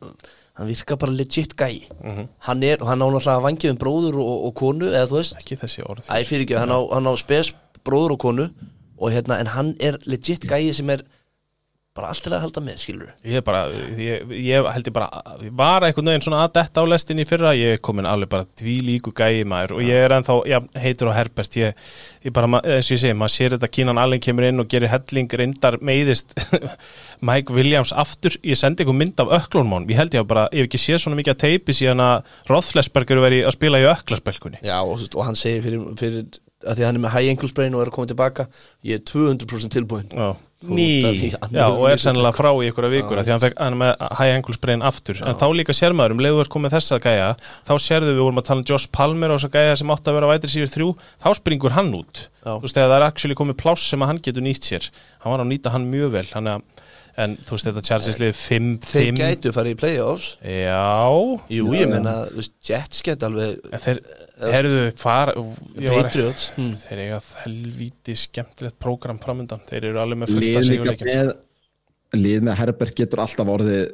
[0.55, 2.28] hann virkar bara legit gæi Mhm.
[2.47, 5.36] hann er, og hann á náttúrulega vangið um bróður og, og konu, eða þú veist
[5.39, 7.51] ekki þessi orð Æ, ekki, hann á, hann á spes
[7.84, 8.49] bróður og konu
[8.97, 11.03] og hérna, en hann er legit gæi sem er
[11.95, 13.61] bara allt til að halda með, skilur ég bara,
[13.99, 17.53] ég, ég held ég bara ég var einhvern veginn svona að detta á lestinni fyrra.
[17.55, 19.77] Ég er komin alveg bara dvílíku gæi maður.
[19.77, 21.57] Og ég er ennþá, já, heitur á Herbert.
[21.59, 21.77] Ég,
[22.25, 24.91] ég bara, eins og ég segi, maður sér þetta Kínan Allen kemur inn og gerir
[24.91, 26.35] helling reyndar meiðist
[27.27, 30.65] Mike Williams aftur, ég sendi einhver mynd af öklunmón, ég held ég að bara, ég
[30.65, 34.61] hef ekki séð svona mikið að teipi síðan að Rothflesberger verið að spila í öklaspelkunni
[34.65, 36.25] Já, og, og hann segir fyrir, fyrir
[36.65, 38.47] að því að hann er með high ankle sprain og er að koma tilbaka
[38.87, 40.29] ég er 200% tilbúin Já,
[40.70, 43.36] ný, af að já, og er sennilega frá í einhverja vikur Já, af því að
[43.36, 45.22] hann fekk hann með high ankle sprain aftur.
[45.26, 47.30] En þá líka sér maður um leiðu er komið þessa gæja
[47.68, 50.20] þá sérðu við vorum að tala um Josh Palmer og þessa gæja sem átti að
[50.20, 50.89] vera vætri síður þrjú
[51.26, 52.26] þá springur hann út.
[52.45, 52.51] Já.
[52.53, 54.89] þú veist þegar það er actually komið pláss sem að hann getur nýtt sér.
[55.24, 56.51] Hann var að nýta hann mjög vel hann
[57.24, 60.28] en þú veist þetta Chargers lið 5-5 Þeir gætu farið í playoffs.
[60.43, 61.47] Já.
[61.55, 64.01] Jú, ég menna, þú veist, Jets get alveg en þeir,
[64.55, 66.49] herðu, far ég var- Patriots.
[66.57, 66.74] Hm.
[66.86, 71.36] þeir eiga helvíti skemmtilegt prógram framöndan þeir eru alveg með líka sigurleikjum með
[72.20, 73.86] lið með Herbert getur alltaf orðið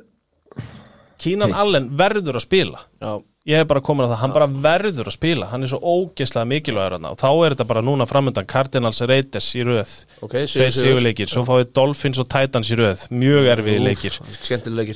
[1.22, 2.80] Kínan Allen verður að spila.
[3.02, 3.20] Já,
[3.50, 6.50] ég er bara komin að það, hann bara verður að spila hann er svo ógeðslega
[6.52, 11.32] mikilvægur og þá er þetta bara núna framöndan Cardinals Raiders í röð, ok, tveir sigurleikir
[11.32, 13.08] svo fáið Dolphins og Titans í röð.
[13.10, 14.20] Mjög erfiði leikir.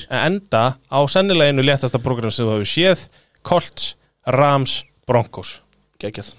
[0.09, 3.07] en enda á sennilega einu léttasta program sem þú hefur séð
[3.45, 3.93] Colts,
[4.25, 5.59] Rams, Broncos.
[6.01, 6.33] Gægjað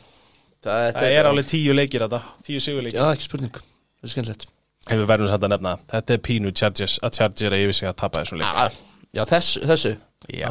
[0.67, 2.99] Það, það er alveg tíu leikir þetta, tíu sigurleikir.
[2.99, 3.59] Já, ekki spurning.
[4.01, 4.49] Það er skemmtilegt.
[4.87, 7.91] Ef við verðum samt að nefna, þetta er pínu Chargers að Chargers er yfir sig
[7.91, 8.59] að tapa þessum leik.
[8.59, 9.93] Já, já þessu, þessu.
[10.31, 10.51] Já,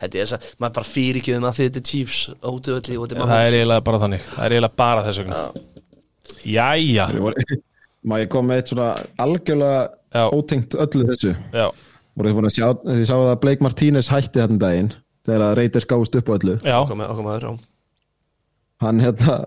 [0.00, 3.06] Þetta er þess að, maður bara fyrir ekki um að þetta er Chiefs útöðalli og
[3.08, 4.26] þetta er það er eiginlega bara þannig.
[4.30, 5.44] Það er eiginlega bara þess vegna.
[6.44, 7.08] Jæja,
[8.04, 8.90] Má ég koma með eitt svona
[9.24, 11.30] algjörlega ótengt öllu þessu?
[11.56, 11.70] Já,
[12.12, 14.90] voru þið búin að sjá, þið sáðu að Blake Martínez hætti þarna um daginn
[15.24, 16.56] þegar að Raiders gáðust upp á öllu?
[16.68, 17.54] Já.
[18.84, 19.38] Hann hérna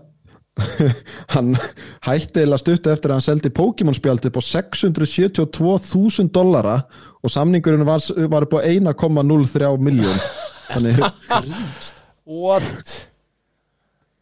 [1.34, 1.52] hann
[2.02, 6.80] hætti eða stuttu eftir að hann seldi Pokémon spjald upp á 672.000 dollara
[7.22, 10.18] og samningurinn var, var upp á 1,03 miljón
[10.72, 11.04] þannig,
[12.28, 13.08] What?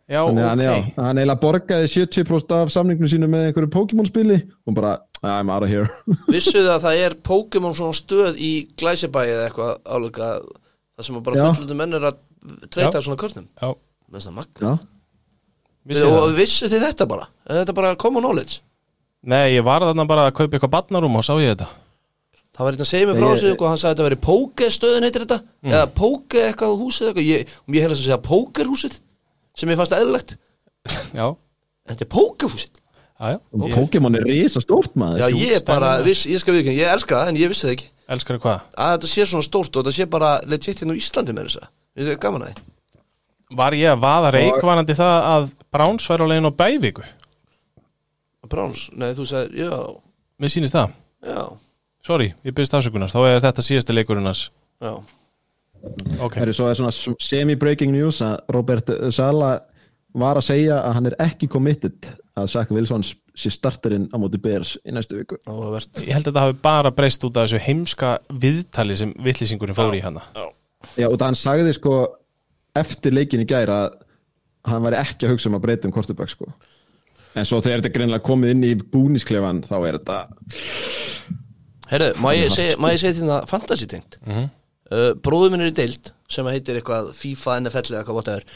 [0.07, 0.38] Já, ok.
[0.38, 4.92] hann eiginlega borgaði 70% af samningnum sínu með einhverju Pokémon spili og bara,
[5.26, 5.88] I'm out of here
[6.34, 10.28] Vissuðu að það er Pokémon svona stöð í Glæsibæi eða eitthvað álega
[10.97, 12.20] Það sem að bara fullundu menn er að
[12.72, 13.49] treyta svona körnum?
[13.59, 14.76] Finnst það magna
[15.86, 17.26] vissi Og vissu þið þetta bara?
[17.51, 18.62] Er þetta bara common knowledge?
[19.26, 21.66] Nei, ég var þarna bara að kaupa eitthvað barnarum og sá ég þetta
[22.57, 25.07] Það var eitthvað að segja mig frá þessu og hann sagði að þetta veri pókestöðin
[25.07, 25.38] heitir þetta?
[25.61, 25.72] Mm.
[25.74, 27.26] eða póke eitthvað húsið eitthvað?
[27.28, 28.96] Ég, og ég hefði að segja pókerhúsið
[29.57, 30.36] sem ég fannst eðlilegt.
[31.18, 32.80] Já, en þetta er pókehúsið.
[33.16, 33.36] Já, já.
[33.57, 35.22] Og Pokémon er risa stórt maður.
[35.22, 37.64] Já, ég Hjúts bara, viss, ég skal við ekki, ég elska það en ég vissi
[37.64, 37.86] það ekki.
[38.16, 38.66] Elskar hvað?
[38.76, 41.62] Að þetta sé svona stórt og þetta sé bara legit hérna á Íslandi með þess
[41.62, 42.66] að ég er gaman að því.
[43.57, 47.07] Var ég að vaða reikvanandi það að Browns væri á leiðin á Bævíku
[48.46, 49.72] Bráns, nei þú sagði, já,
[50.38, 50.92] Mér sýnist það.
[51.26, 51.41] Já,
[52.07, 53.11] Sorry, ég byrst afsökunar.
[53.11, 54.46] Þá er þetta síðasti leikurinn hans.
[54.83, 54.92] Já.
[56.22, 59.57] Ok, Það er svo er svona semi-breaking news að Robert Sala
[60.16, 63.04] var að segja að hann er ekki committed að Zach Wilson
[63.37, 65.38] sé starterinn á móti Bears í næstu viku.
[65.45, 68.12] Ég held að þetta hafi bara breyst út af þessu heimska
[68.45, 70.24] viðtali sem vittlýsingurinn fór í hana.
[70.96, 71.96] Já, og það hann sagði sko
[72.76, 73.99] eftir leikin í gæra að
[74.70, 76.49] hann væri ekki að hugsa um að breyta um quarterback sko.
[77.37, 80.20] En svo þegar þetta er greinilega komið inn í búnisklefan þá er þetta
[81.91, 84.18] Herru, má ég segja, segja því það fantasy tengt?
[84.26, 84.46] Mhm.
[84.91, 88.46] uh, Bróður minn er í deild sem heitir eitthvað FIFA, NFL eða eitthvað whatever.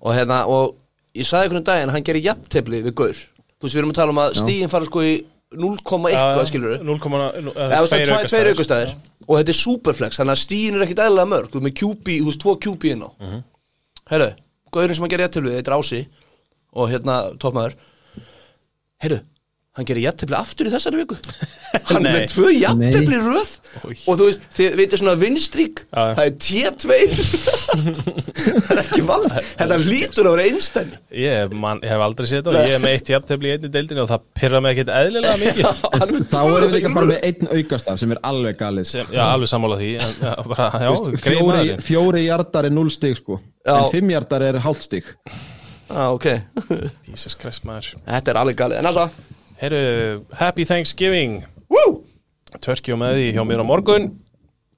[0.00, 0.76] Og hérna, og
[1.18, 3.18] ég sagði einhvern daginn að hann gerir jafntefli við gaur.
[3.58, 5.12] Þú veist við erum að tala um að stíðin fara sko í
[5.58, 8.90] 0,1 eitthvað skilur við 0,2 eða þú veist það er tveir aukastæðir.
[9.28, 11.48] og þetta er superflex þannig að stíðin er ekkit eðlilega mörg.
[11.48, 12.16] Þú veist með QB,
[12.92, 13.10] inn á.
[13.18, 13.42] Mm -hmm.
[14.12, 14.30] herru,
[14.72, 16.06] gaurinn sem hann gerir jafntefli við þetta er Ási
[16.72, 17.74] og hérna toppmaður.
[18.98, 19.20] Herru,
[19.78, 21.16] hann gerir jafntefli aftur í þessari viku.
[21.88, 23.50] Hann er með tvö jafntefli í röð.
[23.84, 23.94] Oj.
[24.08, 26.14] og þú veist, þið veitir svona vinstrík Já.
[26.16, 26.94] það er T2
[28.64, 32.40] það er ekki valð þetta lítur að vera einstæmi Ég, man, ég hef aldrei séð
[32.40, 34.92] þetta og ég er með eitt jafntefli í einni deildinni og það pyrra mig ekkert
[34.96, 35.68] eðlilega mikið.
[35.68, 39.22] Er Þá erum við líka bara með einn aukastaf sem er alveg galið sem, Já,
[39.36, 43.38] alveg sammála því en, já, bara, já, greið fjóri, fjóri hjartar er 0 stig sko.
[43.68, 43.74] Já.
[43.76, 45.12] En 5 hjartar er hálft stig.
[45.88, 46.26] Ah, ok,
[47.08, 47.94] Jesus Christ maður.
[48.08, 48.80] Þetta er alveg galið.
[48.82, 49.14] En alltaf,
[49.58, 51.40] Herru, Happy Thanksgiving.
[51.72, 52.00] Woo!
[52.62, 54.08] Törki og með því hjá mér á morgun.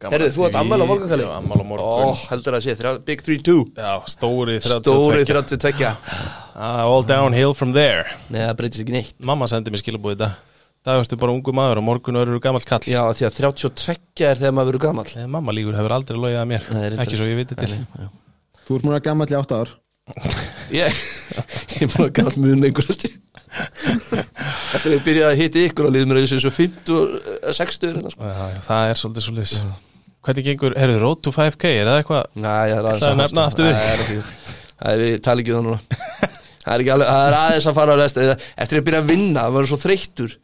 [0.01, 0.61] Að þú átt því.
[0.63, 1.25] afmæli á morgun, Kalli?
[1.27, 5.27] Já, afmæli á Ó, morgun heldur að sé, þrjá, Big 3-2 Já, stóri 32 Stóri
[5.29, 5.91] 32
[6.61, 8.07] Ah, All downhill from there.
[8.33, 9.13] Nei, það breytist ekki neitt.
[9.21, 10.31] Mamma sendi mér skilabúið þetta
[10.81, 12.81] Það varstu bara ungu maður og morgun verður gamall kall.
[12.89, 15.11] Já, því að 32 er þegar maður verður gamall.
[15.13, 16.65] Nei, Mamma líkur hefur aldrei logið að mér.
[16.73, 16.87] Nei.
[17.05, 17.75] Ekki svo ég viti til.
[18.65, 19.75] Þú ert múin að gammal í 8 ár.
[20.73, 20.97] Ég,
[21.81, 23.15] ég er bara gamall mun lengur held ég.
[23.51, 28.13] Eftir að ég byrjaði að hiti ykkur og liðið mér þessu 50 og 60 hérna,
[28.15, 28.29] sko.
[28.31, 29.71] Já, já, Það er svolítið svolítið
[30.21, 32.27] Hvernig gengur, herðu, Road to 5K, er það eitthvað?
[32.45, 34.29] Næ, ég er að það er
[34.81, 35.99] Það er, tala ekki um það núna.
[36.61, 39.07] Það er ekki alveg, það er aðeins að fara á lest Eftir að byrja að
[39.09, 40.35] vinna, það var svo þreyttur.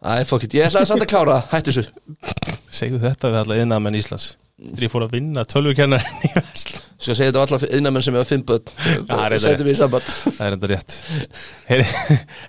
[0.00, 2.56] Æ, fuck it, ég ætlaði samt að klára það, hættu þessu.
[2.74, 4.26] Segðu þetta við alla innamenn Íslands
[4.60, 8.16] Þegar ég fór að vinna tölvukennarinn í Vesla Skal segja þetta á alla innamenn sem
[8.16, 8.72] hefa fimm börn.
[9.08, 10.08] Það er í samband.
[10.26, 10.96] Það er enda rétt.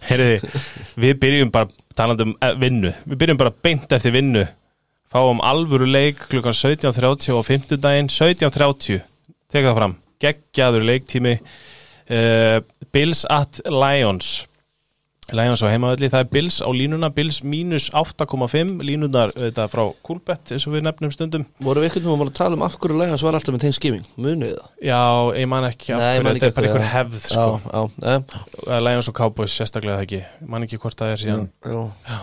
[0.09, 0.25] Heyri,
[0.99, 2.91] Við byrjum bara talandi um eh, vinnu.
[3.05, 4.43] Við byrjum bara beint eftir vinnu.
[5.11, 8.99] Fáum alvöru leik klukkan 17.30 og 50 daginn 17.30
[9.51, 9.95] Tek það fram.
[10.21, 11.38] Geggjaður leiktími.
[12.11, 12.59] Uh,
[12.91, 14.41] Bills at Lions
[15.37, 17.11] Lions á heimaðalli, það er Bills á línuna.
[17.15, 21.47] Bills mínus 8,5 línunar þetta frá Coolbet eins og við nefnum stundum.
[21.63, 24.05] Vorum við einhvern veginn að tala um af hverju lægans var alltaf með Thanksgiving?
[24.17, 24.67] Munið það?
[24.91, 25.01] Já,
[25.39, 27.47] ég man ekki af hverju, þetta er bara einhver hefð sko.
[27.63, 30.21] Já, já, já, Lions og Cowboys sérstaklega það ekki.
[30.27, 31.49] Ég man ekki hvort það er síðan.
[31.65, 32.21] Já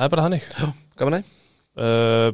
[0.00, 0.44] Það er bara þannig.
[0.96, 1.18] Gaman næ
[1.84, 2.30] uh,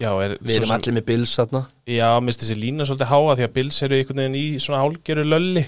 [0.00, 1.62] Já, er, Við erum allir með Bills þarna.
[1.88, 5.24] Já, minnst þessi lína svolítið háa því að Bills eru einhvern veginn í svona hálgeru
[5.24, 5.62] lölli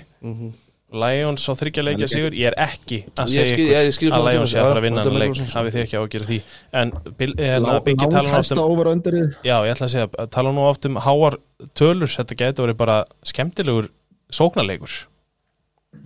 [1.02, 2.34] Lions á þryggja leikja sigur.
[2.38, 4.58] Ég er ekki að Ég segja skil- ég ykkur skil að hvað þú Lions sé
[4.58, 5.40] kemur, að fara að vinna hann er leik.
[5.54, 6.38] hafið þið ekki á að gera því?
[6.82, 10.64] En hérna, Biggi tala nú um over underið Já, ég ætla að segja, tala nú
[10.68, 11.36] oft um háar
[11.74, 12.10] tölur.
[12.14, 13.88] Þetta getur verið bara skemmtilegur
[14.30, 14.94] sóknarleikur.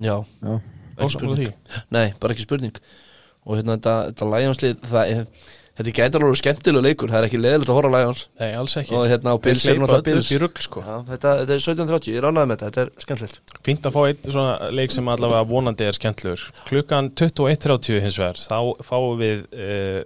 [0.01, 0.61] Já, Já,
[0.99, 1.53] ekki spurning.
[1.91, 2.77] Nei, bara ekki spurning.
[3.47, 5.27] Og hérna þetta, þetta Lions-lið það er
[5.79, 8.75] Þetta gæti alveg skemmtilega leikur Það er ekki leðilegt að horfa á Lions Nei, alls
[8.81, 12.11] ekki Og hérna á Bills er náttúrulega Bills rugl sko Já, þetta, þetta er 17.30,
[12.11, 15.09] ég er ánægð með þetta, þetta er skemmtilegt Fínt að fá eitt svona leik sem
[15.13, 16.45] allavega vonandi er skemmtlegur.
[16.69, 19.99] Klukkan 21.30 hins vegar, þá fáum við uh,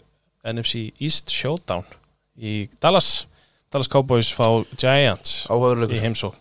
[0.50, 1.86] NFC East Showdown
[2.34, 3.28] í Dallas.
[3.72, 6.40] Dallas Cowboys fá Giants í heimsókn.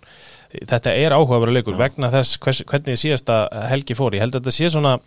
[0.52, 4.18] Þetta er áhugaveru leikur vegna þess hvers, hvernig síðasta helgi fór.
[4.18, 4.98] Ég held að þetta sé svona,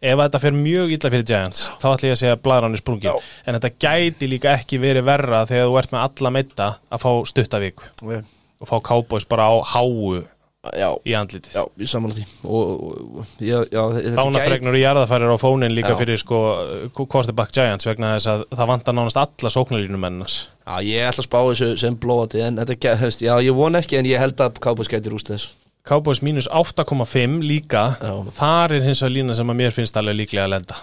[0.00, 2.82] ef þetta fer mjög illa fyrir Giants, þá ætlum ég að segja að blæðran er
[2.82, 3.10] sprungin.
[3.10, 3.34] Já.
[3.46, 7.10] En þetta gæti líka ekki verið verra þegar þú ert með alla meita að fá
[7.32, 8.24] stuttavíku okay.
[8.60, 10.24] og fá Cowboys bara á háu
[10.74, 11.52] Já, í andlitið.
[11.54, 12.70] já, ég samanlega því Og,
[13.20, 13.82] og, já, já,
[14.16, 15.98] Dánafregnur í jarðafærir á fónin líka Já.
[16.00, 16.40] fyrir sko
[16.96, 21.28] quarterback Giants vegna þess að það vantar nánast alla sóknarlínum ennast Já, ég ætla að
[21.28, 24.58] spá þessu sem blóati En þetta hefst, já, ég von ekki En ég held að
[24.64, 25.52] Cowboys gæti rúst þess
[25.86, 27.84] Cowboys mínus 8,5 líka.
[28.02, 28.14] Já.
[28.34, 30.80] þar er hins vegar lína sem að mér finnst alveg líklega að lenda.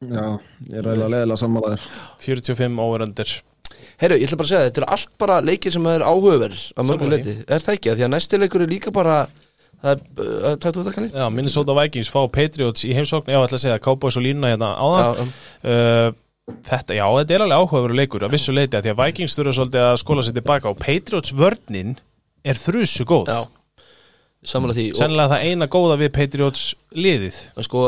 [0.00, 0.24] Já,
[0.64, 1.82] ég er reyðilega leðilega sammálaðir
[2.24, 3.32] 45 óveröndir
[4.00, 6.88] Herru, ég ætla bara að segja, þetta eru allt bara leikir sem er áhugaverð Að
[6.88, 7.90] mörgum leiti, er það ekki?
[7.92, 9.18] Af Því að næsti leikur er líka bara
[9.80, 11.04] Það er?
[11.12, 13.30] Já, Minnesota Vikings fá Patriots í heimsókn.
[13.32, 15.30] Já, ég ætla að segja Cowboys og línuna hérna áðan.
[15.30, 16.18] Já, uh,
[16.66, 19.52] Þetta, já, þetta er alveg áhugaveru leikur að vissu leiti að því að Vikings þurfa
[19.56, 21.92] svolítið að skóla sér tilbaka og Patriots vörnin
[22.42, 23.30] er þrjusu góð.
[23.30, 23.59] Já
[24.40, 26.62] Samanlega því Sennilega það eina góða við Patriots
[26.96, 27.40] liðið.
[27.66, 27.80] Sko,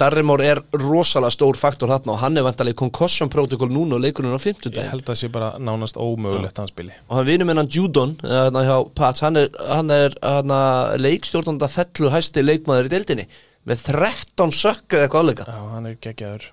[0.00, 4.32] Darrimór er rosalega stór faktor þarna Og hann er vantarlega concussion protocol núna Og leikurinn
[4.32, 6.94] á 50 Ég held að það sé bara nánast ómögulegt að hann spili.
[7.10, 10.54] Og hann vinur með hann Judon hérna hjá Pats, hann er, hann er hann
[11.04, 13.26] leikstjórnanda fellu hæsti leikmaður í deildinni
[13.68, 16.48] með 13 sökk eða eitthvað áleika Já, hann er geggjaður.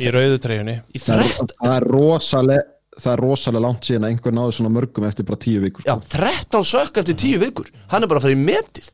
[0.00, 0.78] Í rauðu treyjunni.
[0.96, 2.62] Í það, 13 er- það er rosalega
[2.96, 5.94] það er rosalega langt síðan að einhver náði svona mörgum eftir bara tíu vikur já,
[5.96, 6.18] sko.
[6.18, 7.72] 13 sökk eftir 10 vikur.
[7.92, 8.92] Hann er bara að fara í metið.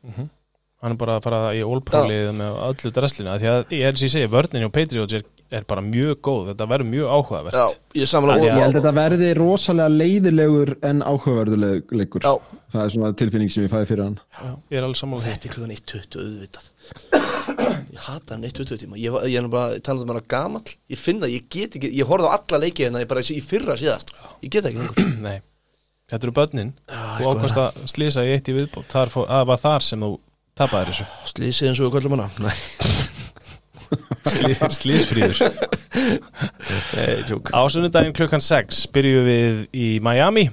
[0.83, 4.09] Hann er bara að fara í ólpróliðið með öllu dresslina Því að ég er sem
[4.09, 5.23] ég segi, vörninni og Patriots er
[5.53, 7.57] er bara mjög góð, þetta verður mjög áhugavert.
[7.57, 7.65] Já,
[7.99, 12.33] ég Ég held að þetta verði rosalega leiðilegur en áhugaverðuleikur Já.
[12.73, 14.19] Það er svona tilfinning sem ég fæði fyrir hann.
[14.33, 15.35] Já, ég er alveg sammála því.
[15.35, 17.42] Þetta er klukkan 1.20 auðvitað
[17.93, 18.97] Ég hata hann 1.20 tíma.
[18.97, 20.71] Ég, ég er bara talað um hana gamall.
[20.89, 23.39] Ég finn það, ég get ekki Ég horfði á alla leikið hérna Ég bara í
[23.45, 24.13] fyrra síðast.
[24.41, 25.11] Ég get ekki lengur.
[25.27, 25.35] Nei,
[26.09, 26.71] þetta eru börnin.
[26.89, 28.89] Þú sko, ákvæmst að slýsa í eitt í viðbót.
[28.89, 30.11] Það var þar sem þú
[30.57, 31.07] tapaðir þessu.
[31.35, 32.29] Slísið eins og við kvöldum hana.
[32.41, 32.57] Nei,
[34.33, 35.39] Slý- Slýsfríður
[35.93, 40.47] nei, tjók Á sunnudaginn klukkan 6 byrjum við í Miami.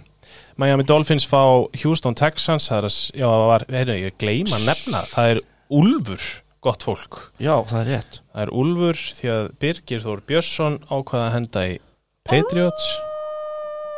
[0.61, 1.41] Miami Dolphins fá
[1.83, 2.67] Houston Texans.
[2.69, 5.41] Það er að, já, það var, heyrðu, ég gleyma að nefna það er
[5.81, 6.27] Úlfur,
[6.65, 7.21] gott fólk.
[7.41, 8.19] Já, það er rétt.
[8.33, 11.79] Það er Úlfur því að Birgir Þór Björnsson ákvaða að henda í
[12.29, 12.91] Patriots.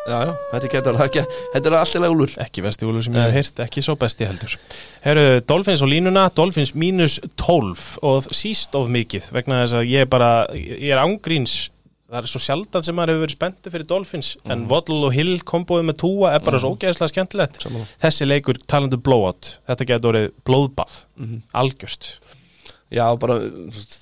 [0.02, 1.22] Já, já, þetta getur það ekki
[1.52, 4.56] Þetta er alltaf úlur ekki vesti Úlfur sem ég hef heyrt, ekki svo besti heldur.
[5.04, 10.06] Herru, Dolphins og línuna, Dolphins mínus 12 og síst of mikið vegna þess að ég
[10.06, 11.68] er bara, ég er ángríns
[12.12, 15.38] það er svo sjaldan sem maður hefur verið spenntu fyrir Dolphins, en Waddle og Hill
[15.48, 17.62] komboðið með túa er bara svo ógeðslega skemmtilegt.
[17.64, 17.88] Sammála.
[18.02, 20.98] þessi leikur talandu blowout þetta getur orðið blóðbað.
[21.62, 22.10] Algjörst,
[22.92, 23.36] Já, bara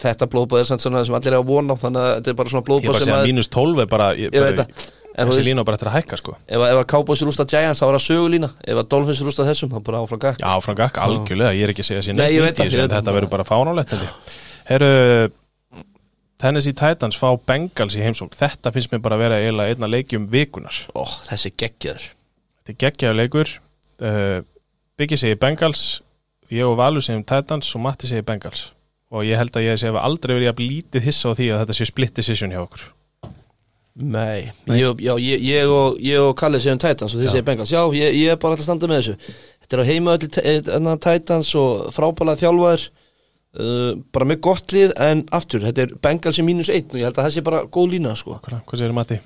[0.02, 2.50] þetta blóðbóð er samt svona sem allir er að vona Þannig að þetta er bara
[2.54, 4.66] svona ég blóðbóð bara sem segja að mínus 12 er bara, ég, Ég bara
[5.30, 6.34] þessi lína á bara eftir að hækka sko.
[6.48, 9.46] Ef, að- ef að Cowboys rústa Giants þá er það sögulína Ef að Dolphins rústa
[9.46, 12.40] þessum, þá bara áfram gakk Já, frá gakk, algjörlega, ég er ekki að segja neitt
[12.46, 14.34] veit í þessu, þetta verður bara fánálegt held ég.
[14.70, 15.30] Herru,
[16.40, 18.32] Tennessee Titans fá Bengals í heimsókn.
[18.32, 22.06] Þetta finnst mér bara að vera eiginlega einna leikjum vikunar Ó, þessi geggjaður.
[22.64, 22.72] Þetta
[29.10, 31.76] og ég held að ég sé aldrei verið að lítið hissa á því að þetta
[31.78, 32.88] sé split decision hjá okkur.
[34.00, 37.72] Nei, Ég, já, ég, ég, og, ég og Kalli séum Titans og þið segir Bengals.
[37.74, 39.34] Já, ég, ég er bara alltaf að standa með þessu.
[39.60, 45.24] Þetta er á heima öllu Titans og frábælega þjálfaður uh, bara með gott lið en
[45.36, 47.92] aftur, þetta er Bengals í mínus einn og ég held að það sé bara góð
[47.96, 48.38] lína sko.
[48.46, 49.20] Hvað, hvað segir Matti?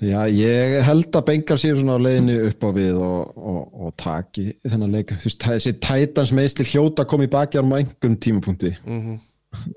[0.00, 3.90] Já, ég held að Bengal séu svona á leiðinu upp á við og, og, og
[4.00, 5.12] taki þennan leik.
[5.12, 8.76] Þú veist, þessi Titans meðsli hljóta kom í baki á einhverjum tímapunkti.
[8.86, 9.18] Mm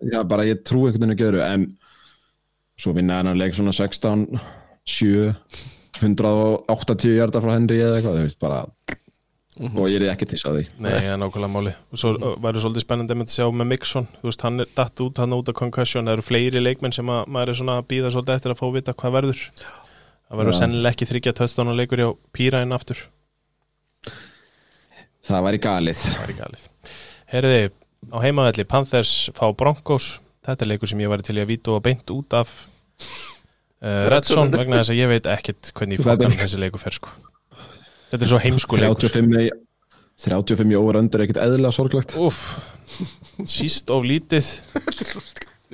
[0.05, 1.63] Já, bara ég trú einhvern veginn að gera en
[2.77, 4.27] svo vinna hennar leik svona 16
[4.85, 5.31] 7
[6.03, 8.59] 180 hjarta frá Henry eða eitthvað, þú veist, bara
[9.63, 10.63] og ég er ekki til að því.
[10.81, 14.07] Nei, það er nákvæmlega máli og svo væri svolítið spennandi að sjá með Mixon.
[14.21, 16.09] Þú veist, hann er datt út, hann út af concussion.
[16.09, 18.65] Það eru fleiri leikmenn sem að maður er svona að býða svolítið eftir að fá
[18.69, 19.43] að vita hvað verður
[20.33, 23.03] það verður sennilega ekki þryggja töstána leikur hjá Pírain aftur.
[25.23, 25.99] Það væri galið.
[26.03, 26.63] Það væri galið.
[27.33, 27.67] Herriði,
[28.09, 30.07] á heimavelli Panthers fá Broncos.
[30.43, 32.51] Þetta er leikur sem ég væri til að víta og beint út af.
[33.83, 37.13] Uh, Redson vegna þess að ég veit ekkert hvernig er- fokkan þessi leikur fer sko.
[38.09, 39.13] Þetta er svo heimsku leikur.
[39.13, 39.51] 35 í
[40.23, 42.17] 35 í over under er ekkert eðlilega sorglegt.
[42.21, 42.57] Úff,
[43.49, 44.49] síst of lítið.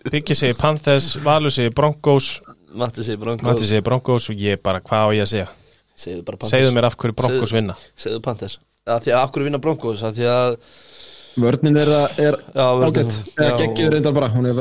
[0.10, 2.38] Byggi segir Panthers, Valur segir Broncos
[2.74, 3.46] Matti segir Broncos.
[3.48, 5.48] Matti segir Broncos og ég bara, hvað á ég að segja?
[6.00, 6.54] Segðu bara Panthers.
[6.54, 7.76] Segðu mér af hverju Broncos Segðu- vinna.
[7.98, 8.60] segðu Panthers.
[8.90, 10.04] Að því að akkur vinna Broncos?
[10.04, 10.58] Að því að
[11.40, 11.90] Vörnin er,
[12.20, 14.30] er ágætt og, reyndar bara.
[14.34, 14.60] Hún er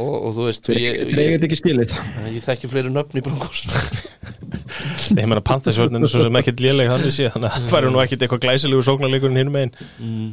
[0.00, 1.94] og, og þú veist eiga ekki skilið.
[2.30, 3.66] Ég, þekki fleiri nöfn í Broncos.
[5.10, 8.02] Ég meina Panthers vörninn er svo sem ekkert léleg sé, þannig að það væri nú
[8.04, 9.72] ekkert eitthvað glæsilegu sóknarleikurinn hinn megin.
[9.98, 10.28] Mm.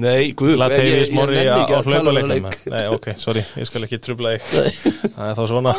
[0.00, 2.58] Nei, guð Latavius Morri nenni á, ekki að tala um leik.
[2.72, 4.74] Nei, ok, sorry, ég skal ekki trubla þig.
[5.14, 5.76] Það er þá svona.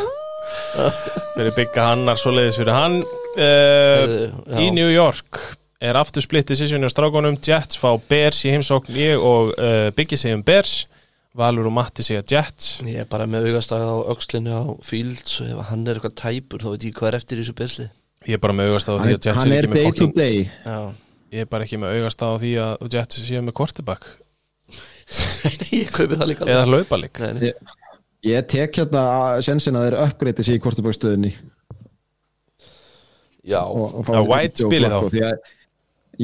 [1.36, 3.00] Fyrir bygga hannar svoleiðis fyrir hann.
[3.36, 4.28] Uh.
[4.62, 5.40] Í New York
[5.82, 7.36] er aftur splitt decision á strákunum.
[7.42, 10.84] Jets fá Bears í heimsókn ég og uh, Biggi segjum Bears.
[11.36, 12.78] Valur og Matti segja Jets.
[12.88, 16.64] Ég er bara með augastag á öxlinu á Fields og ef hann er eitthvað tæpur
[16.64, 17.88] þá veit ég hvað er eftir þessu besli
[18.26, 19.82] Ég er bara með augast á því hann, að Jets hann er er ekki með
[19.82, 20.38] day to day.
[20.64, 20.78] Já,
[21.34, 24.06] Ég er bara ekki með augast á því að Jets séu með quarterback
[25.46, 27.42] nei, ég kaupi það líka eða hlaupalik Nei, nei.
[27.50, 27.74] ég,
[28.30, 29.02] ég tek hérna
[29.46, 31.34] sensin að þeir uppgreiti sig í kortebækstöðinni
[33.46, 34.98] Já, og, og fá Já, White spili þá.
[35.12, 35.52] því að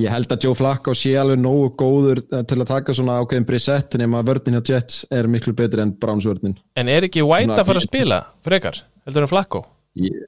[0.02, 3.46] ég held að Joe Flacco sé alveg nógu góður eh, til að taka svona ákveðin
[3.46, 7.22] brissett nema að vörnin hjá Jets er miklu betri en Browns vörnin En er ekki
[7.26, 8.82] White að fara að spila frekar?
[9.06, 9.64] Heldur en Flacco?
[10.02, 10.22] ég,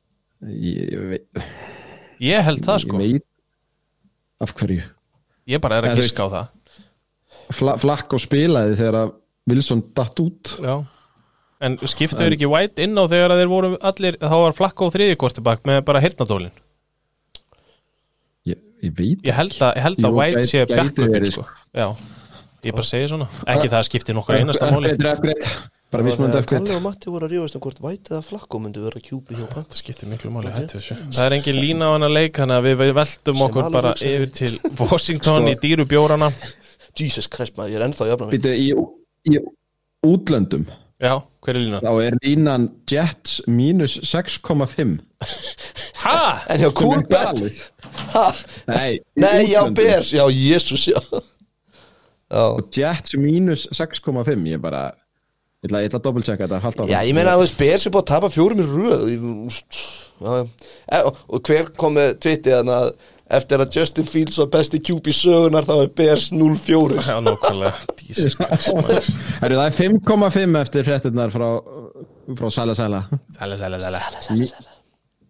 [0.44, 1.46] ég, ég, veit,
[2.22, 3.30] Ég held það sko ég veit
[4.42, 4.82] af hverju
[5.46, 6.50] Ég bara er að þú giska á það
[7.54, 9.14] Fla, Flacco spilaði þegar að
[9.50, 10.74] Wilson datt út Já
[11.64, 15.64] En skiptuður ekki White inn á þegar þeir voru allir þá var Flacco þriði quarterback
[15.68, 16.52] með bara hirtnadólin
[18.48, 21.46] ég, ég veit Ég held að, ég held að Jú, White gæti- sé backupin sko
[21.74, 21.86] Já
[22.64, 25.48] Ég bara segi svona Ekki það að skipti nokkur einasta máli Uppgreit, uppgreit.
[25.94, 28.82] Bara mismunandi uppgreit Kalli og Matti voru að rífast um hvort Væt eða Flakko myndi
[28.84, 30.98] vera kjúpi hjá Panthers Það skiptir miklu máli hættu þessu.
[31.14, 34.32] Það er engin lína á hana leik Þannig að við veltum Sem okkur bara yfir
[34.42, 34.52] til
[34.82, 36.30] Washington í dýru bjórana
[36.98, 38.70] Jesus Christ maður, ég er ennþá jafna mig Býtu, í,
[39.32, 39.40] í
[40.04, 40.66] útlöndum.
[41.02, 41.82] Já, hver er línan?
[41.82, 45.00] þá er línan Jets mínus 6,5
[46.04, 46.18] Ha?
[46.52, 47.60] En hjá galið.
[48.12, 48.26] Ha?
[48.68, 49.62] Nei, Nei, já.
[49.74, 51.00] Bears, já, jésús, já.
[52.30, 52.44] Já,
[52.76, 54.92] Jets mínus 6,5 ég bara
[55.64, 58.10] ég ætla, ég ætla að doppelchecka þetta já ég meina að Bears er búið að
[58.12, 59.04] tapa fjórum í röð.
[60.20, 62.90] E, og, og hver kom með tvittið þannig að
[63.38, 67.16] eftir að Justin Fields var besti QB sögunar þá er Bears 0-4 Já.
[69.40, 71.48] Heru, það er 5,5 eftir fréttinnar frá,
[72.36, 73.00] frá Sæla Sæla
[73.38, 74.48] Sæle, sæle, sæle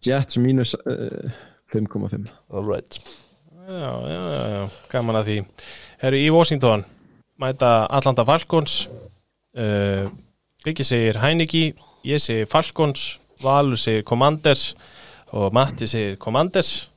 [0.05, 1.31] Jets mínus uh,
[1.73, 2.98] 5,5 All right.
[3.65, 5.39] Já, já, já, já, gaman að því.
[6.02, 6.85] Herru í Washington
[7.40, 8.82] Mæta Atlanta Falcons
[9.59, 10.09] uh,
[10.66, 11.64] Rikki segir Heineki
[12.05, 14.72] Ég segir Falcons Valur segir Commanders
[15.35, 16.90] Og Matti segir Commanders.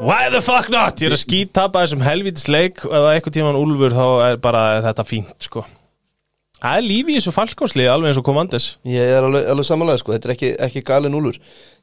[0.00, 1.00] Why the fuck not?
[1.02, 4.06] Ég er að skítapa þessum helvítis leik og ef það er eitthvað tíman úlfur þá
[4.28, 5.64] er bara þetta fínt sko
[6.60, 10.00] Það er lífi í þessu Falcons-lið alveg eins og Commanders Ég er alveg, alveg samanlega,
[10.02, 11.38] sko, þetta er ekki, ekki galin úlur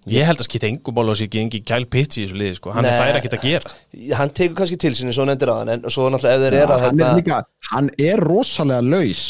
[0.08, 2.58] Ég held að skýta engum ból á sig ekki engi kæl pitch í þessu liði
[2.60, 2.72] sko.
[2.76, 2.92] Hann Nei.
[2.94, 5.88] er fær ekkert að gera Hann tekur kannski til sinni, svo nefndir að hann En
[5.90, 7.40] svo náttúrulega ef þeir eru að hann, þetta er líka,
[7.72, 9.24] hann er rosalega laus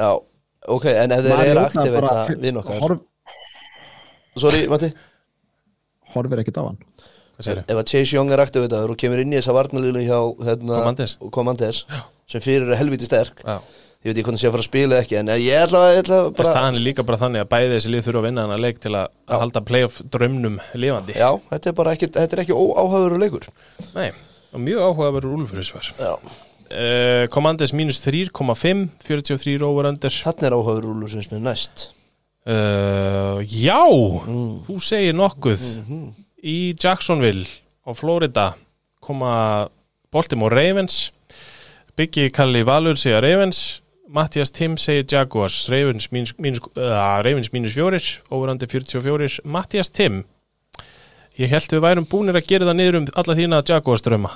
[0.00, 0.10] Já,
[0.78, 3.04] ok, en ef þeir eru að aktivita bara- vinn okkar horf,
[4.40, 4.90] Sorry, Matti
[6.14, 6.80] horfir ekkert á hann?
[7.44, 10.82] Ef að Chase Young er aktivitaður og kemur inn í þessa varnalínu hjá hérna.
[11.34, 11.80] Commanders
[12.30, 13.58] sem fyrir er helviti sterk Já.
[14.04, 16.16] Ég veit ekki hvernig sé að fara að spila ekki en ég ætla, ég ætla
[16.36, 16.48] Bara...
[16.50, 18.90] Staðan er líka bara þannig að bæði þessi lið þurfa að vinna hana leik til
[18.92, 21.14] að, að halda playoff drömnum lifandi.
[21.16, 23.46] Já, þetta er bara ekki, þetta er ekki óáhæður leikur.
[23.94, 24.10] Nei,
[24.66, 30.18] mjög áhuga að vera úlfur þessu var Já, uh, Commanders mínus 3,5 43 over under.
[30.26, 31.86] Þarna er sem er næst.
[32.44, 33.80] Uh, Já,
[34.68, 35.64] þú segir nokkuð.
[36.44, 37.48] Í Jacksonville
[37.88, 38.50] og Florida
[39.00, 39.70] koma
[40.12, 41.08] Baltimore Ravens.
[41.96, 43.80] Biggi Kalli Valur segja Ravens
[44.14, 50.22] Mattias Tim segir Jaguars Ravens mínus, mínus, uh, Ravens mínus fjórir overandi 44 Mattias Tim
[51.40, 54.30] ég held við værum búnir að gera það niður um alla þína Jaguars dröma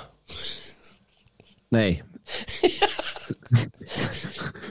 [1.69, 2.01] Nei.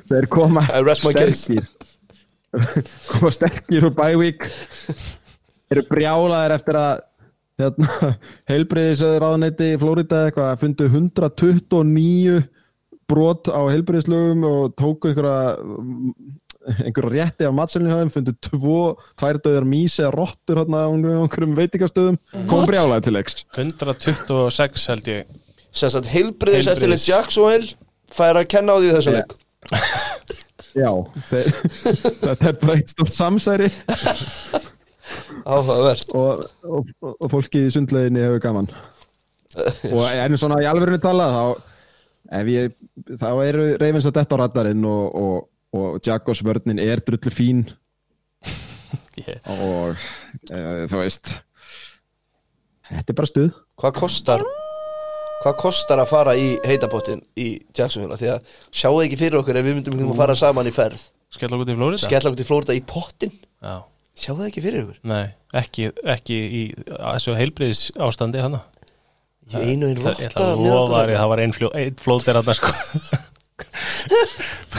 [0.09, 0.65] Þeir koma
[0.99, 1.67] sterkir.
[3.11, 4.47] Koma sterkir úr bævík
[5.71, 7.03] eru brjálaðir eftir að
[7.61, 8.13] hérna,
[8.51, 12.39] heilbriðisöður ráðuneyti í Flórida eitthvað fundu 129
[13.09, 15.57] brot á heilbriðislögum og tóku einhverja
[16.85, 18.79] einhverja rétti af matselinu hjá þeim fundu tvo,
[19.19, 22.19] tvær döðar mísi að rottur hérna á einhverjum veitingastöðum.
[22.51, 22.71] Kom What?
[22.73, 25.37] brjálaðir til leikst 126 held ég.
[25.79, 26.73] Heilbriðis Heilbrigðis.
[26.73, 27.73] eftir leitt Jacksonville
[28.13, 29.37] fær að kenna á því þessu leik.
[30.79, 30.91] Já,
[32.23, 33.71] þetta er bara eitt stórt samsæri.
[35.49, 36.13] Áhugavert.
[36.15, 38.71] Og, og, og fólki í sundleginni hefur gaman.
[39.95, 41.69] Og ennum svona í alvörinu talað þá,
[42.53, 42.75] ég,
[43.21, 45.49] þá eru reyfins að detta á radarinn og, og,
[45.79, 47.67] og Jaggos vörnin er drullu fín.
[49.19, 49.41] Yeah.
[49.51, 49.99] og
[50.47, 51.33] e, þú veist
[52.87, 53.49] þetta er bara stuð.
[53.83, 54.45] Hvað kostar
[55.43, 58.15] Hvað kostar að fara í heitapottin í Jacksonville?
[58.15, 60.73] Af Því að sjáu ekki fyrir okkur ef við myndum ekki að fara saman í
[60.75, 61.03] ferð.
[61.35, 63.75] Skell okkur til Flórida Skella okkur til Flórida í pottin Já.
[64.19, 64.99] Sjáu það ekki fyrir ykkur?
[65.11, 65.27] Nei,
[65.61, 68.63] ekki, ekki í þessu heilbriðis ástandi hana
[69.49, 72.39] Í einu einu Það- Ég ætla að lofa þér, það var einn fljó, ein flóter
[72.39, 72.73] hann sko.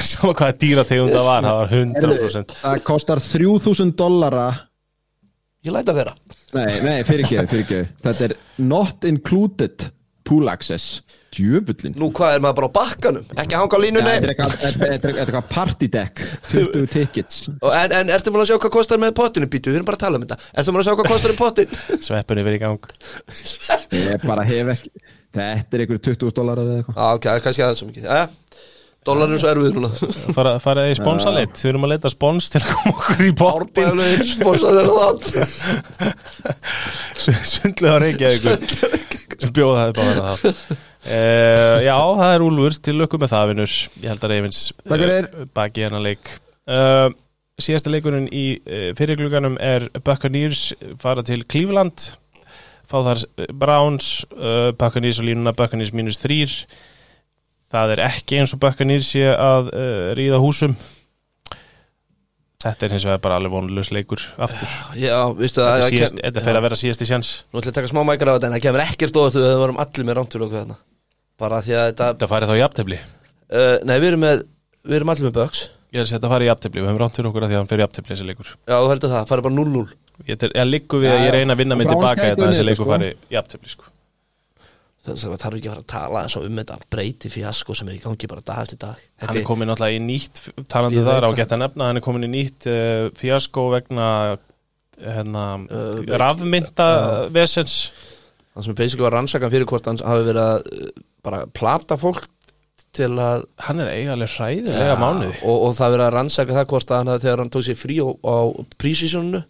[0.10, 4.46] Sama hvaða dýrategund það var, það var 100% það kostar 3000 dollara.
[5.68, 6.14] Ég læt að vera.
[6.56, 9.90] Nei, nei, fyrirgeðu, fyrirgeðu þetta er not included
[10.30, 11.02] pool access
[11.36, 13.26] djöfullin Nú hvað er maður bara á bakkanum?
[13.38, 14.14] Ekki hanga á línunni?
[14.16, 16.24] Þetta er eitthvað- þetta er- þetta er eitthvað party deck
[16.54, 17.44] 20 tickets.
[17.62, 19.50] Og En, en ertu múin að sjá hvað kostar með pottinu?
[19.52, 20.40] Býtu, við erum bara að tala um þetta.
[20.58, 21.78] Ertu múin að sjá hvað kostar í pottin
[22.08, 22.90] Sveppunni verið í gang.
[24.00, 24.90] Ég bara hef ekki
[25.30, 26.96] Þetta er einhverju 20 dólarar eða eitthvað.
[27.20, 28.08] Ok, er kannski aðeins svo mikið.
[28.10, 28.26] Jæja,
[29.06, 29.92] dólarinn er svo erfið núna.
[30.40, 34.26] Fara, Faraði í sponsalit, við erum að leita spons til að koma okkur í Árbæðulegir,
[34.34, 35.16] spórsar er það
[37.54, 38.58] Sundlega reykjaði
[39.44, 40.44] sem bjóða það bara það.
[41.06, 42.78] Uh, Já, það er Úlfur.
[42.90, 45.30] Til lökum með það vinnur Ég held að reyfins Takk fyrir.
[45.58, 46.32] baki hennar leik.
[46.70, 47.08] Uh,
[47.60, 50.70] Síðasta leikurinn í uh, fyrirgluganum er Buccaneers
[51.02, 52.12] fara til Cleveland.
[52.90, 56.54] Fá þar eh, Browns uh, Buccaneers og línuna Buccaneers mínus þrýr
[57.70, 60.74] það er ekki eins og Buccaneers sé að uh, ríða húsum
[62.60, 64.68] Þetta er hins vegar bara alveg vonlust leikur aftur.
[65.00, 67.30] Já, veistu það Þetta, það síðast, þetta fer að vera síðasti sjans.
[67.48, 69.54] Nú ætlum ég að taka smá mækar á þetta En það kemur ekkert óvægt við
[69.62, 70.76] varum allir með rántur okkur þarna.
[71.40, 72.98] Bara því að þetta Þetta farið þá í jafntefli?
[73.48, 74.44] Uh, Nei, við erum með
[74.90, 75.62] Við erum allir með Bucks.
[75.96, 77.62] Ég er að að fara í jafntefli, við höfum ránt fyrir okkur að því að
[77.64, 78.50] hann fer í jafntefli þessi leikur.
[78.70, 79.88] Já, þú heldur það, farið bara 0-0
[80.28, 82.60] Ég, er- ég liggur við að ég reyna að vinna mig tilbaka þetta að þessi
[82.60, 83.88] unnið leikur þetta, fari í jafntefli sko.
[85.06, 87.98] Það þarf ekki að fara að tala eins og um þetta breyti fjasko sem er
[87.98, 89.00] í gangi bara dag eftir dag.
[89.20, 92.28] Hann Þetta er komin náttúrulega í nýtt talandi þar á að nefna hann er komin
[92.28, 94.10] í nýtt uh, fjasko vegna
[95.00, 96.90] hérna, Uh, uh, rafmynda
[97.32, 97.92] vesens
[98.52, 100.90] það sem er basically var rannsakan fyrir hvort hann hafi verið að uh,
[101.24, 102.28] bara plata fólk
[102.96, 106.92] til að hann er eiginlega hræðilega mánuði og, og það verið að rannsaka það hvort
[106.92, 108.38] að hann hafi þegar hann tók sér frí á, á
[108.82, 109.44] prísísjónu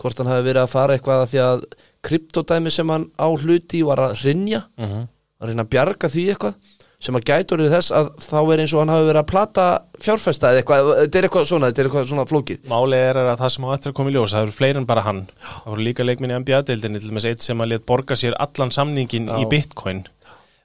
[0.00, 1.66] hvort hann hafi verið að fara eitthvað að því að
[2.06, 5.04] kryptodæmi sem hann á hluti var að rinja uh -huh.
[5.40, 6.54] að reyna að bjarga því eitthvað
[7.02, 9.66] sem að gætur þess að þá er eins og hann hafi verið að plata
[10.02, 12.62] fjárfesta eða eitthvað, þetta er eitthvað svona, þetta er eitthvað svona flókið.
[12.70, 14.88] Málið er að það sem á eftir að koma í ljós það eru fleiri en
[14.88, 15.20] bara hann.
[15.44, 18.72] Það voru líka leikminni í NBA-deildinni til dæmis eitt sem að let borga sér allan
[18.72, 19.36] samningin Já.
[19.42, 20.02] í bitcoin.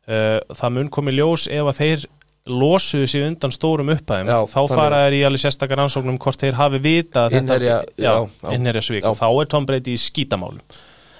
[0.07, 2.07] Uh, það mun koma í ljós ef að þeir
[2.51, 4.31] losuðu sig undan stórum upphæðum.
[4.31, 8.15] Já, þá fara þeir í alveg sérstakar rannsóknum hvort þeir hafi vita Innherja- Já.
[8.23, 10.63] og þá er Tom Brady í skítamálum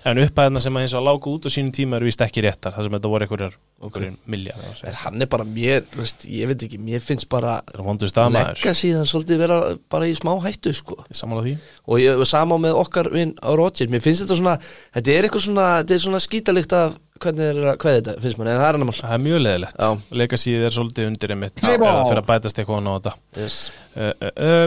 [0.08, 2.74] en upphæðina sem að eins og lágu út á sínum tíma eru vist ekki réttar
[2.74, 4.10] það sem þetta voru einhverjar okay.
[4.34, 8.34] miljardar en hann er bara mér, veist, ég veit ekki mér finnst bara það er
[8.38, 9.60] leggja síðan svolítið vera
[9.92, 13.50] bara í smá hættu sko samanlega því og ég var sama með okkar vinn á
[13.54, 14.58] Rodgers mér finnst þetta svona,
[14.98, 18.40] þetta er eitthvað svona þetta er svona skítalikt af hvernig er að hvað þetta finnst
[18.40, 19.90] mann, en það er hann mál það er mjög leðilegt Já.
[20.22, 22.02] leikasíð er svolítið undir einmitt ball.
[22.10, 23.58] fyrir að bætast eitthvað á þetta yes.
[23.94, 24.66] uh, uh, uh,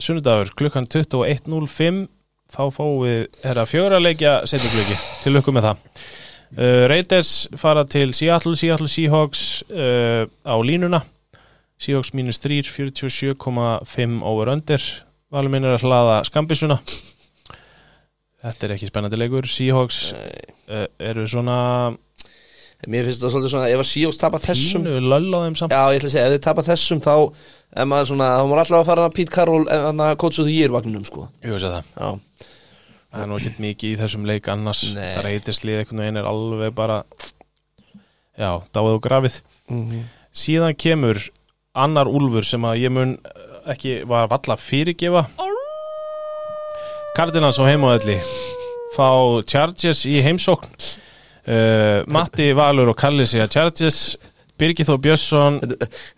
[0.00, 2.06] sunnudagur klukkan 21.05
[2.52, 5.86] þá fáum við herra fjóra leikja setjumglöki til lukku með það.
[6.52, 11.00] Uh, Raiders fara til Seattle Seattle Seahawks uh, á línuna.
[11.80, 14.84] Seahawks mínus 3 47,5 over under.
[15.32, 16.78] Valur minn er að hlaða skambisuna
[18.42, 19.48] þetta er ekki spennandi leikur.
[19.48, 21.58] Seahawks uh, eru svona
[22.90, 25.72] mér finnst það svolítið svona, ef að Seahawks tapa þessum pínu löll á þeim samt.
[25.72, 27.14] Já, ég ætla að segja, ef þið tapa þessum þá
[27.76, 30.46] er maður svona, þá maður alltaf að fara að Pete Carroll en þannig að coachu
[30.48, 31.92] því ég er vagnum sko Jú, sé það.
[31.96, 32.48] Já,
[33.12, 34.78] Það er nú ekkert mikið í þessum leik annars.
[34.96, 35.10] Nei.
[35.12, 37.02] Það reytist lið einhvern veginn er alveg bara
[38.40, 39.34] Já, dáið og grafið.
[39.68, 40.04] Mhm.
[40.32, 41.20] Síðan kemur
[41.76, 43.18] annar úlfur sem að ég mun
[43.68, 45.26] ekki var valla fyrirgefa.
[47.16, 48.16] Cardinals á heimaðalli
[48.96, 49.08] fá
[49.44, 50.72] Chargers í heimsókn
[51.46, 54.02] uh, Matti Valur og Kalli segja Chargers
[54.62, 55.60] Birgir Þó Björnsson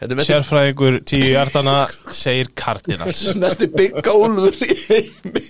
[0.02, 3.26] er sérfræðingur tíu hjartana segir Cardinals.
[3.40, 5.44] Mesti bygga úlfur í heimi.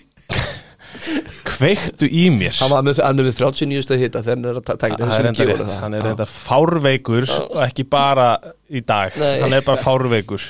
[1.44, 2.54] Kveiktu í mér.
[2.60, 5.96] Hann var með, hann við 39 stað hitta þegar hann er að enda rétt, hann
[5.98, 8.28] er enda fárveikur og ekki bara
[8.70, 9.16] í dag.
[9.20, 9.32] Nei.
[9.42, 10.44] hann er bara fárveikur.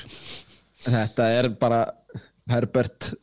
[0.85, 1.87] Þetta er bara
[2.53, 3.15] Herbert.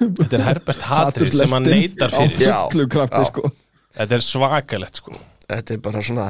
[0.00, 2.42] Þetta er Herbert Hatri sem hann neytar fyrir.
[2.42, 2.58] Já.
[2.72, 3.30] Fullu krafti Já.
[3.30, 3.54] sko.
[3.94, 5.14] Þetta er svakalegt sko
[5.50, 6.28] þetta er bara svona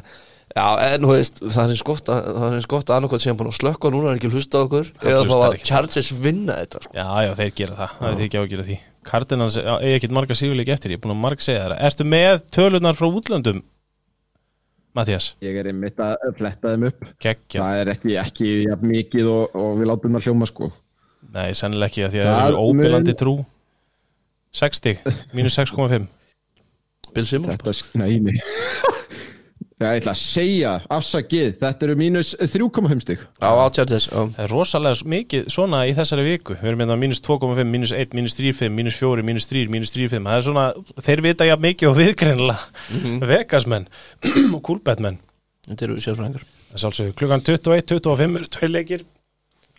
[0.54, 0.64] Já,
[0.94, 3.36] en þú veist, það er eins gott að, það er eins gott að annarkot sem
[3.38, 5.54] búin að slökka núna er ekki að hlusta á okkur eða þá að.
[5.66, 6.92] Chargers vinna þetta sko.
[6.94, 8.76] Já, já, þeir gera það, það er því ekki á að gera því.
[9.08, 12.06] Cardinals já, eigi ekkert marga sigurleiki eftir, ég er búin að marg segja það Ertu
[12.12, 13.62] með tölunar frá útlöndum?
[14.94, 17.02] Mattias, Ég er einmitt að fletta þeim upp.
[17.24, 17.64] Geggjað.
[17.64, 20.68] Það er ekki, ekki jafn mikið og, og við látum það hljóma sko.
[21.34, 23.34] Nei, sennilega ekki að því að Það eru óbyrlandi trú.
[24.54, 25.00] 60,
[25.34, 26.06] mínus 6,5
[27.14, 28.93] Bill Simmons Þetta, sk- nei, nei Já,
[29.92, 31.50] ég ætla að segja, afsakið.
[31.60, 33.24] Þetta eru mínus 3,5 stig.
[33.44, 34.16] Á, á Chargers já.
[34.16, 36.56] Það er rosalega mikið svona í þessari viku.
[36.60, 40.24] Við erum hérna mínus 2,5, mínus 1, mínus 3,5, mínus 4, mínus 3, mínus 3,5
[40.24, 40.66] Það er svona,
[41.04, 43.88] þeir vita jafn mikið og viðgreinlega Vegasmenn
[44.54, 45.20] og kúlbettmenn
[45.64, 46.46] Þetta eru sérfræðingar.
[46.68, 49.04] Það er sálsögur klukkan 21, 25 eru tvei leikir.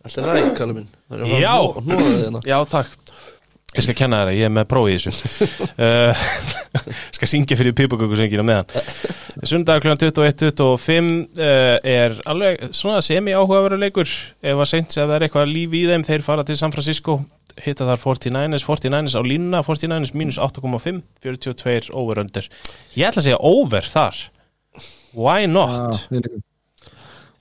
[0.06, 0.88] Alltaf ræk, kallum minn?
[1.10, 1.56] Það er að Já.
[2.26, 2.42] hérna.
[2.46, 3.02] Já, takk
[3.76, 5.50] Ég skal kenna þér að ég er með prófi í þessu.
[5.76, 6.26] Uh,
[7.16, 8.70] Skal syngja fyrir pipagögusöngina meðan
[9.46, 9.96] Sundag kl.
[10.00, 15.52] 21.25 uh, er alveg svona semi áhugaveru leikur ef að seint ef það er eitthvað
[15.52, 17.20] líf í þeim þeir fara til San Francisco
[17.64, 22.50] hitta þar 49ers, 49ers á línuna 49ers mínus 8,5 42 over under
[22.96, 24.26] Ég ætla að segja over þar.
[25.16, 26.08] Why not?
[26.12, 26.20] Já,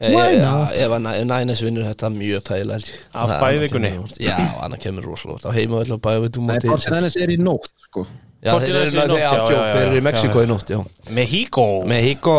[0.01, 2.91] ef að Nænes vinnur þetta mjög ég.
[3.15, 3.91] Af Það- bævikunni?
[4.21, 5.49] Já, annað kemur rosalega.
[5.49, 8.07] Á heima vel á bævikunni Nei, Fortinænis er í nótt sko.
[8.45, 10.85] Já, þeir 49ers eru í nótt, já, já, þeir eru í Mexiko í nótt, já.
[11.11, 12.35] Mexico Mexico,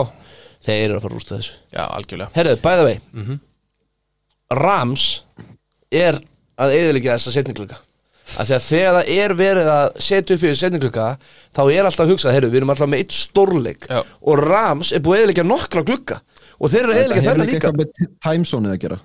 [0.65, 1.53] þeir eru að fara rústa þessu.
[1.73, 2.29] Já, algjörlega.
[2.35, 3.39] Herðu, by the way Mhm.
[4.51, 5.05] Rams
[5.91, 6.19] er
[6.59, 7.79] að eðilegja þessa setninglöka
[8.39, 11.07] af því að þegar það er verið að setja upp í setninglöka
[11.55, 14.99] þá er alltaf að hugsa, herru, við erum alltaf með eitt stórleik og Rams er
[15.05, 16.21] búið að eðilegja nokkra glugga
[16.59, 19.01] og þeir eru að eðilegja þennan líka eitthvað með timezone að gera.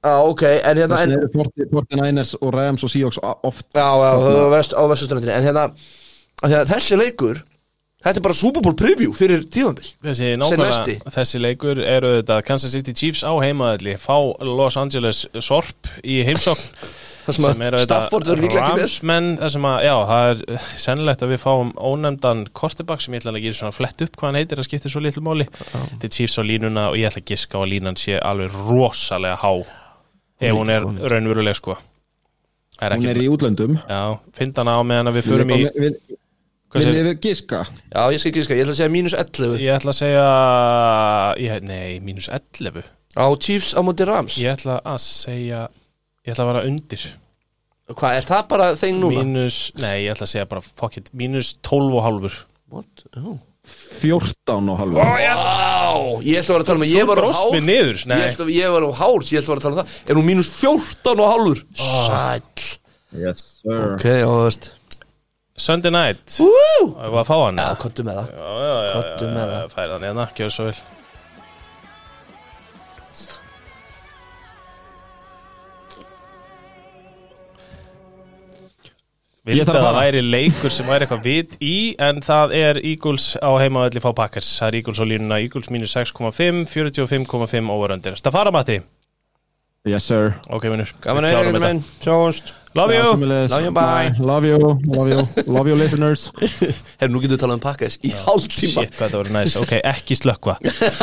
[0.00, 3.84] Já, ok, en hérna Þess en, vegna eru Fortinænis og Rams og Seahawks oft Já,
[3.84, 5.34] já, það var vest, á vestuströndinni.
[5.36, 5.64] En hérna,
[6.40, 7.42] af því að þessi leikur
[8.00, 12.72] Þetta er bara Super Bowl preview fyrir tíðanbill Þessi, nákvæmlega, þessi leikur eru þetta Kansas
[12.72, 16.64] City Chiefs á heimaðalli fá Los Angeles Sorp í heimsókn
[17.20, 18.82] Það sem að Stafford verður líklega ekki með.
[18.84, 23.22] Ramsmenn, það sem að, já, það er sennilegt að við fáum ónefndan kortebak sem ég
[23.22, 25.46] ætla að gera svona flett upp hvað hann heitir, það skiptir svo litlu máli.
[25.60, 28.56] Þetta er Chiefs á línuna og ég ætla að giska á að línan sé alveg
[28.70, 29.52] rosalega há
[30.40, 31.76] ef hún er raunveruleg sko.
[32.80, 33.74] Er Hún er í útlöndum.
[33.84, 34.02] Já,
[34.32, 35.90] finn hana á meðan að við förum í Vil
[36.72, 37.58] hvað segir- við giska?
[37.92, 40.24] Já, ég skal skilja, ég ætla að segja mínus 11 Ég ætla að segja,
[41.44, 42.84] ég, nei, mínus 11
[43.18, 44.36] Á Chiefs á móti Rams.
[44.38, 45.64] Ég ætla að segja,
[46.26, 47.04] ég ætla að vera undir
[47.90, 49.22] Hvað, er það bara þeim núna?
[49.24, 52.36] Mínus, nei, ég ætla að segja bara, fuck it, mínus 12 og halvur
[52.70, 53.06] What?
[53.18, 53.38] Oh.
[54.00, 55.10] 14 og halva Vá,
[56.24, 57.64] ég ætla að vera að tala um að ég Þú var á dróst hár mig
[57.66, 59.74] niður, Ég nei ætla að ég var á hár, ég ætla að vera að tala
[59.74, 61.62] um það Er hún mínus 14 og hálfur?
[61.80, 62.68] Sæll
[63.20, 64.70] Yes sir Ok, og þú veist
[65.60, 66.86] Sunday night Woo!
[66.86, 67.80] Og ég var að fá hann Já, eða?
[67.84, 69.68] kottu með það Já, já, já, Kottu með það.
[69.74, 70.78] Færið hann hérna, gjör svo vel
[79.50, 81.74] Vildi að að það væri leikur sem væri eitthvað vit í
[82.06, 84.52] en það er Eagles á heimavelli fá Packers.
[84.60, 88.80] Það er Eagles á línuna, Eagles mínus 6,5 45,5 overundir Það fara Matti?
[89.88, 90.34] Yes sir.
[90.52, 91.60] Ok, vinnur Gaman að þetta.
[91.64, 93.02] minn, sjáumst Love you!
[93.02, 94.12] Love you, bye.
[94.20, 96.30] Love you, love you, love you listeners.
[97.00, 98.84] Herru, nú getur við talað um pakkas í hálftíma.
[98.84, 100.54] Shit, hvað þetta voru næs, ok, ekki slökkva.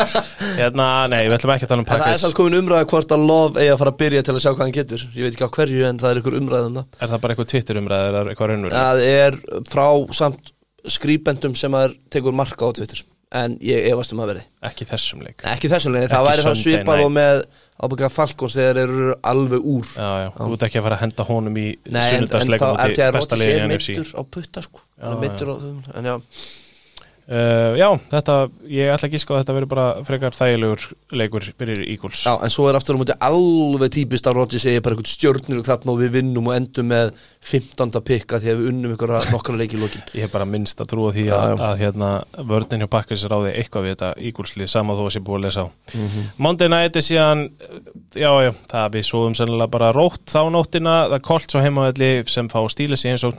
[0.61, 3.11] Hérna, nei, við ætlum ekki að tala um En það er samt komin umræða hvort
[3.17, 5.03] að Love eigi að fara að byrja til að sjá hvað hann getur.
[5.11, 6.87] Ég veit ekki á hverju en það er ykkur umræða um það.
[7.01, 8.79] Er það bara eitthvað Twitter umræður eða eitthvað raunverið?
[8.79, 9.39] Það er
[9.73, 9.87] frá
[10.21, 10.53] samt
[10.97, 13.03] skrýbendum sem að tekur marka á Twitter
[13.35, 14.43] En ég efast um að verði.
[14.69, 15.41] Ekki þessum leik.
[15.51, 17.41] Ekki þessum leginni, það væri það svipað og með
[17.83, 19.89] ábyggja Falkons þegar þeir eru alveg úr.
[19.97, 22.37] Já, já, þú ert ekki að fara að henda honum í Nei, en, en þá
[22.37, 24.85] er út í þegar besta Rótti liðin sé meittur á putta sko.
[25.19, 26.15] Meittur á þeim En já,
[27.27, 28.35] uh, Já, þetta,
[28.71, 30.85] ég ætla ekki sko að þetta verður bara frekar þægilegur
[31.19, 34.83] leikur fyrir Eagles já, en svo er aftur á móti alveg típist að Rótti segja
[34.85, 37.11] bara eitthvað stjörnir og þarna og við vinnum og endum með
[37.47, 37.99] 15.
[38.07, 40.89] pikka því að við unnum ykkur nokkra leiki í lokin Ég hef bara minnst að
[40.93, 42.11] trúa því Já, að, að hérna,
[42.49, 45.63] vörnin hjá Packers ráði eitthvað við þetta Eagles-lið sama þó að sé búið að lesa
[45.63, 45.67] á
[45.97, 46.23] Mhm.
[46.43, 47.45] Monday night er síðan
[48.15, 52.49] já, já, það við svoðum sennilega bara rótt þá nóttina, það kolt svo heimavelli sem
[52.51, 53.37] fá stíles í eins og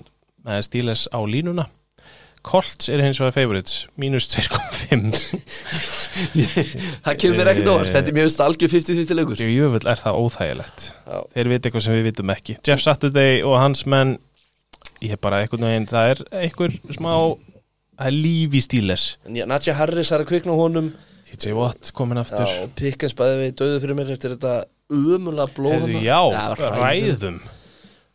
[0.65, 1.67] stíles á línuna
[2.49, 5.19] Colts er hins vegar favorites, mínus 2,5
[7.05, 9.43] Það kemur ekkert orð, þetta er mjög veist algjör 50-50 leikur.
[9.45, 10.87] Jöfull er það óþægilegt.
[11.05, 11.19] Já.
[11.35, 12.57] Þeir viti eitthvað sem við vitum ekki.
[12.65, 14.17] Jeff Saturday og hans menn
[14.99, 17.13] Ég hef bara eitthvað neginn Það er eitthvað smá
[17.99, 19.05] Það er líf í stíles.
[19.27, 20.93] Nadja Harris er að kvikna honum.
[21.29, 22.47] TJ Watt komin aftur.
[22.79, 24.53] Pickens bæði við döðu fyrir mér eftir þetta
[24.89, 25.89] umulega blóð.
[26.01, 26.21] Já,
[26.79, 27.41] ræðum.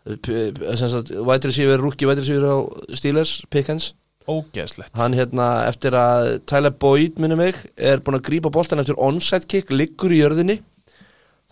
[0.07, 2.57] White receiver, rookie white receiver á
[2.95, 3.91] Steelers, Pickens
[4.29, 4.93] Ógeðslegt.
[4.95, 9.49] Hann hérna eftir að Tyler Boyd minni mig er búin að grípa boltan eftir onside
[9.51, 10.61] kick, liggur í jörðinni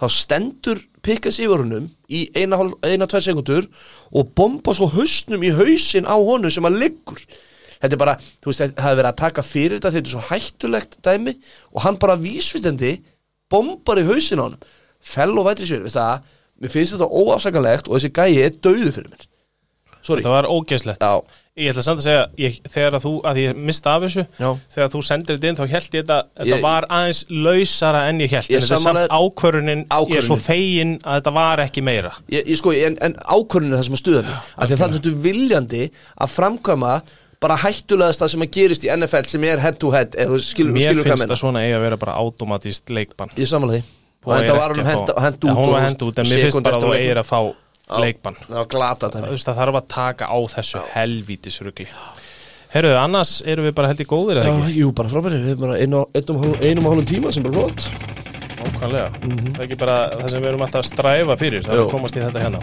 [0.01, 3.67] þá stendur Pickens yfir honum í eina, eina tvær sekundur
[4.13, 7.21] og bomba svo hausnum í hausin á honum sem að liggur.
[7.81, 10.25] Þetta er bara, þú veist, það hefur verið að taka fyrir þetta þetta er svo
[10.27, 11.33] hættulegt dæmi
[11.73, 12.91] og hann bara vísvitandi
[13.49, 14.69] bombar í hausin á honum.
[15.01, 16.29] Fell og vætri sér, veist það
[16.61, 19.25] mér finnst þetta óafsakanlegt og þessi gæi er döðu fyrir mér.
[20.01, 21.01] Sorry, Það var ógeðslegt.
[21.01, 24.23] Já, Ég ætla samt að segja ég, Þegar að þú, að ég mista af þessu
[24.39, 24.49] já.
[24.71, 28.21] Þegar þú sendir þetta inn þá held ég þetta Þetta Ég- var aðeins lausara en
[28.23, 31.57] ég held En þetta er samt sammála- ákvörunin Ég er svo fegin að þetta var
[31.65, 32.11] ekki meira.
[32.31, 34.83] Ég, ég sko, en, en ákvörðin er það sem að stuða mig af því að
[34.85, 35.83] það er viljandi
[36.23, 36.93] að framkvæma
[37.41, 40.39] bara hættulegast það sem að gerist í NFL sem er head to head eða þú
[40.45, 43.31] skilur, Mér skilur hvað finnst menna það svona eiga að vera bara automatíst leikbann.
[43.35, 43.97] Ég samanlega því.
[44.21, 46.19] Og þetta var ekki hann að hend, fá- hend Já, út og var hend út
[46.21, 47.39] en mér finnst bara að þú eigir að fá.
[47.89, 48.35] Leikbann.
[49.49, 51.87] það þarf að taka á þessu helvítisrugli.
[52.71, 54.75] Herruðu, annars erum við bara held í góðir eða ekki?
[54.79, 57.43] jú, bara frábæri, við erum bara einu, einum, og hálfum- einum og hálfum tíma sem
[57.43, 57.89] bara flott.
[58.61, 61.81] Ókvæmlega, það er ekki bara það sem við erum alltaf að stræfa fyrir það er
[61.83, 62.59] að komast í þetta hérna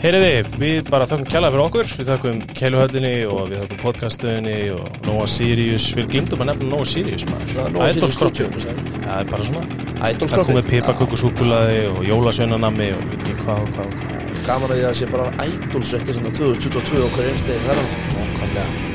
[0.00, 1.90] Heyriði, við bara þökkum kjalla fyrir okkur.
[1.98, 5.90] Við þökkum Keiluhöllinni og við þökkum podcastöðinni og Nóa Sirius.
[5.98, 7.76] Við glimtum að nefna Nóa Sirius maður.
[7.84, 9.66] Ædolskroppi, það er bara svona.
[10.00, 14.34] Það komið pipakökusúkulaði og jólasveinanami og við veit ekki hvað og hvað og hvað.
[14.48, 17.88] Gaman að ég að sé bara ædolsrætti sem 2022 og hverju einstegi verðan.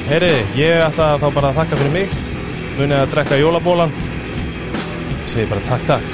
[0.09, 2.19] Heyriði, ég ætla þá bara að þakka fyrir mig.
[2.75, 3.93] Munið að drekka jólabólan
[5.25, 6.09] ég segi bara takk takk